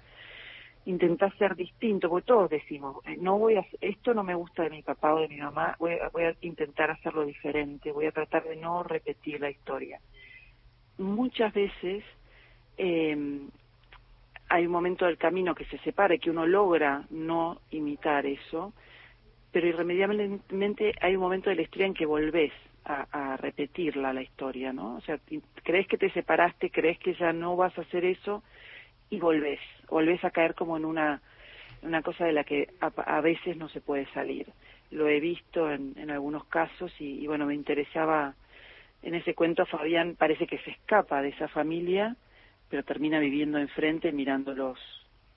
Intentás 0.85 1.35
ser 1.35 1.57
distinto, 1.57 2.09
porque 2.09 2.27
todos 2.27 2.51
decimos, 2.51 2.99
eh, 3.07 3.17
no 3.19 3.39
voy 3.39 3.57
a, 3.57 3.67
esto 3.81 4.13
no 4.13 4.23
me 4.23 4.35
gusta 4.35 4.65
de 4.65 4.71
mi 4.71 4.83
papá 4.83 5.15
o 5.15 5.21
de 5.21 5.29
mi 5.29 5.39
mamá, 5.39 5.75
voy 5.79 5.97
voy 6.13 6.25
a 6.25 6.37
intentar 6.43 6.91
hacerlo 6.91 7.25
diferente, 7.25 7.91
voy 7.91 8.07
a 8.07 8.13
tratar 8.13 8.45
de 8.45 8.57
no 8.57 8.83
repetir 8.83 9.41
la 9.41 9.51
historia. 9.51 9.99
Muchas 10.99 11.53
veces 11.55 12.05
eh, 12.77 13.41
hay 14.49 14.67
un 14.67 14.73
momento 14.73 15.07
del 15.07 15.19
camino 15.19 15.55
que 15.55 15.65
se 15.65 15.79
separa 15.79 16.15
y 16.15 16.19
que 16.19 16.31
uno 16.31 16.47
logra 16.47 17.05
no 17.11 17.61
imitar 17.71 18.27
eso, 18.27 18.73
pero 19.53 19.67
irremediablemente 19.67 20.95
hay 21.01 21.17
un 21.17 21.23
momento 21.23 21.51
de 21.51 21.57
la 21.57 21.63
historia 21.63 21.87
en 21.87 21.95
que 21.95 22.07
volvés 22.07 22.53
a, 22.89 23.37
repetirla 23.37 24.13
la 24.13 24.23
historia, 24.23 24.73
¿no? 24.73 24.97
O 24.97 25.01
sea, 25.01 25.19
crees 25.65 25.89
que 25.89 25.99
te 25.99 26.11
separaste, 26.11 26.71
crees 26.71 26.99
que 26.99 27.15
ya 27.15 27.33
no 27.33 27.57
vas 27.57 27.77
a 27.77 27.83
hacer 27.83 28.05
eso 28.05 28.43
y 29.11 29.19
volvés, 29.19 29.61
volvés 29.89 30.25
a 30.25 30.31
caer 30.31 30.55
como 30.55 30.77
en 30.77 30.85
una, 30.85 31.21
una 31.83 32.03
cosa 32.03 32.25
de 32.25 32.33
la 32.33 32.45
que 32.45 32.69
a, 32.81 33.21
veces 33.21 33.57
no 33.57 33.69
se 33.69 33.81
puede 33.81 34.07
salir. 34.13 34.47
Lo 34.91 35.09
he 35.09 35.19
visto 35.19 35.71
en, 35.71 35.95
en 35.97 36.11
algunos 36.11 36.45
casos 36.45 36.93
y, 37.01 37.23
y, 37.23 37.27
bueno, 37.27 37.47
me 37.47 37.55
interesaba, 37.55 38.35
en 39.03 39.15
ese 39.15 39.35
cuento 39.35 39.67
Fabián 39.67 40.15
parece 40.17 40.47
que 40.47 40.59
se 40.59 40.71
escapa 40.71 41.23
de 41.23 41.31
esa 41.31 41.49
familia, 41.49 42.17
pero 42.71 42.85
termina 42.85 43.19
viviendo 43.19 43.59
enfrente 43.59 44.13
mirándolos 44.13 44.79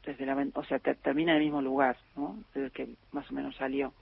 desde 0.06 0.26
la, 0.26 0.48
o 0.54 0.64
sea, 0.64 0.80
termina 0.80 1.32
en 1.32 1.38
el 1.38 1.44
mismo 1.44 1.62
lugar, 1.62 1.98
¿no? 2.16 2.38
Desde 2.54 2.68
el 2.68 2.72
que 2.72 2.88
más 3.12 3.30
o 3.30 3.34
menos 3.34 3.56
salió. 3.56 3.94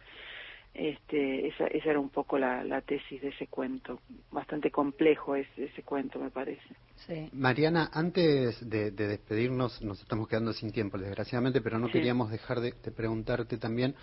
Este, 0.78 1.48
esa, 1.48 1.66
esa 1.66 1.90
era 1.90 2.00
un 2.00 2.10
poco 2.10 2.38
la, 2.38 2.64
la, 2.64 2.82
tesis 2.82 3.20
de 3.20 3.30
ese 3.30 3.48
cuento. 3.48 4.00
Bastante 4.32 4.70
complejo 4.70 5.36
es, 5.36 5.48
ese 5.58 5.82
cuento, 5.82 6.20
me 6.20 6.30
parece. 6.30 6.62
Sí. 7.08 7.30
Mariana, 7.34 7.90
antes 7.92 8.70
de, 8.70 8.92
de, 8.92 9.08
despedirnos, 9.08 9.82
nos 9.82 10.00
estamos 10.00 10.28
quedando 10.28 10.54
sin 10.54 10.72
tiempo, 10.72 11.00
desgraciadamente, 11.00 11.62
pero 11.62 11.80
no 11.80 11.90
queríamos 11.90 12.30
dejar 12.30 12.60
de, 12.60 12.74
de, 12.84 12.92
preguntarte 12.92 13.58
también 13.58 13.96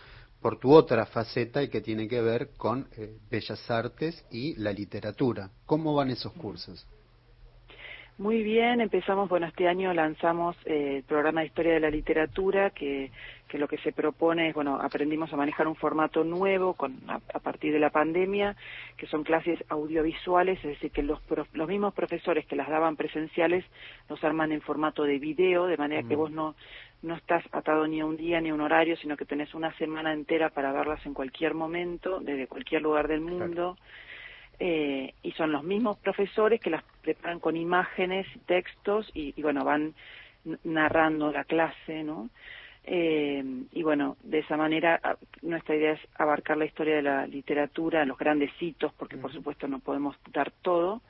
por 0.43 0.59
tu 0.59 0.73
otra 0.73 1.07
faceta 1.07 1.63
y 1.63 1.69
que 1.69 1.81
tiene 1.81 2.09
que 2.09 2.21
ver 2.21 2.51
con 2.57 2.89
eh, 2.97 3.19
Bellas 3.31 3.71
Artes 3.71 4.27
y 4.33 4.57
la 4.57 4.73
literatura. 4.73 5.51
¿Cómo 5.67 5.95
van 5.95 6.11
esos 6.11 6.33
cursos? 6.33 6.85
Muy 8.17 8.45
bien, 8.45 8.81
empezamos, 8.81 9.29
bueno, 9.29 9.47
este 9.47 9.67
año 9.67 9.93
lanzamos 9.93 10.57
eh, 10.67 10.99
el 10.99 11.03
programa 11.03 11.41
de 11.41 11.49
Historia 11.49 11.75
de 11.75 11.81
la 11.81 11.91
Literatura, 11.91 12.71
que, 12.71 13.11
que 13.49 13.59
lo 13.59 13.67
que 13.67 13.79
se 13.79 13.91
propone 13.91 14.49
es, 14.49 14.55
bueno, 14.55 14.79
aprendimos 14.81 15.33
a 15.33 15.37
manejar 15.37 15.67
un 15.67 15.75
formato 15.75 16.23
nuevo 16.23 16.75
con, 16.75 16.97
a, 17.09 17.19
partir 17.41 17.73
de 17.73 17.81
la 17.81 17.91
pandemia, 17.91 18.55
que 18.97 19.09
son 19.09 19.25
clases 19.25 19.59
audiovisuales, 19.69 20.59
es 20.59 20.71
decir, 20.71 20.93
que 20.93 21.03
los, 21.03 21.19
los 21.55 21.69
mismos 21.69 21.93
profesores 21.93 22.47
que 22.47 22.55
las 22.55 22.69
daban 22.69 22.95
presenciales 22.95 23.65
los 24.09 24.23
arman 24.23 24.53
en 24.53 24.61
formato 24.61 25.03
de 25.03 25.19
video, 25.19 25.67
de 25.67 25.77
manera 25.77 26.07
que 26.07 26.15
vos 26.15 26.31
no, 26.31 26.55
no 27.03 27.17
estás 27.17 27.45
atado 27.51 27.89
ni 27.89 27.99
a 27.99 28.07
un 28.07 28.17
día 28.17 28.41
ni 28.41 28.51
a 28.51 28.55
un 28.55 28.61
horario, 28.61 28.97
sino 28.97 29.17
que 29.17 29.25
tenés 29.25 29.55
una 29.55 29.77
semana 29.77 30.13
entera 30.13 30.51
para 30.51 30.71
verlas 30.71 31.05
en 31.05 31.15
cualquier 31.15 31.55
momento, 31.55 32.21
desde 32.21 32.47
cualquier 32.47 32.83
lugar 32.83 33.09
del 33.09 33.23
mundo. 33.23 33.77
Eh, 34.61 35.15
y 35.23 35.33
son 35.33 35.53
los 35.53 35.65
mismos 35.65 35.99
profesores 35.99 36.61
que 36.61 36.71
las 36.71 36.85
preparan 37.03 37.41
con 37.41 37.57
imágenes, 37.57 38.27
textos 38.47 39.11
y, 39.15 39.41
bueno, 39.43 39.65
van 39.65 39.95
narrando 40.63 41.33
la 41.33 41.45
clase, 41.45 42.05
¿no? 42.05 42.31
Eh, 42.87 43.43
y 43.73 43.83
bueno, 43.83 44.17
de 44.23 44.41
esa 44.41 44.59
manera 44.59 45.01
nuestra 45.41 45.75
idea 45.75 45.93
es 45.93 46.01
abarcar 46.17 46.59
la 46.59 46.67
historia 46.67 46.97
de 46.97 47.03
la 47.03 47.27
literatura, 47.27 48.05
los 48.05 48.19
grandes 48.19 48.51
hitos, 48.61 48.93
porque 48.93 49.17
por 49.17 49.33
supuesto 49.33 49.67
no 49.67 49.79
podemos 49.79 50.17
dar 50.33 50.51
todo, 50.51 51.01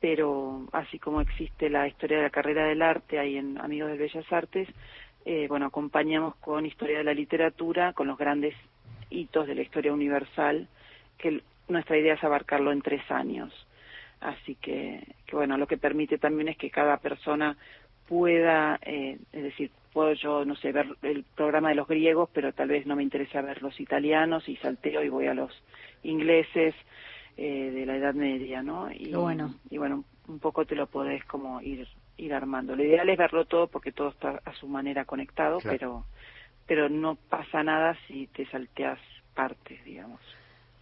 pero 0.00 0.66
así 0.72 0.98
como 0.98 1.20
existe 1.20 1.70
la 1.70 1.86
historia 1.86 2.16
de 2.16 2.24
la 2.24 2.30
carrera 2.30 2.66
del 2.66 2.82
arte 2.82 3.20
ahí 3.20 3.36
en 3.36 3.58
Amigos 3.58 3.92
de 3.92 3.96
Bellas 3.96 4.32
Artes, 4.32 4.68
eh, 5.24 5.46
bueno, 5.48 5.66
acompañamos 5.66 6.34
con 6.36 6.66
historia 6.66 6.98
de 6.98 7.04
la 7.04 7.14
literatura, 7.14 7.92
con 7.92 8.08
los 8.08 8.18
grandes 8.18 8.54
hitos 9.08 9.46
de 9.46 9.54
la 9.54 9.62
historia 9.62 9.92
universal, 9.92 10.68
que 11.16 11.42
nuestra 11.68 11.98
idea 11.98 12.14
es 12.14 12.24
abarcarlo 12.24 12.72
en 12.72 12.82
tres 12.82 13.08
años. 13.10 13.52
Así 14.20 14.54
que, 14.56 15.06
que 15.26 15.36
bueno, 15.36 15.58
lo 15.58 15.66
que 15.66 15.76
permite 15.76 16.18
también 16.18 16.48
es 16.48 16.56
que 16.56 16.70
cada 16.70 16.96
persona 16.98 17.56
pueda, 18.08 18.78
eh, 18.82 19.18
es 19.32 19.42
decir, 19.42 19.70
puedo 19.92 20.12
yo, 20.14 20.44
no 20.44 20.56
sé, 20.56 20.72
ver 20.72 20.88
el 21.02 21.24
programa 21.24 21.70
de 21.70 21.74
los 21.76 21.88
griegos, 21.88 22.28
pero 22.32 22.52
tal 22.52 22.68
vez 22.68 22.86
no 22.86 22.96
me 22.96 23.02
interesa 23.02 23.42
ver 23.42 23.62
los 23.62 23.78
italianos 23.80 24.48
y 24.48 24.56
salteo 24.56 25.02
y 25.02 25.08
voy 25.08 25.26
a 25.26 25.34
los 25.34 25.52
ingleses 26.02 26.74
eh, 27.36 27.70
de 27.70 27.86
la 27.86 27.96
Edad 27.96 28.14
Media, 28.14 28.62
¿no? 28.62 28.90
Y 28.92 29.12
bueno. 29.12 29.54
Y 29.70 29.78
bueno, 29.78 30.04
un 30.28 30.38
poco 30.38 30.64
te 30.64 30.74
lo 30.74 30.86
podés 30.86 31.24
como 31.24 31.60
ir 31.60 31.86
ir 32.16 32.32
armando. 32.32 32.76
Lo 32.76 32.84
ideal 32.84 33.08
es 33.08 33.18
verlo 33.18 33.44
todo 33.44 33.66
porque 33.66 33.92
todo 33.92 34.10
está 34.10 34.40
a 34.44 34.54
su 34.54 34.68
manera 34.68 35.04
conectado, 35.04 35.58
pero 35.62 36.04
pero 36.66 36.88
no 36.88 37.16
pasa 37.16 37.62
nada 37.62 37.96
si 38.06 38.26
te 38.28 38.46
salteas 38.46 38.98
partes, 39.34 39.84
digamos. 39.84 40.20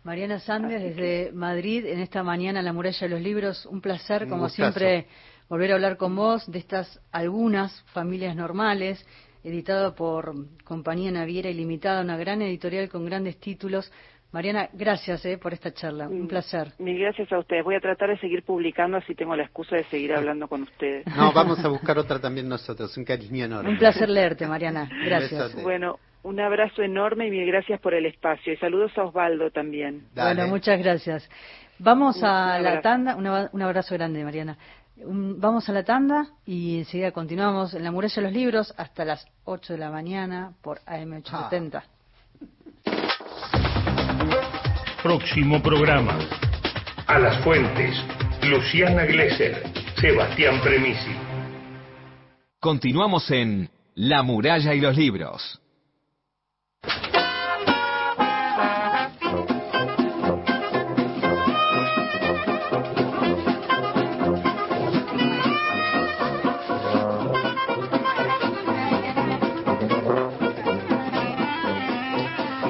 Mariana 0.04 0.40
Sández 0.40 0.82
desde 0.82 1.32
Madrid 1.32 1.86
en 1.86 2.00
esta 2.00 2.22
mañana 2.22 2.58
en 2.58 2.64
la 2.64 2.72
muralla 2.72 3.00
de 3.00 3.08
los 3.08 3.20
libros, 3.20 3.66
un 3.66 3.80
placer 3.80 4.28
como 4.28 4.48
siempre 4.48 5.06
volver 5.48 5.70
a 5.70 5.74
hablar 5.74 5.96
con 5.96 6.16
vos 6.16 6.50
de 6.50 6.58
estas 6.58 7.00
algunas 7.12 7.82
familias 7.92 8.34
normales, 8.34 9.06
editado 9.44 9.94
por 9.94 10.34
Compañía 10.64 11.10
Naviera 11.10 11.50
Ilimitada, 11.50 12.00
una 12.00 12.16
gran 12.16 12.42
editorial 12.42 12.88
con 12.88 13.04
grandes 13.04 13.38
títulos 13.38 13.92
Mariana, 14.32 14.70
gracias 14.72 15.26
eh, 15.26 15.36
por 15.36 15.52
esta 15.52 15.74
charla, 15.74 16.08
un 16.08 16.22
mm, 16.22 16.28
placer. 16.28 16.72
Mil 16.78 16.98
gracias 16.98 17.30
a 17.30 17.38
ustedes. 17.38 17.62
Voy 17.62 17.74
a 17.74 17.80
tratar 17.80 18.08
de 18.08 18.18
seguir 18.18 18.42
publicando, 18.42 18.96
así 18.96 19.14
tengo 19.14 19.36
la 19.36 19.42
excusa 19.42 19.76
de 19.76 19.84
seguir 19.84 20.14
hablando 20.14 20.48
con 20.48 20.62
ustedes. 20.62 21.06
No, 21.14 21.32
vamos 21.34 21.62
a 21.62 21.68
buscar 21.68 21.98
otra 21.98 22.18
también 22.18 22.48
nosotros, 22.48 22.96
un 22.96 23.04
cariño 23.04 23.44
enorme. 23.44 23.68
Un 23.68 23.78
placer 23.78 24.08
leerte, 24.08 24.46
Mariana. 24.46 24.88
Gracias. 25.04 25.62
Bueno, 25.62 25.98
un 26.22 26.40
abrazo 26.40 26.82
enorme 26.82 27.26
y 27.26 27.30
mil 27.30 27.46
gracias 27.46 27.80
por 27.80 27.94
el 27.94 28.06
espacio. 28.06 28.52
Y 28.52 28.56
saludos 28.56 28.96
a 28.96 29.04
Osvaldo 29.04 29.50
también. 29.50 30.06
Bueno, 30.14 30.46
muchas 30.48 30.78
gracias. 30.78 31.28
Vamos 31.78 32.22
a 32.22 32.58
la 32.60 32.80
tanda, 32.80 33.16
un 33.16 33.62
abrazo 33.62 33.94
grande, 33.94 34.22
Mariana. 34.24 34.56
vamos 34.96 35.68
a 35.68 35.72
la 35.72 35.82
tanda 35.82 36.28
y 36.46 36.78
enseguida 36.78 37.10
continuamos 37.10 37.74
en 37.74 37.82
la 37.82 37.90
muralla 37.90 38.14
de 38.14 38.22
los 38.22 38.32
libros 38.32 38.74
hasta 38.76 39.04
las 39.04 39.26
8 39.44 39.72
de 39.72 39.78
la 39.78 39.90
mañana 39.90 40.52
por 40.62 40.78
AM870. 40.82 41.82
Próximo 45.02 45.60
programa. 45.60 46.16
A 47.08 47.18
las 47.18 47.42
fuentes. 47.42 47.96
Luciana 48.48 49.04
Glesser. 49.04 49.64
Sebastián 50.00 50.60
Premisi. 50.62 51.10
Continuamos 52.60 53.28
en 53.32 53.68
La 53.94 54.22
muralla 54.22 54.72
y 54.74 54.80
los 54.80 54.96
libros. 54.96 55.61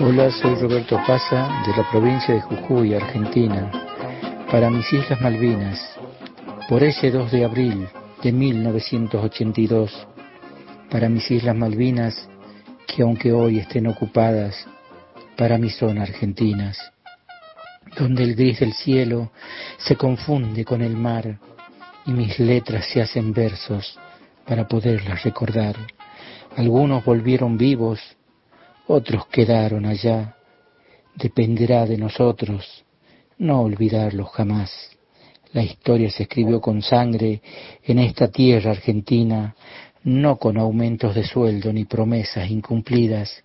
Hola, 0.04 0.32
soy 0.32 0.56
Roberto 0.56 1.00
Pasa 1.06 1.62
de 1.64 1.76
la 1.76 1.88
provincia 1.88 2.34
de 2.34 2.40
Jujuy, 2.40 2.92
Argentina, 2.92 3.70
para 4.50 4.68
mis 4.68 4.92
Islas 4.92 5.20
Malvinas, 5.20 5.78
por 6.68 6.82
ese 6.82 7.12
2 7.12 7.30
de 7.30 7.44
abril 7.44 7.86
de 8.20 8.32
1982, 8.32 10.08
para 10.90 11.08
mis 11.08 11.30
Islas 11.30 11.54
Malvinas, 11.54 12.28
que 12.84 13.04
aunque 13.04 13.32
hoy 13.32 13.60
estén 13.60 13.86
ocupadas, 13.86 14.66
para 15.36 15.56
mí 15.56 15.70
son 15.70 15.98
argentinas, 15.98 16.78
donde 17.96 18.24
el 18.24 18.34
gris 18.34 18.58
del 18.58 18.72
cielo 18.72 19.30
se 19.76 19.94
confunde 19.94 20.64
con 20.64 20.82
el 20.82 20.96
mar 20.96 21.38
y 22.06 22.10
mis 22.10 22.40
letras 22.40 22.86
se 22.86 23.02
hacen 23.02 23.32
versos 23.32 23.96
para 24.48 24.66
poderlas 24.66 25.22
recordar. 25.22 25.76
Algunos 26.56 27.04
volvieron 27.04 27.56
vivos 27.56 28.00
otros 28.86 29.26
quedaron 29.26 29.86
allá. 29.86 30.36
Dependerá 31.14 31.86
de 31.86 31.98
nosotros 31.98 32.84
no 33.38 33.62
olvidarlos 33.62 34.30
jamás. 34.30 34.70
La 35.52 35.62
historia 35.62 36.10
se 36.10 36.22
escribió 36.24 36.60
con 36.60 36.80
sangre 36.80 37.42
en 37.84 37.98
esta 37.98 38.28
tierra 38.28 38.70
argentina, 38.70 39.54
no 40.04 40.36
con 40.36 40.56
aumentos 40.56 41.14
de 41.14 41.24
sueldo 41.24 41.72
ni 41.72 41.84
promesas 41.84 42.50
incumplidas, 42.50 43.42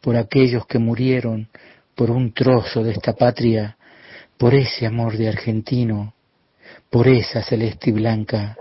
por 0.00 0.16
aquellos 0.16 0.66
que 0.66 0.78
murieron 0.78 1.48
por 1.94 2.10
un 2.10 2.32
trozo 2.32 2.82
de 2.82 2.92
esta 2.92 3.12
patria, 3.12 3.76
por 4.36 4.54
ese 4.54 4.86
amor 4.86 5.16
de 5.16 5.28
argentino, 5.28 6.14
por 6.90 7.06
esa 7.06 7.42
celeste 7.42 7.90
y 7.90 7.92
blanca, 7.92 8.56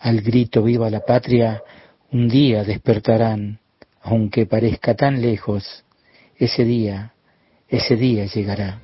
al 0.00 0.20
grito 0.20 0.62
viva 0.62 0.90
la 0.90 1.00
patria, 1.00 1.62
un 2.10 2.28
día 2.28 2.64
despertarán 2.64 3.60
aunque 4.04 4.44
parezca 4.46 4.94
tan 4.94 5.20
lejos, 5.20 5.82
ese 6.36 6.64
día, 6.64 7.14
ese 7.68 7.96
día 7.96 8.26
llegará. 8.26 8.80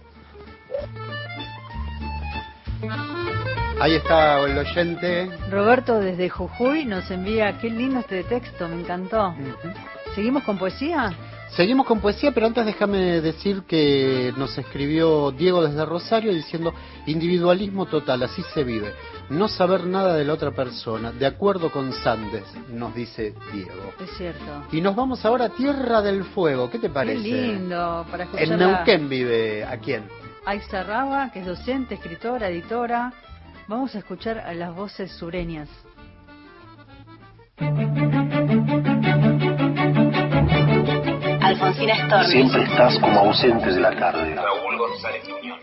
Ahí 3.78 3.94
está 3.94 4.40
el 4.40 4.58
oyente. 4.58 5.30
Roberto 5.50 6.00
desde 6.00 6.28
Jujuy 6.28 6.86
nos 6.86 7.10
envía, 7.10 7.58
qué 7.58 7.70
lindo 7.70 8.00
este 8.00 8.24
texto, 8.24 8.68
me 8.68 8.80
encantó. 8.80 9.34
¿Seguimos 10.14 10.42
con 10.44 10.58
poesía? 10.58 11.12
Seguimos 11.56 11.84
con 11.84 12.00
poesía, 12.00 12.30
pero 12.32 12.46
antes 12.46 12.64
déjame 12.64 13.20
decir 13.20 13.62
que 13.64 14.32
nos 14.36 14.56
escribió 14.56 15.32
Diego 15.32 15.66
desde 15.66 15.84
Rosario 15.84 16.32
diciendo 16.32 16.72
individualismo 17.06 17.86
total, 17.86 18.22
así 18.22 18.42
se 18.54 18.62
vive. 18.62 18.94
No 19.30 19.48
saber 19.48 19.84
nada 19.84 20.14
de 20.14 20.24
la 20.24 20.34
otra 20.34 20.52
persona, 20.52 21.10
de 21.10 21.26
acuerdo 21.26 21.70
con 21.70 21.92
Sandes, 21.92 22.44
nos 22.68 22.94
dice 22.94 23.34
Diego. 23.52 23.92
Es 24.00 24.10
cierto. 24.16 24.64
Y 24.70 24.80
nos 24.80 24.94
vamos 24.94 25.24
ahora 25.24 25.46
a 25.46 25.48
Tierra 25.50 26.02
del 26.02 26.24
Fuego, 26.24 26.70
¿qué 26.70 26.78
te 26.78 26.88
parece? 26.88 27.22
Qué 27.22 27.28
lindo, 27.28 28.06
para 28.10 28.24
escuchar. 28.24 28.46
En 28.46 28.58
Neuquén 28.58 29.08
vive, 29.08 29.64
¿a 29.64 29.76
quién? 29.78 30.04
Aiza 30.46 30.84
Raba, 30.84 31.30
que 31.32 31.40
es 31.40 31.46
docente, 31.46 31.94
escritora, 31.94 32.48
editora. 32.48 33.12
Vamos 33.66 33.94
a 33.94 33.98
escuchar 33.98 34.38
a 34.38 34.54
las 34.54 34.74
voces 34.74 35.10
sureñas. 35.12 35.68
Alfonsina. 41.50 42.24
Siempre 42.28 42.62
estás 42.62 42.96
como 43.00 43.18
ausente 43.18 43.72
de 43.72 43.80
la 43.80 43.90
tarde. 43.90 44.36
Raúl 44.36 44.78
González 44.78 45.28
Muñoz. 45.28 45.58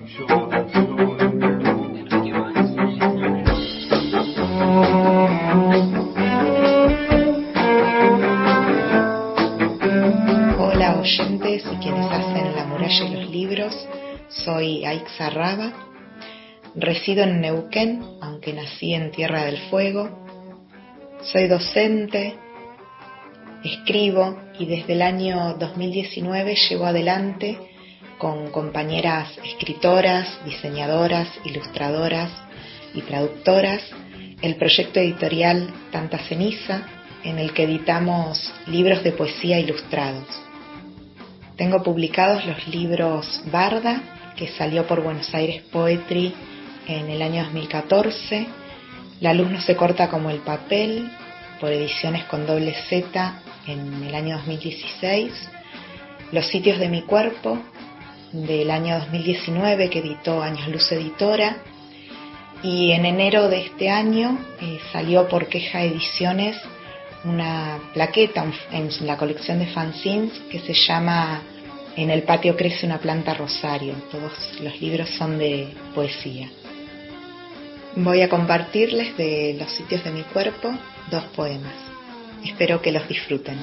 Hola 10.59 10.99
oyentes 10.99 11.63
y 11.71 11.75
quienes 11.77 12.11
hacen 12.11 12.55
La 12.55 12.65
muralla 12.65 13.05
y 13.05 13.15
los 13.15 13.29
libros, 13.29 13.87
soy 14.27 14.83
Aixa 14.83 15.29
Raba, 15.29 15.71
resido 16.75 17.23
en 17.23 17.39
Neuquén, 17.39 18.03
aunque 18.21 18.51
nací 18.51 18.93
en 18.93 19.11
Tierra 19.11 19.45
del 19.45 19.57
Fuego, 19.69 20.09
soy 21.21 21.47
docente, 21.47 22.35
escribo 23.63 24.46
y 24.59 24.65
desde 24.65 24.93
el 24.93 25.01
año 25.01 25.55
2019 25.59 26.55
llevo 26.69 26.85
adelante 26.85 27.57
con 28.17 28.49
compañeras 28.51 29.29
escritoras, 29.43 30.39
diseñadoras, 30.45 31.27
ilustradoras 31.45 32.31
y 32.93 33.01
traductoras 33.01 33.81
el 34.41 34.55
proyecto 34.55 34.99
editorial 34.99 35.73
Tanta 35.91 36.19
Ceniza, 36.19 36.87
en 37.23 37.39
el 37.39 37.53
que 37.53 37.63
editamos 37.63 38.53
libros 38.67 39.03
de 39.03 39.11
poesía 39.11 39.59
ilustrados. 39.59 40.27
Tengo 41.55 41.81
publicados 41.83 42.45
los 42.45 42.67
libros 42.67 43.41
Barda, 43.51 44.01
que 44.35 44.47
salió 44.49 44.85
por 44.85 45.01
Buenos 45.01 45.33
Aires 45.33 45.63
Poetry 45.71 46.33
en 46.87 47.09
el 47.09 47.21
año 47.21 47.43
2014, 47.43 48.47
La 49.19 49.33
luz 49.33 49.49
no 49.49 49.59
se 49.61 49.75
corta 49.75 50.09
como 50.09 50.29
el 50.29 50.39
papel, 50.39 51.09
por 51.59 51.71
ediciones 51.71 52.23
con 52.25 52.45
doble 52.45 52.75
Z 52.87 53.41
en 53.67 54.03
el 54.03 54.15
año 54.15 54.37
2016, 54.37 55.31
Los 56.31 56.47
sitios 56.47 56.79
de 56.79 56.89
mi 56.89 57.03
cuerpo 57.03 57.59
del 58.31 58.69
año 58.69 58.99
2019 58.99 59.89
que 59.89 59.99
editó 59.99 60.41
Años 60.41 60.67
Luz 60.67 60.91
Editora 60.91 61.57
y 62.63 62.91
en 62.91 63.05
enero 63.05 63.47
de 63.47 63.61
este 63.61 63.89
año 63.89 64.37
eh, 64.59 64.79
salió 64.91 65.27
por 65.27 65.47
Queja 65.47 65.83
Ediciones 65.83 66.57
una 67.23 67.79
plaqueta 67.93 68.45
en 68.71 68.89
la 69.05 69.17
colección 69.17 69.59
de 69.59 69.67
fanzines 69.67 70.33
que 70.51 70.59
se 70.59 70.73
llama 70.73 71.41
En 71.95 72.09
el 72.09 72.23
patio 72.23 72.55
crece 72.55 72.85
una 72.85 72.99
planta 72.99 73.33
rosario. 73.33 73.93
Todos 74.11 74.59
los 74.61 74.81
libros 74.81 75.09
son 75.11 75.37
de 75.37 75.73
poesía. 75.95 76.49
Voy 77.95 78.21
a 78.21 78.29
compartirles 78.29 79.15
de 79.17 79.55
los 79.59 79.71
sitios 79.71 80.03
de 80.03 80.11
mi 80.11 80.23
cuerpo 80.23 80.71
dos 81.09 81.23
poemas. 81.35 81.86
Espero 82.49 82.81
que 82.81 82.91
los 82.91 83.07
disfruten. 83.07 83.57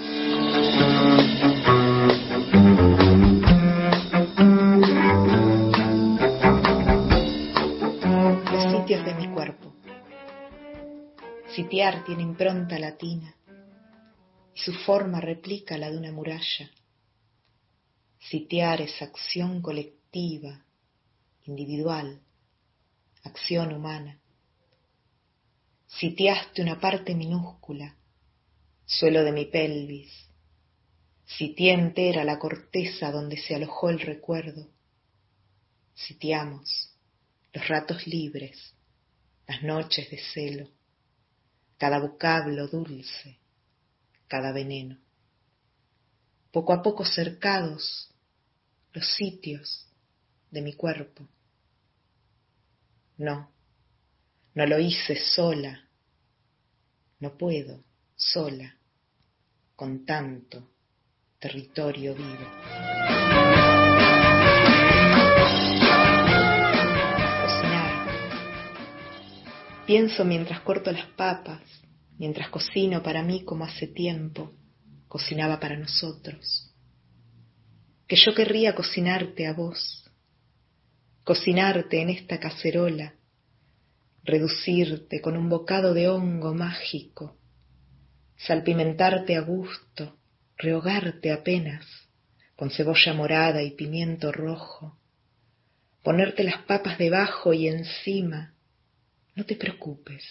Los 8.53 8.73
sitios 8.73 9.05
de 9.05 9.15
mi 9.15 9.29
cuerpo. 9.33 9.75
Sitiar 11.57 12.05
tiene 12.05 12.23
impronta 12.23 12.79
latina 12.79 13.35
y 14.55 14.61
su 14.61 14.73
forma 14.73 15.21
replica 15.21 15.79
la 15.79 15.91
de 15.91 15.97
una 15.99 16.13
muralla. 16.13 16.71
Sitiar 18.21 18.83
es 18.83 19.01
acción 19.01 19.63
colectiva, 19.63 20.65
individual, 21.45 22.21
acción 23.25 23.73
humana. 23.73 24.21
sitiaste 25.87 26.63
una 26.63 26.79
parte 26.79 27.15
minúscula, 27.15 27.97
suelo 28.87 29.25
de 29.25 29.33
mi 29.33 29.47
pelvis, 29.47 30.13
sitié 31.25 31.73
entera 31.73 32.25
la 32.25 32.39
corteza 32.39 33.11
donde 33.11 33.37
se 33.37 33.55
alojó 33.55 33.91
el 33.91 34.01
recuerdo, 34.01 34.69
sitiamos 35.95 36.95
los 37.53 37.67
ratos 37.69 38.07
libres, 38.07 38.75
las 39.47 39.63
noches 39.63 40.11
de 40.11 40.19
celo, 40.19 40.69
cada 41.79 41.99
vocablo 41.99 42.69
dulce, 42.69 43.39
cada 44.29 44.53
veneno. 44.53 44.99
Poco 46.51 46.73
a 46.73 46.83
poco 46.83 47.05
cercados 47.05 48.11
los 48.93 49.07
sitios 49.17 49.89
de 50.51 50.63
mi 50.63 50.73
cuerpo. 50.75 51.29
No, 53.17 53.51
no 54.55 54.67
lo 54.67 54.79
hice 54.79 55.17
sola, 55.17 55.89
no 57.19 57.37
puedo 57.37 57.83
sola 58.33 58.75
con 59.77 60.05
tanto 60.05 60.71
territorio 61.39 62.15
vivo. 62.15 62.47
Cocinar. 67.43 68.09
Pienso 69.87 70.25
mientras 70.25 70.61
corto 70.61 70.91
las 70.91 71.07
papas, 71.09 71.61
mientras 72.19 72.49
cocino 72.49 73.03
para 73.03 73.23
mí 73.23 73.45
como 73.45 73.65
hace 73.65 73.89
tiempo 73.89 74.53
cocinaba 75.09 75.61
para 75.61 75.77
nosotros. 75.77 76.73
Que 78.07 78.17
yo 78.17 78.35
querría 78.35 78.75
cocinarte 78.75 79.47
a 79.47 79.53
vos, 79.53 80.11
cocinarte 81.25 82.01
en 82.01 82.11
esta 82.11 82.41
cacerola, 82.41 83.15
reducirte 84.23 85.21
con 85.21 85.37
un 85.37 85.49
bocado 85.49 85.93
de 85.95 86.09
hongo 86.09 86.55
mágico, 86.55 87.37
salpimentarte 88.37 89.37
a 89.37 89.41
gusto, 89.41 90.19
rehogarte 90.57 91.33
apenas 91.33 91.87
con 92.57 92.71
cebolla 92.71 93.13
morada 93.13 93.63
y 93.63 93.73
pimiento 93.73 94.33
rojo, 94.33 94.99
ponerte 96.03 96.45
las 96.45 96.63
papas 96.63 96.99
debajo 96.99 97.53
y 97.53 97.69
encima. 97.69 98.55
No 99.35 99.45
te 99.45 99.57
preocupes, 99.57 100.23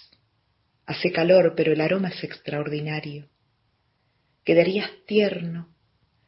hace 0.86 1.12
calor, 1.12 1.54
pero 1.56 1.74
el 1.74 1.82
aroma 1.82 2.10
es 2.10 2.24
extraordinario 2.24 3.28
quedarías 4.44 4.90
tierno, 5.06 5.70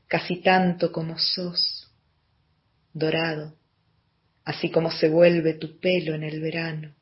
casi 0.08 0.42
tanto 0.42 0.92
como 0.92 1.18
sos, 1.18 1.92
dorado, 2.94 3.58
así 4.44 4.70
como 4.70 4.92
se 4.92 5.10
vuelve 5.10 5.54
tu 5.56 5.80
pelo 5.80 6.16
en 6.16 6.24
el 6.24 6.40
verano. 6.40 6.96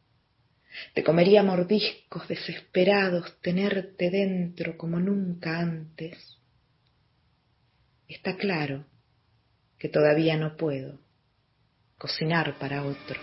Te 0.94 1.04
comería 1.04 1.44
mordiscos 1.44 2.28
desesperados 2.28 3.40
tenerte 3.42 4.10
dentro 4.10 4.78
como 4.78 5.00
nunca 5.00 5.60
antes. 5.60 6.38
Está 8.08 8.36
claro 8.38 8.86
que 9.78 9.90
todavía 9.90 10.38
no 10.38 10.56
puedo 10.56 11.00
cocinar 11.98 12.58
para 12.60 12.84
otro. 12.84 13.20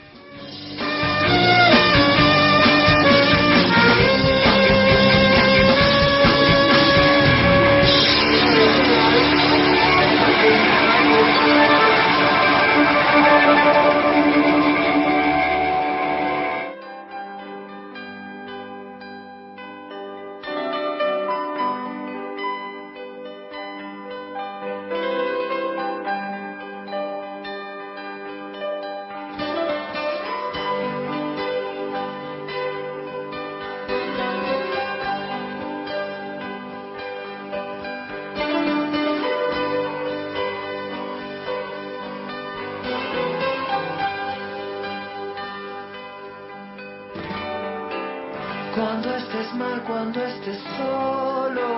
Cuando 50.00 50.24
estés 50.24 50.58
solo, 50.78 51.68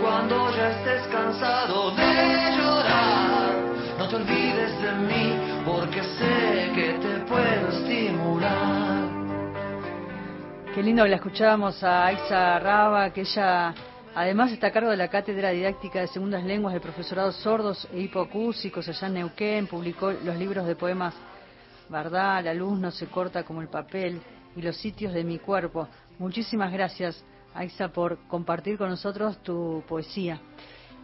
cuando 0.00 0.56
ya 0.56 0.70
estés 0.70 1.08
cansado 1.08 1.90
de 1.90 2.56
llorar, 2.56 3.52
no 3.98 4.08
te 4.08 4.14
olvides 4.14 4.80
de 4.80 4.92
mí, 4.92 5.64
porque 5.66 6.00
sé 6.04 6.72
que 6.76 6.92
te 7.02 7.18
puedo 7.26 7.68
estimular. 7.70 9.08
Qué 10.72 10.80
lindo 10.84 11.04
la 11.04 11.16
escuchábamos 11.16 11.82
a 11.82 12.06
Aixa 12.06 12.60
Raba, 12.60 13.12
que 13.12 13.22
ella 13.22 13.74
además 14.14 14.52
está 14.52 14.68
a 14.68 14.70
cargo 14.70 14.90
de 14.90 14.98
la 14.98 15.08
Cátedra 15.08 15.50
Didáctica 15.50 16.00
de 16.00 16.06
Segundas 16.06 16.44
Lenguas 16.44 16.74
del 16.74 16.82
Profesorado 16.82 17.32
Sordos 17.32 17.88
e 17.92 18.02
Hipocúsicos 18.02 18.88
allá 18.88 19.08
en 19.08 19.14
Neuquén, 19.14 19.66
publicó 19.66 20.12
los 20.12 20.36
libros 20.36 20.64
de 20.64 20.76
poemas 20.76 21.12
Verdad, 21.88 22.44
la 22.44 22.54
luz 22.54 22.78
no 22.78 22.92
se 22.92 23.06
corta 23.06 23.42
como 23.42 23.62
el 23.62 23.68
papel, 23.68 24.20
y 24.58 24.62
los 24.62 24.76
sitios 24.76 25.12
de 25.12 25.24
mi 25.24 25.38
cuerpo. 25.38 25.88
Muchísimas 26.18 26.72
gracias, 26.72 27.22
Aixa, 27.54 27.88
por 27.88 28.18
compartir 28.28 28.76
con 28.78 28.88
nosotros 28.90 29.38
tu 29.42 29.82
poesía. 29.88 30.40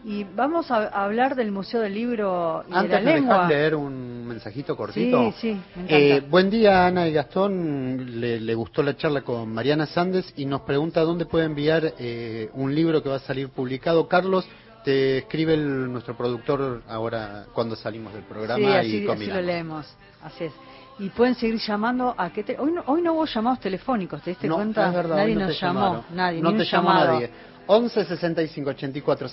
Y 0.07 0.25
vamos 0.25 0.71
a 0.71 0.89
hablar 0.89 1.35
del 1.35 1.51
Museo 1.51 1.81
del 1.81 1.95
Libro 1.95 2.63
y 2.69 2.75
Antes 2.75 2.91
de 2.91 3.01
la 3.01 3.11
me 3.11 3.15
Lengua. 3.21 3.49
leer 3.49 3.75
un 3.75 4.27
mensajito 4.27 4.77
cortito. 4.77 5.33
Sí, 5.33 5.37
sí, 5.41 5.61
me 5.77 5.83
encanta. 5.85 5.97
Eh, 5.97 6.21
buen 6.29 6.51
día, 6.51 6.87
Ana 6.87 7.09
y 7.09 7.13
Gastón. 7.15 8.21
Le, 8.21 8.39
le 8.39 8.55
gustó 8.55 8.83
la 8.83 8.97
charla 8.99 9.23
con 9.23 9.49
Mariana 9.51 9.87
Sandes 9.87 10.31
y 10.37 10.45
nos 10.45 10.61
pregunta 10.63 11.01
dónde 11.01 11.25
puede 11.25 11.47
enviar 11.47 11.95
eh, 11.99 12.51
un 12.53 12.75
libro 12.75 13.03
que 13.03 13.09
va 13.09 13.17
a 13.17 13.21
salir 13.21 13.49
publicado. 13.49 14.07
Carlos, 14.07 14.47
te 14.85 15.17
escribe 15.19 15.55
el- 15.55 15.91
nuestro 15.91 16.15
productor 16.15 16.83
ahora 16.87 17.47
cuando 17.55 17.75
salimos 17.75 18.13
del 18.13 18.25
programa 18.25 18.59
sí, 18.59 18.65
y 18.65 18.77
así, 18.77 18.97
así 18.99 19.07
combinamos. 19.07 19.41
lo 19.43 19.47
leemos. 19.47 19.97
Así 20.23 20.45
es. 20.45 20.53
Y 20.99 21.09
pueden 21.11 21.35
seguir 21.35 21.59
llamando 21.59 22.15
a 22.17 22.31
que 22.31 22.45
te... 22.45 22.59
hoy, 22.59 22.71
no, 22.73 22.83
hoy 22.87 23.03
no 23.03 23.15
hubo 23.15 23.25
llamados 23.27 23.61
telefónicos, 23.61 24.23
¿te 24.23 24.31
diste 24.31 24.47
No, 24.47 24.57
cuenta? 24.57 24.89
es 24.89 24.95
verdad, 24.95 25.17
nadie 25.17 25.35
no 25.35 25.41
nos 25.49 25.61
llamó, 25.61 25.81
llamaron. 25.81 26.05
nadie, 26.13 26.41
No 26.41 26.53
ni 26.53 26.59
te 26.59 26.65
llamó 26.65 26.93
nadie. 26.95 27.31
11 27.67 28.05
65 28.05 28.71
84 28.71 29.29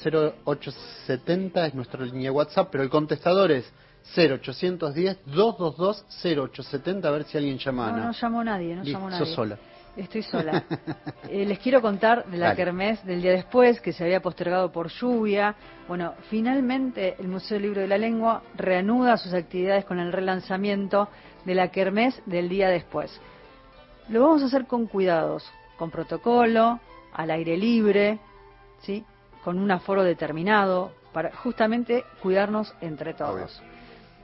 0870 0.45 1.65
es 1.67 1.73
nuestra 1.75 2.03
línea 2.05 2.23
de 2.23 2.29
WhatsApp, 2.31 2.69
pero 2.71 2.83
el 2.83 2.89
contestador 2.89 3.51
es 3.51 3.71
0810 4.15 5.19
222 5.25 6.05
0870 6.23 7.07
a 7.07 7.11
ver 7.11 7.23
si 7.25 7.37
alguien 7.37 7.57
llama. 7.59 7.91
No, 7.91 8.05
no 8.05 8.11
llamó 8.11 8.43
nadie, 8.43 8.75
no 8.75 8.83
Listo, 8.83 8.97
llamó 8.99 9.09
nadie. 9.11 9.25
sola. 9.35 9.57
Estoy 9.95 10.23
sola. 10.23 10.63
Eh, 11.29 11.45
les 11.45 11.59
quiero 11.59 11.81
contar 11.81 12.25
de 12.25 12.37
la 12.37 12.47
Dale. 12.47 12.57
kermés 12.57 13.05
del 13.05 13.21
día 13.21 13.31
después, 13.31 13.79
que 13.79 13.93
se 13.93 14.03
había 14.03 14.21
postergado 14.21 14.69
por 14.69 14.89
lluvia. 14.89 15.55
Bueno, 15.87 16.13
finalmente 16.29 17.15
el 17.19 17.29
Museo 17.29 17.55
del 17.55 17.63
Libro 17.63 17.81
de 17.81 17.87
la 17.87 17.97
Lengua 17.97 18.43
reanuda 18.55 19.15
sus 19.15 19.33
actividades 19.33 19.85
con 19.85 19.99
el 19.99 20.11
relanzamiento 20.11 21.07
de 21.45 21.55
la 21.55 21.69
kermés 21.69 22.21
del 22.25 22.49
día 22.49 22.67
después. 22.67 23.17
Lo 24.09 24.23
vamos 24.23 24.43
a 24.43 24.47
hacer 24.47 24.65
con 24.65 24.87
cuidados, 24.87 25.49
con 25.77 25.89
protocolo, 25.89 26.81
al 27.13 27.31
aire 27.31 27.55
libre, 27.55 28.19
¿sí? 28.81 29.05
con 29.43 29.57
un 29.57 29.71
aforo 29.71 30.03
determinado, 30.03 30.91
para 31.13 31.33
justamente 31.35 32.03
cuidarnos 32.21 32.73
entre 32.81 33.13
todos. 33.13 33.61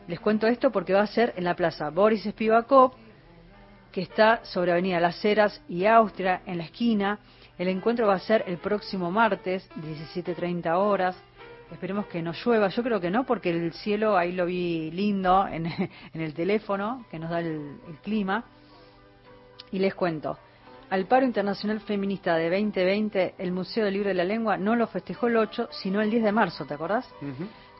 Les 0.07 0.19
cuento 0.19 0.47
esto 0.47 0.71
porque 0.71 0.93
va 0.93 1.01
a 1.01 1.07
ser 1.07 1.33
en 1.37 1.43
la 1.43 1.55
plaza 1.55 1.89
Boris 1.89 2.23
Spivakov, 2.23 2.91
que 3.97 4.03
está 4.03 4.45
sobre 4.45 4.71
Avenida 4.71 4.99
Las 4.99 5.25
Heras 5.25 5.59
y 5.67 5.87
Austria, 5.87 6.43
en 6.45 6.59
la 6.59 6.65
esquina. 6.65 7.17
El 7.57 7.67
encuentro 7.67 8.05
va 8.05 8.13
a 8.13 8.19
ser 8.19 8.43
el 8.45 8.59
próximo 8.59 9.09
martes, 9.09 9.67
17.30 9.75 10.71
horas. 10.77 11.17
Esperemos 11.71 12.05
que 12.05 12.21
no 12.21 12.31
llueva. 12.31 12.67
Yo 12.67 12.83
creo 12.83 13.01
que 13.01 13.09
no, 13.09 13.25
porque 13.25 13.49
el 13.49 13.73
cielo 13.73 14.15
ahí 14.15 14.33
lo 14.33 14.45
vi 14.45 14.91
lindo 14.91 15.47
en, 15.47 15.65
en 16.13 16.21
el 16.21 16.35
teléfono, 16.35 17.07
que 17.09 17.17
nos 17.17 17.31
da 17.31 17.39
el, 17.39 17.79
el 17.87 17.95
clima. 18.03 18.43
Y 19.71 19.79
les 19.79 19.95
cuento. 19.95 20.37
Al 20.91 21.07
paro 21.07 21.25
internacional 21.25 21.79
feminista 21.79 22.35
de 22.35 22.51
2020, 22.51 23.33
el 23.39 23.51
Museo 23.51 23.85
del 23.85 23.95
Libro 23.95 24.09
de 24.09 24.13
la 24.13 24.25
Lengua 24.25 24.57
no 24.57 24.75
lo 24.75 24.85
festejó 24.85 25.25
el 25.25 25.37
8, 25.37 25.69
sino 25.71 26.01
el 26.01 26.11
10 26.11 26.23
de 26.23 26.31
marzo, 26.31 26.65
¿te 26.65 26.75
acordás? 26.75 27.11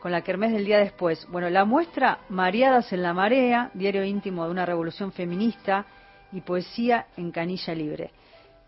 con 0.00 0.12
la 0.12 0.22
kermés 0.22 0.52
del 0.52 0.64
día 0.64 0.78
después. 0.78 1.26
Bueno, 1.28 1.50
la 1.50 1.64
muestra 1.64 2.20
Mareadas 2.28 2.92
en 2.92 3.02
la 3.02 3.12
Marea, 3.12 3.70
diario 3.74 4.04
íntimo 4.04 4.44
de 4.44 4.50
una 4.52 4.64
revolución 4.64 5.10
feminista 5.10 5.86
y 6.32 6.40
poesía 6.40 7.06
en 7.16 7.30
canilla 7.30 7.74
libre. 7.74 8.10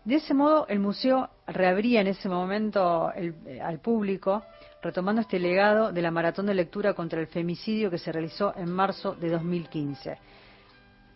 De 0.03 0.15
ese 0.15 0.33
modo, 0.33 0.65
el 0.67 0.79
museo 0.79 1.29
reabría 1.45 2.01
en 2.01 2.07
ese 2.07 2.27
momento 2.27 3.11
eh, 3.15 3.61
al 3.61 3.79
público, 3.79 4.43
retomando 4.81 5.21
este 5.21 5.37
legado 5.37 5.91
de 5.91 6.01
la 6.01 6.09
maratón 6.09 6.47
de 6.47 6.55
lectura 6.55 6.93
contra 6.95 7.19
el 7.19 7.27
femicidio 7.27 7.91
que 7.91 7.99
se 7.99 8.11
realizó 8.11 8.55
en 8.57 8.71
marzo 8.71 9.13
de 9.13 9.29
2015. 9.29 10.17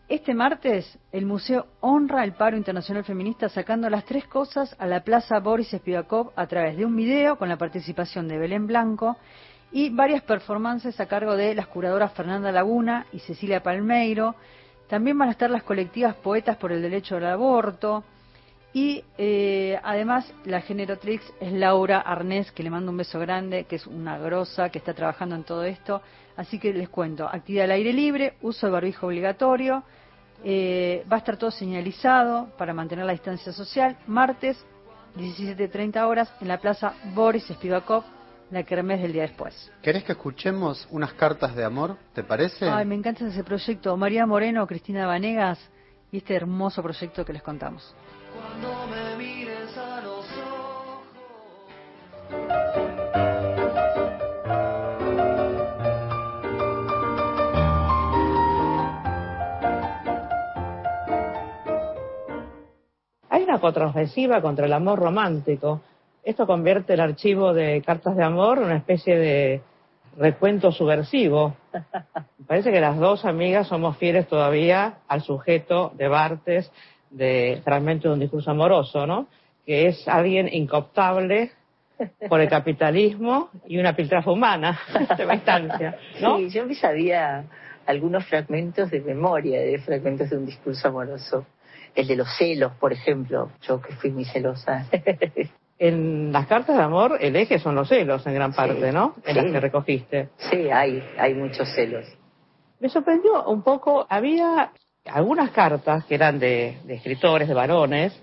Este 0.08 0.36
martes, 0.36 1.00
el 1.12 1.26
museo 1.26 1.66
honra 1.80 2.24
el 2.24 2.34
paro 2.34 2.56
internacional 2.56 3.04
feminista 3.04 3.50
sacando 3.50 3.90
las 3.90 4.06
tres 4.06 4.28
cosas 4.28 4.76
a 4.78 4.86
la 4.86 5.04
Plaza 5.04 5.40
Boris 5.40 5.72
Spivakov 5.72 6.32
a 6.36 6.46
través 6.46 6.78
de 6.78 6.86
un 6.86 6.96
video 6.96 7.40
con 7.40 7.50
la 7.50 7.58
participación 7.58 8.28
de 8.28 8.38
Belén 8.38 8.68
Blanco 8.68 9.18
y 9.72 9.90
varias 9.90 10.22
performances 10.22 11.00
a 11.00 11.08
cargo 11.08 11.36
de 11.36 11.56
las 11.56 11.66
curadoras 11.66 12.14
Fernanda 12.14 12.52
Laguna 12.52 13.08
y 13.14 13.20
Cecilia 13.20 13.64
Palmeiro. 13.64 14.36
También 14.88 15.18
van 15.18 15.30
a 15.30 15.32
estar 15.32 15.50
las 15.50 15.64
colectivas 15.64 16.16
Poetas 16.16 16.58
por 16.58 16.72
el 16.72 16.82
Derecho 16.82 17.18
al 17.18 17.26
Aborto. 17.26 18.04
Y 18.74 19.04
eh, 19.18 19.80
además 19.84 20.32
la 20.44 20.60
generatrix 20.60 21.24
es 21.40 21.54
Laura 21.54 22.02
Arnés, 22.02 22.52
que 22.52 22.62
le 22.62 22.70
mando 22.70 22.92
un 22.92 22.98
beso 22.98 23.20
grande, 23.20 23.64
que 23.64 23.78
es 23.78 23.88
una 23.88 24.18
grosa, 24.18 24.70
que 24.70 24.80
está 24.80 24.94
trabajando 24.94 25.36
en 25.36 25.46
todo 25.46 25.64
esto. 25.64 26.02
Así 26.36 26.60
que 26.60 26.74
les 26.74 26.90
cuento, 26.90 27.26
actividad 27.26 27.66
al 27.66 27.72
aire 27.72 27.94
libre, 27.94 28.34
uso 28.42 28.68
de 28.68 28.74
barbijo 28.74 29.08
obligatorio, 29.08 29.84
eh, 30.44 31.06
va 31.10 31.16
a 31.16 31.20
estar 31.20 31.38
todo 31.38 31.52
señalizado 31.52 32.50
para 32.58 32.74
mantener 32.74 33.06
la 33.06 33.14
distancia 33.14 33.54
social, 33.54 33.98
martes 34.08 34.58
17.30 35.16 36.06
horas 36.06 36.34
en 36.42 36.50
la 36.50 36.60
plaza 36.60 36.94
Boris 37.14 37.46
Spivakov, 37.46 38.04
la 38.52 38.64
kermés 38.64 39.02
del 39.02 39.14
día 39.14 39.24
después. 39.24 39.72
¿Querés 39.82 40.04
que 40.04 40.14
escuchemos 40.14 40.88
unas 40.92 41.14
cartas 41.14 41.56
de 41.56 41.64
amor? 41.64 41.98
¿Te 42.14 42.24
parece? 42.24 42.70
Ay, 42.70 42.86
me 42.86 42.96
encanta 42.96 43.28
ese 43.28 43.44
proyecto. 43.44 43.96
María 43.98 44.26
Moreno, 44.26 44.66
Cristina 44.68 45.06
Vanegas 45.06 45.60
y 46.12 46.18
este 46.18 46.36
hermoso 46.36 46.82
proyecto 46.82 47.26
que 47.26 47.34
les 47.34 47.42
contamos. 47.42 47.96
Cuando 48.34 48.88
me 48.88 49.16
mires 49.18 49.78
a 49.78 50.02
los 50.02 50.26
ojos. 50.38 50.76
Hay 63.30 63.44
una 63.44 63.60
contraofensiva 63.60 64.42
contra 64.42 64.66
el 64.66 64.74
amor 64.74 65.00
romántico. 65.00 65.82
Esto 66.26 66.48
convierte 66.48 66.96
el 66.96 67.02
archivo 67.02 67.54
de 67.54 67.84
cartas 67.86 68.16
de 68.18 68.24
amor 68.24 68.58
en 68.58 68.64
una 68.64 68.78
especie 68.78 69.16
de 69.16 69.62
recuento 70.18 70.72
subversivo. 70.72 71.56
Me 71.72 72.46
parece 72.48 72.72
que 72.72 72.82
las 72.82 72.98
dos 72.98 73.26
amigas 73.26 73.68
somos 73.68 73.96
fieles 73.98 74.28
todavía 74.28 74.96
al 75.08 75.22
sujeto 75.22 75.94
de 75.96 76.08
Bartes 76.08 76.72
de 77.12 77.62
Fragmento 77.64 78.08
de 78.08 78.16
un 78.16 78.20
discurso 78.20 78.50
amoroso, 78.50 79.06
¿no? 79.06 79.28
Que 79.68 79.86
es 79.86 80.08
alguien 80.08 80.52
incooptable 80.52 81.52
por 82.28 82.42
el 82.42 82.50
capitalismo 82.50 83.52
y 83.68 83.78
una 83.78 83.96
piltrafa 83.96 84.32
humana 84.32 84.80
de 85.18 85.32
instancia, 85.32 86.00
¿no? 86.22 86.40
Sí, 86.40 86.50
yo 86.50 86.66
me 86.66 86.74
sabía 86.74 87.46
algunos 87.86 88.26
fragmentos 88.26 88.90
de 88.90 89.00
memoria 89.02 89.62
de 89.62 89.78
fragmentos 89.78 90.32
de 90.32 90.38
un 90.38 90.48
discurso 90.48 90.88
amoroso. 90.88 91.46
El 91.94 92.08
de 92.08 92.16
los 92.16 92.36
celos, 92.36 92.72
por 92.80 92.92
ejemplo, 92.92 93.52
yo 93.62 93.80
que 93.80 93.94
fui 93.94 94.10
muy 94.10 94.26
celosa. 94.26 94.88
En 95.78 96.32
las 96.32 96.48
cartas 96.48 96.78
de 96.78 96.84
amor 96.84 97.18
el 97.20 97.36
eje 97.36 97.60
son 97.60 97.76
los 97.76 97.90
celos 97.90 98.26
en 98.26 98.34
gran 98.34 98.54
parte, 98.54 98.92
¿no? 98.94 99.16
En 99.26 99.36
sí. 99.36 99.42
las 99.42 99.52
que 99.52 99.60
recogiste. 99.60 100.30
Sí, 100.50 100.70
hay, 100.70 101.04
hay 101.18 101.34
muchos 101.34 101.68
celos. 101.76 102.06
Me 102.80 102.88
sorprendió 102.90 103.44
un 103.46 103.62
poco, 103.62 104.06
había 104.10 104.72
algunas 105.06 105.52
cartas 105.52 106.06
que 106.06 106.16
eran 106.16 106.40
de, 106.40 106.78
de 106.86 106.94
escritores, 106.96 107.48
de 107.48 107.54
varones, 107.54 108.18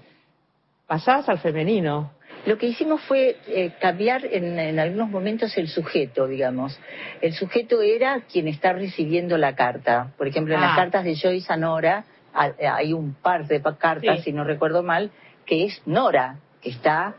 pasadas 0.86 1.28
al 1.28 1.38
femenino. 1.38 2.12
Lo 2.46 2.58
que 2.58 2.66
hicimos 2.66 3.00
fue 3.02 3.36
eh, 3.46 3.72
cambiar 3.80 4.24
en, 4.24 4.58
en 4.58 4.78
algunos 4.80 5.10
momentos 5.10 5.56
el 5.58 5.68
sujeto, 5.68 6.26
digamos. 6.26 6.78
El 7.20 7.34
sujeto 7.34 7.82
era 7.82 8.22
quien 8.32 8.48
está 8.48 8.72
recibiendo 8.72 9.36
la 9.38 9.54
carta. 9.54 10.12
Por 10.18 10.26
ejemplo, 10.26 10.54
en 10.54 10.60
las 10.60 10.72
Ah. 10.72 10.76
cartas 10.76 11.04
de 11.04 11.14
Joyce 11.16 11.52
a 11.52 11.56
Nora 11.56 12.04
ha- 12.34 12.52
hay 12.76 12.92
un 12.94 13.14
par 13.14 13.46
de 13.46 13.62
cartas, 13.78 14.18
Sí. 14.18 14.22
si 14.24 14.32
no 14.32 14.42
recuerdo 14.42 14.82
mal, 14.82 15.10
que 15.46 15.66
es 15.66 15.82
Nora, 15.86 16.38
que 16.60 16.70
está 16.70 17.14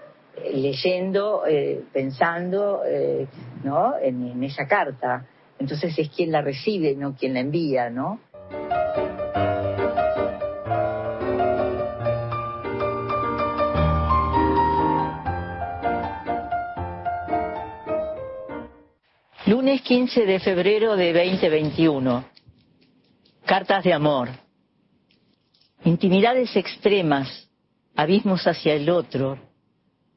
leyendo, 0.54 1.46
eh, 1.48 1.84
pensando, 1.92 2.82
eh, 2.86 3.28
¿no? 3.64 3.98
En, 3.98 4.28
en 4.28 4.44
esa 4.44 4.68
carta. 4.68 5.26
Entonces 5.60 5.98
es 5.98 6.10
quien 6.10 6.32
la 6.32 6.42
recibe, 6.42 6.96
no 6.96 7.16
quien 7.16 7.34
la 7.34 7.40
envía, 7.40 7.90
¿no? 7.90 8.20
Lunes 19.46 19.82
15 19.82 20.26
de 20.26 20.40
febrero 20.40 20.96
de 20.96 21.14
2021. 21.14 22.26
Cartas 23.46 23.84
de 23.84 23.94
amor. 23.94 24.30
Intimidades 25.84 26.56
extremas, 26.56 27.50
abismos 27.94 28.48
hacia 28.48 28.74
el 28.74 28.90
otro, 28.90 29.38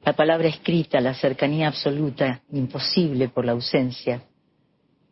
la 0.07 0.13
palabra 0.13 0.47
escrita, 0.47 1.01
la 1.01 1.15
cercanía 1.15 1.67
absoluta, 1.67 2.41
imposible 2.53 3.29
por 3.29 3.45
la 3.45 3.51
ausencia. 3.51 4.23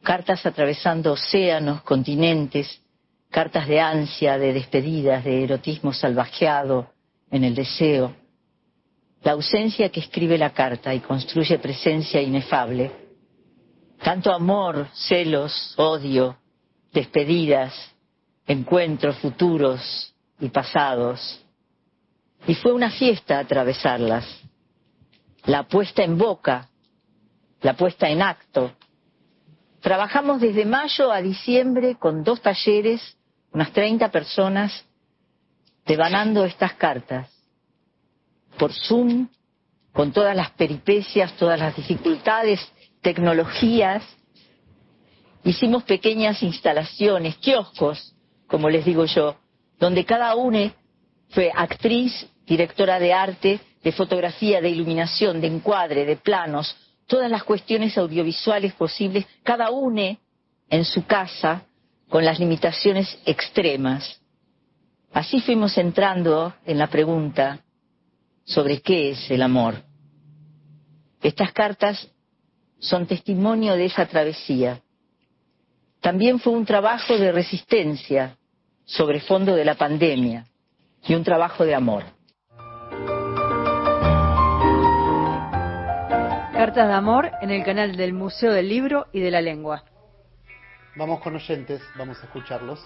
Cartas 0.05 0.47
atravesando 0.47 1.11
océanos, 1.11 1.83
continentes, 1.83 2.81
cartas 3.29 3.67
de 3.67 3.81
ansia, 3.81 4.39
de 4.39 4.53
despedidas, 4.53 5.25
de 5.25 5.43
erotismo 5.43 5.93
salvajeado 5.93 6.93
en 7.29 7.43
el 7.43 7.57
deseo. 7.57 8.15
La 9.25 9.33
ausencia 9.33 9.89
que 9.89 9.99
escribe 9.99 10.39
la 10.39 10.51
carta 10.51 10.95
y 10.95 11.01
construye 11.01 11.59
presencia 11.59 12.23
inefable. 12.23 12.93
Tanto 14.01 14.33
amor, 14.33 14.87
celos, 14.93 15.75
odio, 15.77 16.39
despedidas, 16.93 17.75
encuentros 18.47 19.17
futuros 19.17 20.15
y 20.39 20.51
pasados. 20.51 21.45
Y 22.47 22.55
fue 22.55 22.73
una 22.73 22.91
fiesta 22.91 23.41
atravesarlas. 23.41 24.25
La 25.47 25.65
puesta 25.65 26.03
en 26.03 26.17
boca, 26.17 26.71
la 27.61 27.75
puesta 27.75 28.09
en 28.09 28.23
acto. 28.23 28.73
Trabajamos 29.81 30.41
desde 30.41 30.65
mayo 30.65 31.13
a 31.13 31.21
diciembre 31.21 31.97
con 31.97 32.25
dos 32.25 32.41
talleres, 32.41 33.19
unas 33.53 33.71
30 33.73 34.11
personas, 34.11 34.85
devanando 35.85 36.45
estas 36.45 36.73
cartas. 36.75 37.31
Por 38.59 38.73
Zoom, 38.73 39.29
con 39.93 40.13
todas 40.13 40.35
las 40.35 40.51
peripecias, 40.53 41.37
todas 41.37 41.59
las 41.59 41.77
dificultades, 41.77 42.61
tecnologías. 43.03 44.03
Hicimos 45.45 45.85
pequeñas 45.85 46.43
instalaciones, 46.43 47.37
kioscos, 47.37 48.15
como 48.47 48.71
les 48.71 48.85
digo 48.85 49.05
yo, 49.05 49.37
donde 49.79 50.07
cada 50.07 50.35
una 50.37 50.73
fue 51.29 51.53
actriz, 51.55 52.29
directora 52.47 52.99
de 52.99 53.13
arte, 53.13 53.61
de 53.85 53.93
fotografía, 53.93 54.63
de 54.63 54.71
iluminación, 54.71 55.43
de 55.43 55.47
encuadre, 55.47 56.07
de 56.07 56.17
planos, 56.17 56.75
todas 57.07 57.31
las 57.31 57.45
cuestiones 57.45 57.97
audiovisuales 57.99 58.73
posibles, 58.73 59.27
cada 59.43 59.71
una 59.71 60.17
en 60.71 60.85
su 60.85 61.05
casa, 61.05 61.65
con 62.09 62.25
las 62.25 62.39
limitaciones 62.39 63.19
extremas. 63.27 64.21
Así 65.13 65.41
fuimos 65.41 65.77
entrando 65.77 66.55
en 66.65 66.79
la 66.79 66.87
pregunta 66.87 67.61
sobre 68.45 68.81
qué 68.81 69.11
es 69.11 69.31
el 69.31 69.43
amor. 69.43 69.83
Estas 71.23 71.53
cartas 71.53 72.09
son 72.79 73.07
testimonio 73.07 73.75
de 73.75 73.87
esa 73.87 74.07
travesía. 74.07 74.81
También 76.01 76.39
fue 76.39 76.53
un 76.53 76.65
trabajo 76.65 77.17
de 77.19 77.33
resistencia 77.33 78.37
sobre 78.85 79.21
fondo 79.21 79.55
de 79.55 79.65
la 79.65 79.75
pandemia 79.75 80.47
y 81.07 81.15
un 81.15 81.25
trabajo 81.25 81.65
de 81.65 81.75
amor. 81.75 82.05
Cartas 86.65 86.89
de 86.89 86.95
amor 86.95 87.31
en 87.43 87.51
el 87.51 87.63
canal 87.63 87.95
del 87.95 88.15
Museo 88.15 88.51
del 88.51 88.71
Libro 88.71 89.09
y 89.13 89.21
de 89.21 89.31
la 89.31 89.43
Lengua. 89.43 89.85
Vamos 90.97 91.21
con 91.21 91.35
oyentes, 91.35 91.83
vamos 91.99 92.19
a 92.23 92.25
escucharlos. 92.25 92.81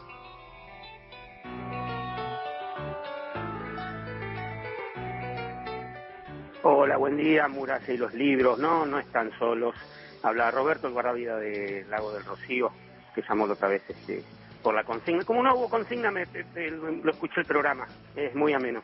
Hola, 6.62 6.97
buen 6.97 7.16
día, 7.16 7.49
Muralla 7.49 7.93
y 7.93 7.97
los 7.97 8.12
libros. 8.14 8.59
No, 8.59 8.85
no 8.85 8.99
están 8.99 9.31
solos. 9.39 9.74
Habla 10.22 10.51
Roberto, 10.51 10.89
el 10.89 10.93
guardavida 10.93 11.37
de 11.39 11.87
Lago 11.89 12.12
del 12.12 12.24
Rocío, 12.24 12.72
que 13.14 13.22
llamó 13.22 13.47
la 13.47 13.53
otra 13.53 13.68
vez 13.68 13.83
este, 13.89 14.22
por 14.62 14.74
la 14.74 14.85
consigna. 14.85 15.24
Como 15.24 15.43
no 15.43 15.55
hubo 15.55 15.68
consigna, 15.70 16.11
me, 16.11 16.26
me- 16.26 16.70
me- 16.70 17.03
lo 17.03 17.11
escuché 17.12 17.41
el 17.41 17.47
programa. 17.47 17.87
Es 18.16 18.35
muy 18.35 18.53
ameno, 18.53 18.83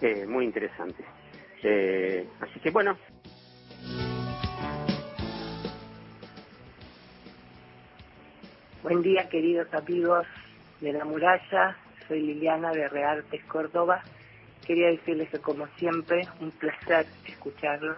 eh, 0.00 0.26
muy 0.26 0.44
interesante. 0.44 1.02
Eh, 1.62 2.28
así 2.40 2.60
que 2.60 2.70
bueno, 2.70 2.98
Buen 8.84 9.00
día, 9.00 9.26
queridos 9.30 9.72
amigos 9.72 10.26
de 10.82 10.92
la 10.92 11.06
muralla. 11.06 11.74
Soy 12.06 12.20
Liliana 12.20 12.70
de 12.70 12.86
Reartes, 12.86 13.42
Córdoba. 13.46 14.02
Quería 14.66 14.88
decirles 14.88 15.30
que, 15.30 15.38
como 15.38 15.66
siempre, 15.78 16.28
un 16.42 16.50
placer 16.50 17.06
escucharlos, 17.26 17.96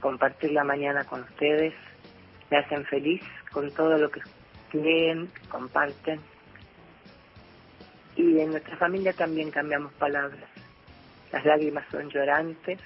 compartir 0.00 0.52
la 0.52 0.62
mañana 0.62 1.04
con 1.04 1.22
ustedes. 1.22 1.72
Me 2.50 2.58
hacen 2.58 2.84
feliz 2.84 3.22
con 3.50 3.72
todo 3.72 3.96
lo 3.96 4.10
que 4.10 4.20
leen, 4.74 5.30
comparten. 5.48 6.20
Y 8.14 8.40
en 8.40 8.50
nuestra 8.50 8.76
familia 8.76 9.14
también 9.14 9.50
cambiamos 9.50 9.90
palabras. 9.94 10.50
Las 11.32 11.46
lágrimas 11.46 11.86
son 11.90 12.10
llorantes. 12.10 12.78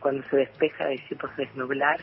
Cuando 0.00 0.28
se 0.30 0.38
despeja 0.38 0.86
decimos 0.86 1.30
desnublar. 1.36 2.00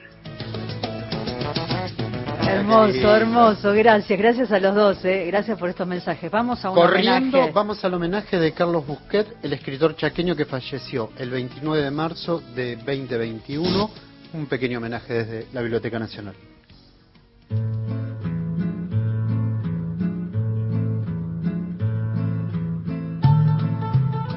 Hermoso, 2.58 3.16
hermoso, 3.16 3.74
gracias, 3.74 4.18
gracias 4.20 4.52
a 4.52 4.60
los 4.60 4.76
dos, 4.76 5.06
eh. 5.06 5.26
gracias 5.28 5.58
por 5.58 5.70
estos 5.70 5.88
mensajes. 5.88 6.30
Vamos 6.32 6.64
a 6.64 6.70
un 6.70 6.76
Corriendo, 6.76 7.38
homenaje. 7.38 7.52
vamos 7.54 7.84
al 7.84 7.94
homenaje 7.94 8.38
de 8.40 8.52
Carlos 8.54 8.86
Busquet, 8.86 9.28
el 9.42 9.54
escritor 9.54 9.96
chaqueño 9.96 10.36
que 10.36 10.46
falleció 10.46 11.10
el 11.18 11.30
29 11.30 11.82
de 11.84 11.92
marzo 11.92 12.42
de 12.56 12.76
2021. 12.78 13.90
Un 14.34 14.46
pequeño 14.48 14.80
homenaje 14.80 15.14
desde 15.14 15.48
la 15.54 15.62
Biblioteca 15.62 16.00
Nacional. 16.00 16.36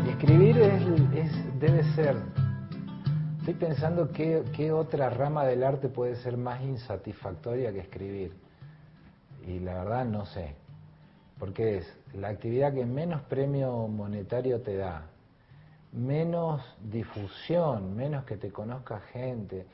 Y 0.06 0.10
escribir 0.10 0.58
es, 0.58 0.82
es- 1.14 1.60
debe 1.60 1.82
ser. 1.94 2.16
Estoy 3.46 3.68
pensando 3.68 4.10
qué, 4.10 4.72
otra 4.72 5.08
rama 5.08 5.44
del 5.44 5.62
arte 5.62 5.88
puede 5.88 6.16
ser 6.16 6.36
más 6.36 6.60
insatisfactoria 6.62 7.72
que 7.72 7.78
escribir. 7.78 8.32
Y 9.46 9.60
la 9.60 9.84
verdad 9.84 10.04
no 10.04 10.26
sé. 10.26 10.56
Porque 11.38 11.78
es 11.78 11.96
la 12.12 12.26
actividad 12.26 12.74
que 12.74 12.84
menos 12.84 13.22
premio 13.22 13.86
monetario 13.86 14.62
te 14.62 14.76
da, 14.76 15.02
menos 15.92 16.60
difusión, 16.90 17.94
menos 17.94 18.24
que 18.24 18.36
te 18.36 18.50
conozca 18.50 18.98
gente. 19.12 19.64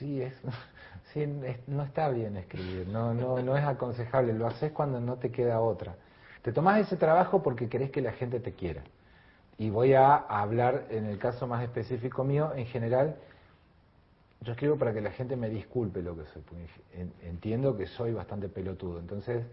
Sí, 0.00 0.20
es, 0.20 0.34
sí, 1.12 1.20
es- 1.22 1.68
no 1.68 1.84
está 1.84 2.08
bien 2.08 2.36
escribir, 2.36 2.88
no, 2.88 3.14
no, 3.14 3.40
no 3.40 3.56
es 3.56 3.64
aconsejable, 3.64 4.32
lo 4.32 4.48
haces 4.48 4.72
cuando 4.72 5.00
no 5.00 5.14
te 5.14 5.30
queda 5.30 5.60
otra. 5.60 5.94
Te 6.42 6.50
tomás 6.50 6.80
ese 6.80 6.96
trabajo 6.96 7.40
porque 7.40 7.68
querés 7.68 7.92
que 7.92 8.02
la 8.02 8.10
gente 8.10 8.40
te 8.40 8.52
quiera. 8.52 8.82
Y 9.62 9.70
voy 9.70 9.94
a 9.94 10.16
hablar, 10.16 10.86
en 10.90 11.06
el 11.06 11.18
caso 11.18 11.46
más 11.46 11.62
específico 11.62 12.24
mío, 12.24 12.50
en 12.56 12.66
general, 12.66 13.14
yo 14.40 14.54
escribo 14.54 14.76
para 14.76 14.92
que 14.92 15.00
la 15.00 15.12
gente 15.12 15.36
me 15.36 15.48
disculpe 15.48 16.02
lo 16.02 16.16
que 16.16 16.24
soy, 16.24 16.42
entiendo 17.22 17.76
que 17.76 17.86
soy 17.86 18.12
bastante 18.12 18.48
pelotudo. 18.48 18.98
Entonces, 18.98 19.44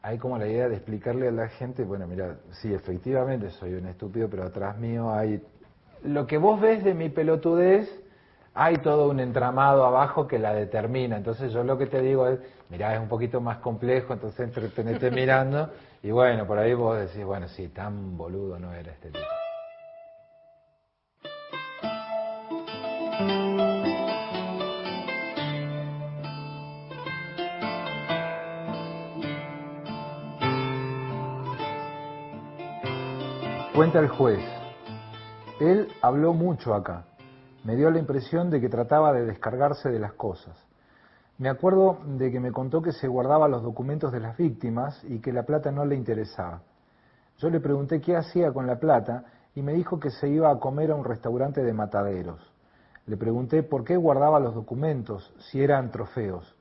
hay 0.00 0.16
como 0.16 0.38
la 0.38 0.46
idea 0.46 0.68
de 0.68 0.76
explicarle 0.76 1.26
a 1.26 1.32
la 1.32 1.48
gente, 1.48 1.82
bueno, 1.82 2.06
mira, 2.06 2.36
sí, 2.52 2.72
efectivamente 2.72 3.50
soy 3.50 3.74
un 3.74 3.86
estúpido, 3.86 4.30
pero 4.30 4.44
atrás 4.44 4.78
mío 4.78 5.12
hay... 5.12 5.42
Lo 6.04 6.28
que 6.28 6.38
vos 6.38 6.60
ves 6.60 6.84
de 6.84 6.94
mi 6.94 7.08
pelotudez, 7.08 7.90
hay 8.54 8.76
todo 8.78 9.08
un 9.10 9.18
entramado 9.18 9.84
abajo 9.84 10.28
que 10.28 10.38
la 10.38 10.54
determina. 10.54 11.16
Entonces 11.16 11.52
yo 11.52 11.64
lo 11.64 11.76
que 11.76 11.86
te 11.86 12.00
digo 12.00 12.28
es, 12.28 12.38
mira, 12.70 12.94
es 12.94 13.00
un 13.00 13.08
poquito 13.08 13.40
más 13.40 13.58
complejo, 13.58 14.12
entonces 14.12 14.40
entretenete 14.40 15.10
mirando, 15.10 15.70
y 16.02 16.10
bueno, 16.10 16.46
por 16.46 16.58
ahí 16.58 16.72
vos 16.72 16.98
decís, 16.98 17.24
bueno, 17.24 17.48
sí, 17.48 17.68
tan 17.68 18.16
boludo 18.16 18.58
no 18.58 18.72
era 18.72 18.92
este 18.92 19.10
tipo. 19.10 19.24
Cuenta 33.74 33.98
el 33.98 34.08
juez. 34.08 34.38
Él 35.58 35.88
habló 36.00 36.32
mucho 36.32 36.74
acá. 36.74 37.04
Me 37.64 37.76
dio 37.76 37.90
la 37.90 37.98
impresión 37.98 38.50
de 38.50 38.60
que 38.60 38.68
trataba 38.68 39.14
de 39.14 39.24
descargarse 39.24 39.88
de 39.88 39.98
las 39.98 40.12
cosas. 40.12 40.54
Me 41.38 41.48
acuerdo 41.48 41.98
de 42.04 42.30
que 42.30 42.38
me 42.38 42.52
contó 42.52 42.82
que 42.82 42.92
se 42.92 43.08
guardaba 43.08 43.48
los 43.48 43.62
documentos 43.62 44.12
de 44.12 44.20
las 44.20 44.36
víctimas 44.36 45.02
y 45.04 45.20
que 45.20 45.32
la 45.32 45.44
plata 45.44 45.72
no 45.72 45.86
le 45.86 45.96
interesaba. 45.96 46.60
Yo 47.38 47.48
le 47.48 47.60
pregunté 47.60 48.02
qué 48.02 48.16
hacía 48.16 48.52
con 48.52 48.66
la 48.66 48.78
plata 48.78 49.24
y 49.54 49.62
me 49.62 49.72
dijo 49.72 49.98
que 49.98 50.10
se 50.10 50.28
iba 50.28 50.50
a 50.50 50.58
comer 50.58 50.90
a 50.90 50.94
un 50.94 51.06
restaurante 51.06 51.62
de 51.62 51.72
mataderos. 51.72 52.52
Le 53.06 53.16
pregunté 53.16 53.62
por 53.62 53.82
qué 53.82 53.96
guardaba 53.96 54.38
los 54.40 54.54
documentos, 54.54 55.34
si 55.38 55.62
eran 55.62 55.90
trofeos. 55.90 56.54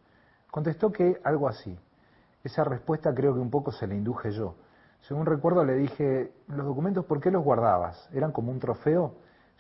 Contestó 0.52 0.90
que 0.90 1.20
algo 1.26 1.50
así. 1.50 1.78
Esa 2.46 2.64
respuesta 2.64 3.14
creo 3.14 3.34
que 3.34 3.42
un 3.42 3.52
poco 3.52 3.74
se 3.74 3.88
la 3.88 3.94
induje 3.94 4.32
yo. 4.32 4.56
Según 5.02 5.26
recuerdo 5.26 5.66
le 5.66 5.76
dije, 5.76 6.32
¿los 6.48 6.66
documentos 6.66 7.04
por 7.04 7.20
qué 7.20 7.30
los 7.30 7.44
guardabas? 7.44 8.10
¿Eran 8.14 8.32
como 8.32 8.54
un 8.54 8.60
trofeo? 8.60 9.16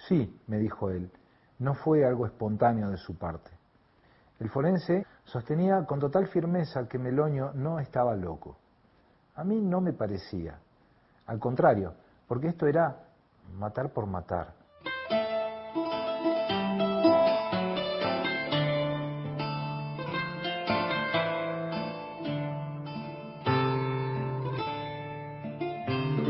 Sí, 0.07 0.39
me 0.47 0.57
dijo 0.57 0.89
él. 0.89 1.11
No 1.59 1.73
fue 1.75 2.05
algo 2.05 2.25
espontáneo 2.25 2.89
de 2.89 2.97
su 2.97 3.17
parte. 3.17 3.51
El 4.39 4.49
forense 4.49 5.05
sostenía 5.23 5.85
con 5.85 5.99
total 5.99 6.27
firmeza 6.27 6.87
que 6.87 6.97
Meloño 6.97 7.53
no 7.53 7.79
estaba 7.79 8.15
loco. 8.15 8.57
A 9.35 9.43
mí 9.43 9.61
no 9.61 9.79
me 9.79 9.93
parecía. 9.93 10.59
Al 11.25 11.39
contrario, 11.39 11.93
porque 12.27 12.47
esto 12.47 12.67
era 12.67 13.05
matar 13.57 13.91
por 13.91 14.05
matar. 14.05 14.53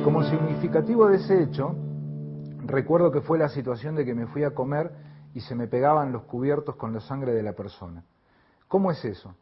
Como 0.04 0.22
significativo 0.24 1.08
de 1.08 1.16
ese 1.16 1.42
hecho, 1.42 1.76
recuerdo 2.66 3.10
que 3.10 3.22
fue 3.22 3.38
la 3.40 3.48
situación 3.48 3.96
de 3.96 4.06
que 4.06 4.14
me 4.14 4.28
fui 4.28 4.44
a 4.44 4.52
comer 4.52 4.92
y 5.34 5.42
se 5.42 5.56
me 5.56 5.68
pegaban 5.68 6.12
los 6.12 6.24
cubiertos 6.24 6.76
con 6.76 6.94
la 6.94 7.00
sangre 7.00 7.34
de 7.34 7.44
la 7.44 7.54
persona. 7.54 8.04
¿Cómo 8.68 8.92
es 8.92 9.04
eso? 9.06 9.36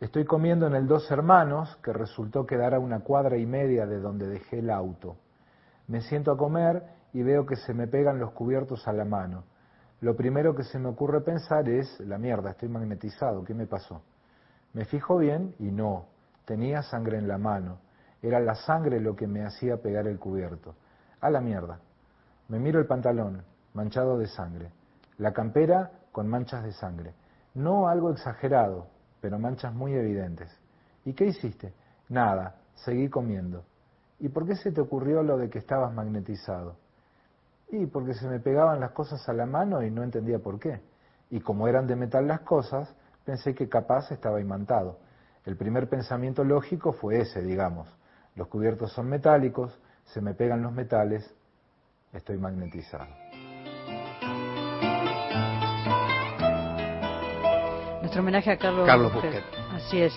Estoy 0.00 0.24
comiendo 0.24 0.66
en 0.66 0.74
el 0.74 0.86
Dos 0.86 1.10
Hermanos, 1.10 1.78
que 1.82 1.92
resultó 1.92 2.44
quedar 2.44 2.74
a 2.74 2.80
una 2.80 3.00
cuadra 3.00 3.36
y 3.36 3.46
media 3.46 3.86
de 3.86 4.00
donde 4.00 4.26
dejé 4.26 4.58
el 4.58 4.70
auto. 4.70 5.16
Me 5.86 6.00
siento 6.00 6.32
a 6.32 6.36
comer 6.36 6.82
y 7.12 7.22
veo 7.22 7.46
que 7.46 7.56
se 7.56 7.74
me 7.74 7.86
pegan 7.86 8.18
los 8.18 8.32
cubiertos 8.32 8.86
a 8.88 8.92
la 8.92 9.04
mano. 9.04 9.44
Lo 10.00 10.16
primero 10.16 10.54
que 10.54 10.64
se 10.64 10.78
me 10.78 10.88
ocurre 10.88 11.20
pensar 11.20 11.68
es, 11.68 12.00
la 12.00 12.18
mierda, 12.18 12.50
estoy 12.50 12.68
magnetizado, 12.68 13.44
¿qué 13.44 13.54
me 13.54 13.66
pasó? 13.66 14.02
Me 14.72 14.84
fijo 14.84 15.18
bien 15.18 15.54
y 15.60 15.70
no, 15.70 16.06
tenía 16.44 16.82
sangre 16.82 17.18
en 17.18 17.28
la 17.28 17.38
mano. 17.38 17.78
Era 18.20 18.40
la 18.40 18.54
sangre 18.54 19.00
lo 19.00 19.14
que 19.14 19.26
me 19.26 19.44
hacía 19.44 19.76
pegar 19.76 20.06
el 20.06 20.18
cubierto. 20.18 20.74
A 21.20 21.30
la 21.30 21.40
mierda. 21.40 21.78
Me 22.48 22.58
miro 22.58 22.80
el 22.80 22.86
pantalón, 22.86 23.44
manchado 23.74 24.18
de 24.18 24.26
sangre. 24.26 24.72
La 25.18 25.32
campera 25.32 25.90
con 26.10 26.28
manchas 26.28 26.64
de 26.64 26.72
sangre. 26.72 27.14
No 27.54 27.88
algo 27.88 28.10
exagerado, 28.10 28.86
pero 29.20 29.38
manchas 29.38 29.74
muy 29.74 29.92
evidentes. 29.94 30.50
¿Y 31.04 31.12
qué 31.12 31.26
hiciste? 31.26 31.72
Nada, 32.08 32.56
seguí 32.74 33.08
comiendo. 33.08 33.64
¿Y 34.18 34.28
por 34.28 34.46
qué 34.46 34.54
se 34.54 34.72
te 34.72 34.80
ocurrió 34.80 35.22
lo 35.22 35.36
de 35.36 35.50
que 35.50 35.58
estabas 35.58 35.92
magnetizado? 35.92 36.76
Y 37.70 37.86
porque 37.86 38.14
se 38.14 38.28
me 38.28 38.38
pegaban 38.38 38.80
las 38.80 38.92
cosas 38.92 39.28
a 39.28 39.32
la 39.32 39.46
mano 39.46 39.82
y 39.82 39.90
no 39.90 40.02
entendía 40.02 40.38
por 40.38 40.58
qué. 40.58 40.80
Y 41.30 41.40
como 41.40 41.66
eran 41.66 41.86
de 41.86 41.96
metal 41.96 42.28
las 42.28 42.40
cosas, 42.40 42.94
pensé 43.24 43.54
que 43.54 43.68
capaz 43.68 44.12
estaba 44.12 44.40
imantado. 44.40 44.98
El 45.44 45.56
primer 45.56 45.88
pensamiento 45.88 46.44
lógico 46.44 46.92
fue 46.92 47.20
ese, 47.20 47.42
digamos. 47.42 47.88
Los 48.36 48.48
cubiertos 48.48 48.92
son 48.92 49.08
metálicos, 49.08 49.78
se 50.04 50.20
me 50.20 50.34
pegan 50.34 50.62
los 50.62 50.72
metales, 50.72 51.34
estoy 52.12 52.36
magnetizado. 52.38 53.21
Nuestro 58.12 58.24
homenaje 58.24 58.50
a 58.50 58.58
Carlos, 58.58 58.86
Carlos 58.86 59.10
Busquet. 59.10 59.42
Así 59.74 60.02
es. 60.02 60.12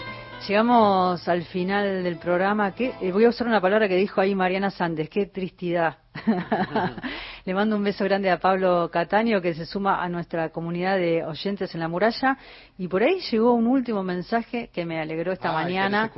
Llegamos 0.50 1.26
al 1.30 1.44
final 1.44 2.04
del 2.04 2.18
programa. 2.18 2.76
que 2.76 2.94
eh, 3.00 3.14
Voy 3.14 3.24
a 3.24 3.30
usar 3.30 3.48
una 3.48 3.62
palabra 3.62 3.88
que 3.88 3.96
dijo 3.96 4.20
ahí 4.20 4.36
Mariana 4.36 4.70
Sandes. 4.70 5.08
Qué 5.10 5.28
tristidad. 5.28 5.96
Le 7.46 7.54
mando 7.54 7.78
un 7.78 7.86
beso 7.86 8.04
grande 8.04 8.30
a 8.30 8.38
Pablo 8.38 8.90
Cataño 8.92 9.42
que 9.42 9.54
se 9.54 9.66
suma 9.66 10.04
a 10.04 10.10
nuestra 10.10 10.50
comunidad 10.50 10.98
de 10.98 11.24
oyentes 11.24 11.74
en 11.74 11.80
la 11.80 11.88
muralla. 11.88 12.38
Y 12.78 12.90
por 12.90 13.02
ahí 13.02 13.22
llegó 13.32 13.54
un 13.54 13.66
último 13.66 14.04
mensaje 14.04 14.70
que 14.74 14.86
me 14.86 15.00
alegró 15.00 15.32
esta 15.32 15.52
Ah, 15.52 15.64
mañana. 15.64 16.12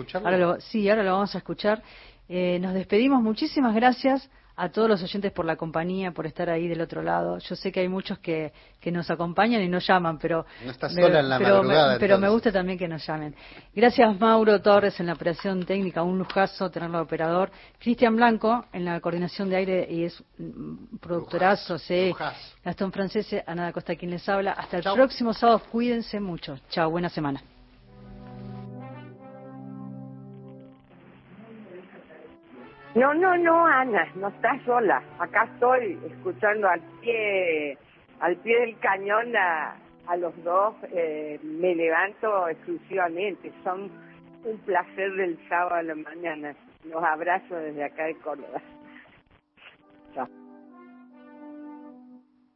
sí, 0.57 0.89
ahora 0.89 1.03
lo 1.03 1.11
vamos 1.11 1.35
a 1.35 1.37
escuchar. 1.37 1.83
Eh, 2.27 2.57
nos 2.59 2.73
despedimos. 2.73 3.21
Muchísimas 3.21 3.75
gracias 3.75 4.27
a 4.59 4.69
todos 4.69 4.89
los 4.89 5.03
oyentes 5.03 5.31
por 5.31 5.45
la 5.45 5.55
compañía, 5.55 6.11
por 6.11 6.25
estar 6.25 6.49
ahí 6.49 6.67
del 6.67 6.81
otro 6.81 7.03
lado. 7.03 7.37
Yo 7.37 7.55
sé 7.55 7.71
que 7.71 7.79
hay 7.81 7.87
muchos 7.87 8.17
que, 8.19 8.51
que 8.81 8.91
nos 8.91 9.09
acompañan 9.11 9.61
y 9.61 9.69
nos 9.69 9.85
llaman, 9.87 10.17
pero 10.17 10.45
No 10.65 10.71
estás 10.71 10.93
me- 10.93 11.03
sola 11.03 11.19
en 11.19 11.29
la 11.29 11.37
pero, 11.37 11.57
madrugada, 11.63 11.93
me, 11.93 11.99
pero 11.99 12.17
me 12.17 12.27
gusta 12.27 12.51
también 12.51 12.77
que 12.77 12.87
nos 12.87 13.05
llamen. 13.05 13.35
Gracias 13.75 14.19
Mauro 14.19 14.59
Torres 14.61 14.99
en 14.99 15.05
la 15.05 15.13
operación 15.13 15.63
técnica, 15.65 16.01
un 16.01 16.17
lujazo 16.17 16.69
tenerlo 16.71 16.97
de 16.97 17.03
operador. 17.03 17.51
Cristian 17.79 18.15
Blanco 18.15 18.65
en 18.73 18.83
la 18.85 18.99
coordinación 18.99 19.47
de 19.49 19.55
aire 19.57 19.87
y 19.89 20.05
es 20.05 20.23
productorazo, 20.99 21.77
sí. 21.77 22.13
Gastón 22.65 22.91
Francese, 22.91 23.43
Ana 23.45 23.71
Costa 23.71 23.95
quien 23.95 24.11
les 24.11 24.27
habla. 24.27 24.53
Hasta 24.53 24.77
el 24.77 24.83
próximo 24.83 25.33
sábado, 25.33 25.61
cuídense 25.71 26.19
mucho. 26.19 26.59
Chao, 26.69 26.89
buena 26.89 27.09
semana. 27.09 27.41
No, 32.95 33.13
no, 33.13 33.37
no, 33.37 33.65
Ana, 33.67 34.07
no 34.15 34.29
estás 34.29 34.61
sola. 34.63 35.03
Acá 35.19 35.43
estoy 35.53 35.99
escuchando 36.09 36.67
al 36.67 36.81
pie, 37.01 37.77
al 38.19 38.35
pie 38.37 38.59
del 38.61 38.79
cañón 38.79 39.35
a, 39.35 39.75
a 40.07 40.17
los 40.17 40.33
dos. 40.43 40.73
eh, 40.93 41.39
me 41.43 41.75
levanto 41.75 42.47
exclusivamente. 42.49 43.51
Son 43.63 43.91
un 44.43 44.57
placer 44.65 45.11
del 45.13 45.37
sábado 45.47 45.75
a 45.75 45.83
la 45.83 45.95
mañana. 45.95 46.55
Los 46.85 47.03
abrazo 47.03 47.55
desde 47.55 47.83
acá 47.83 48.05
de 48.05 48.15
Córdoba. 48.15 48.61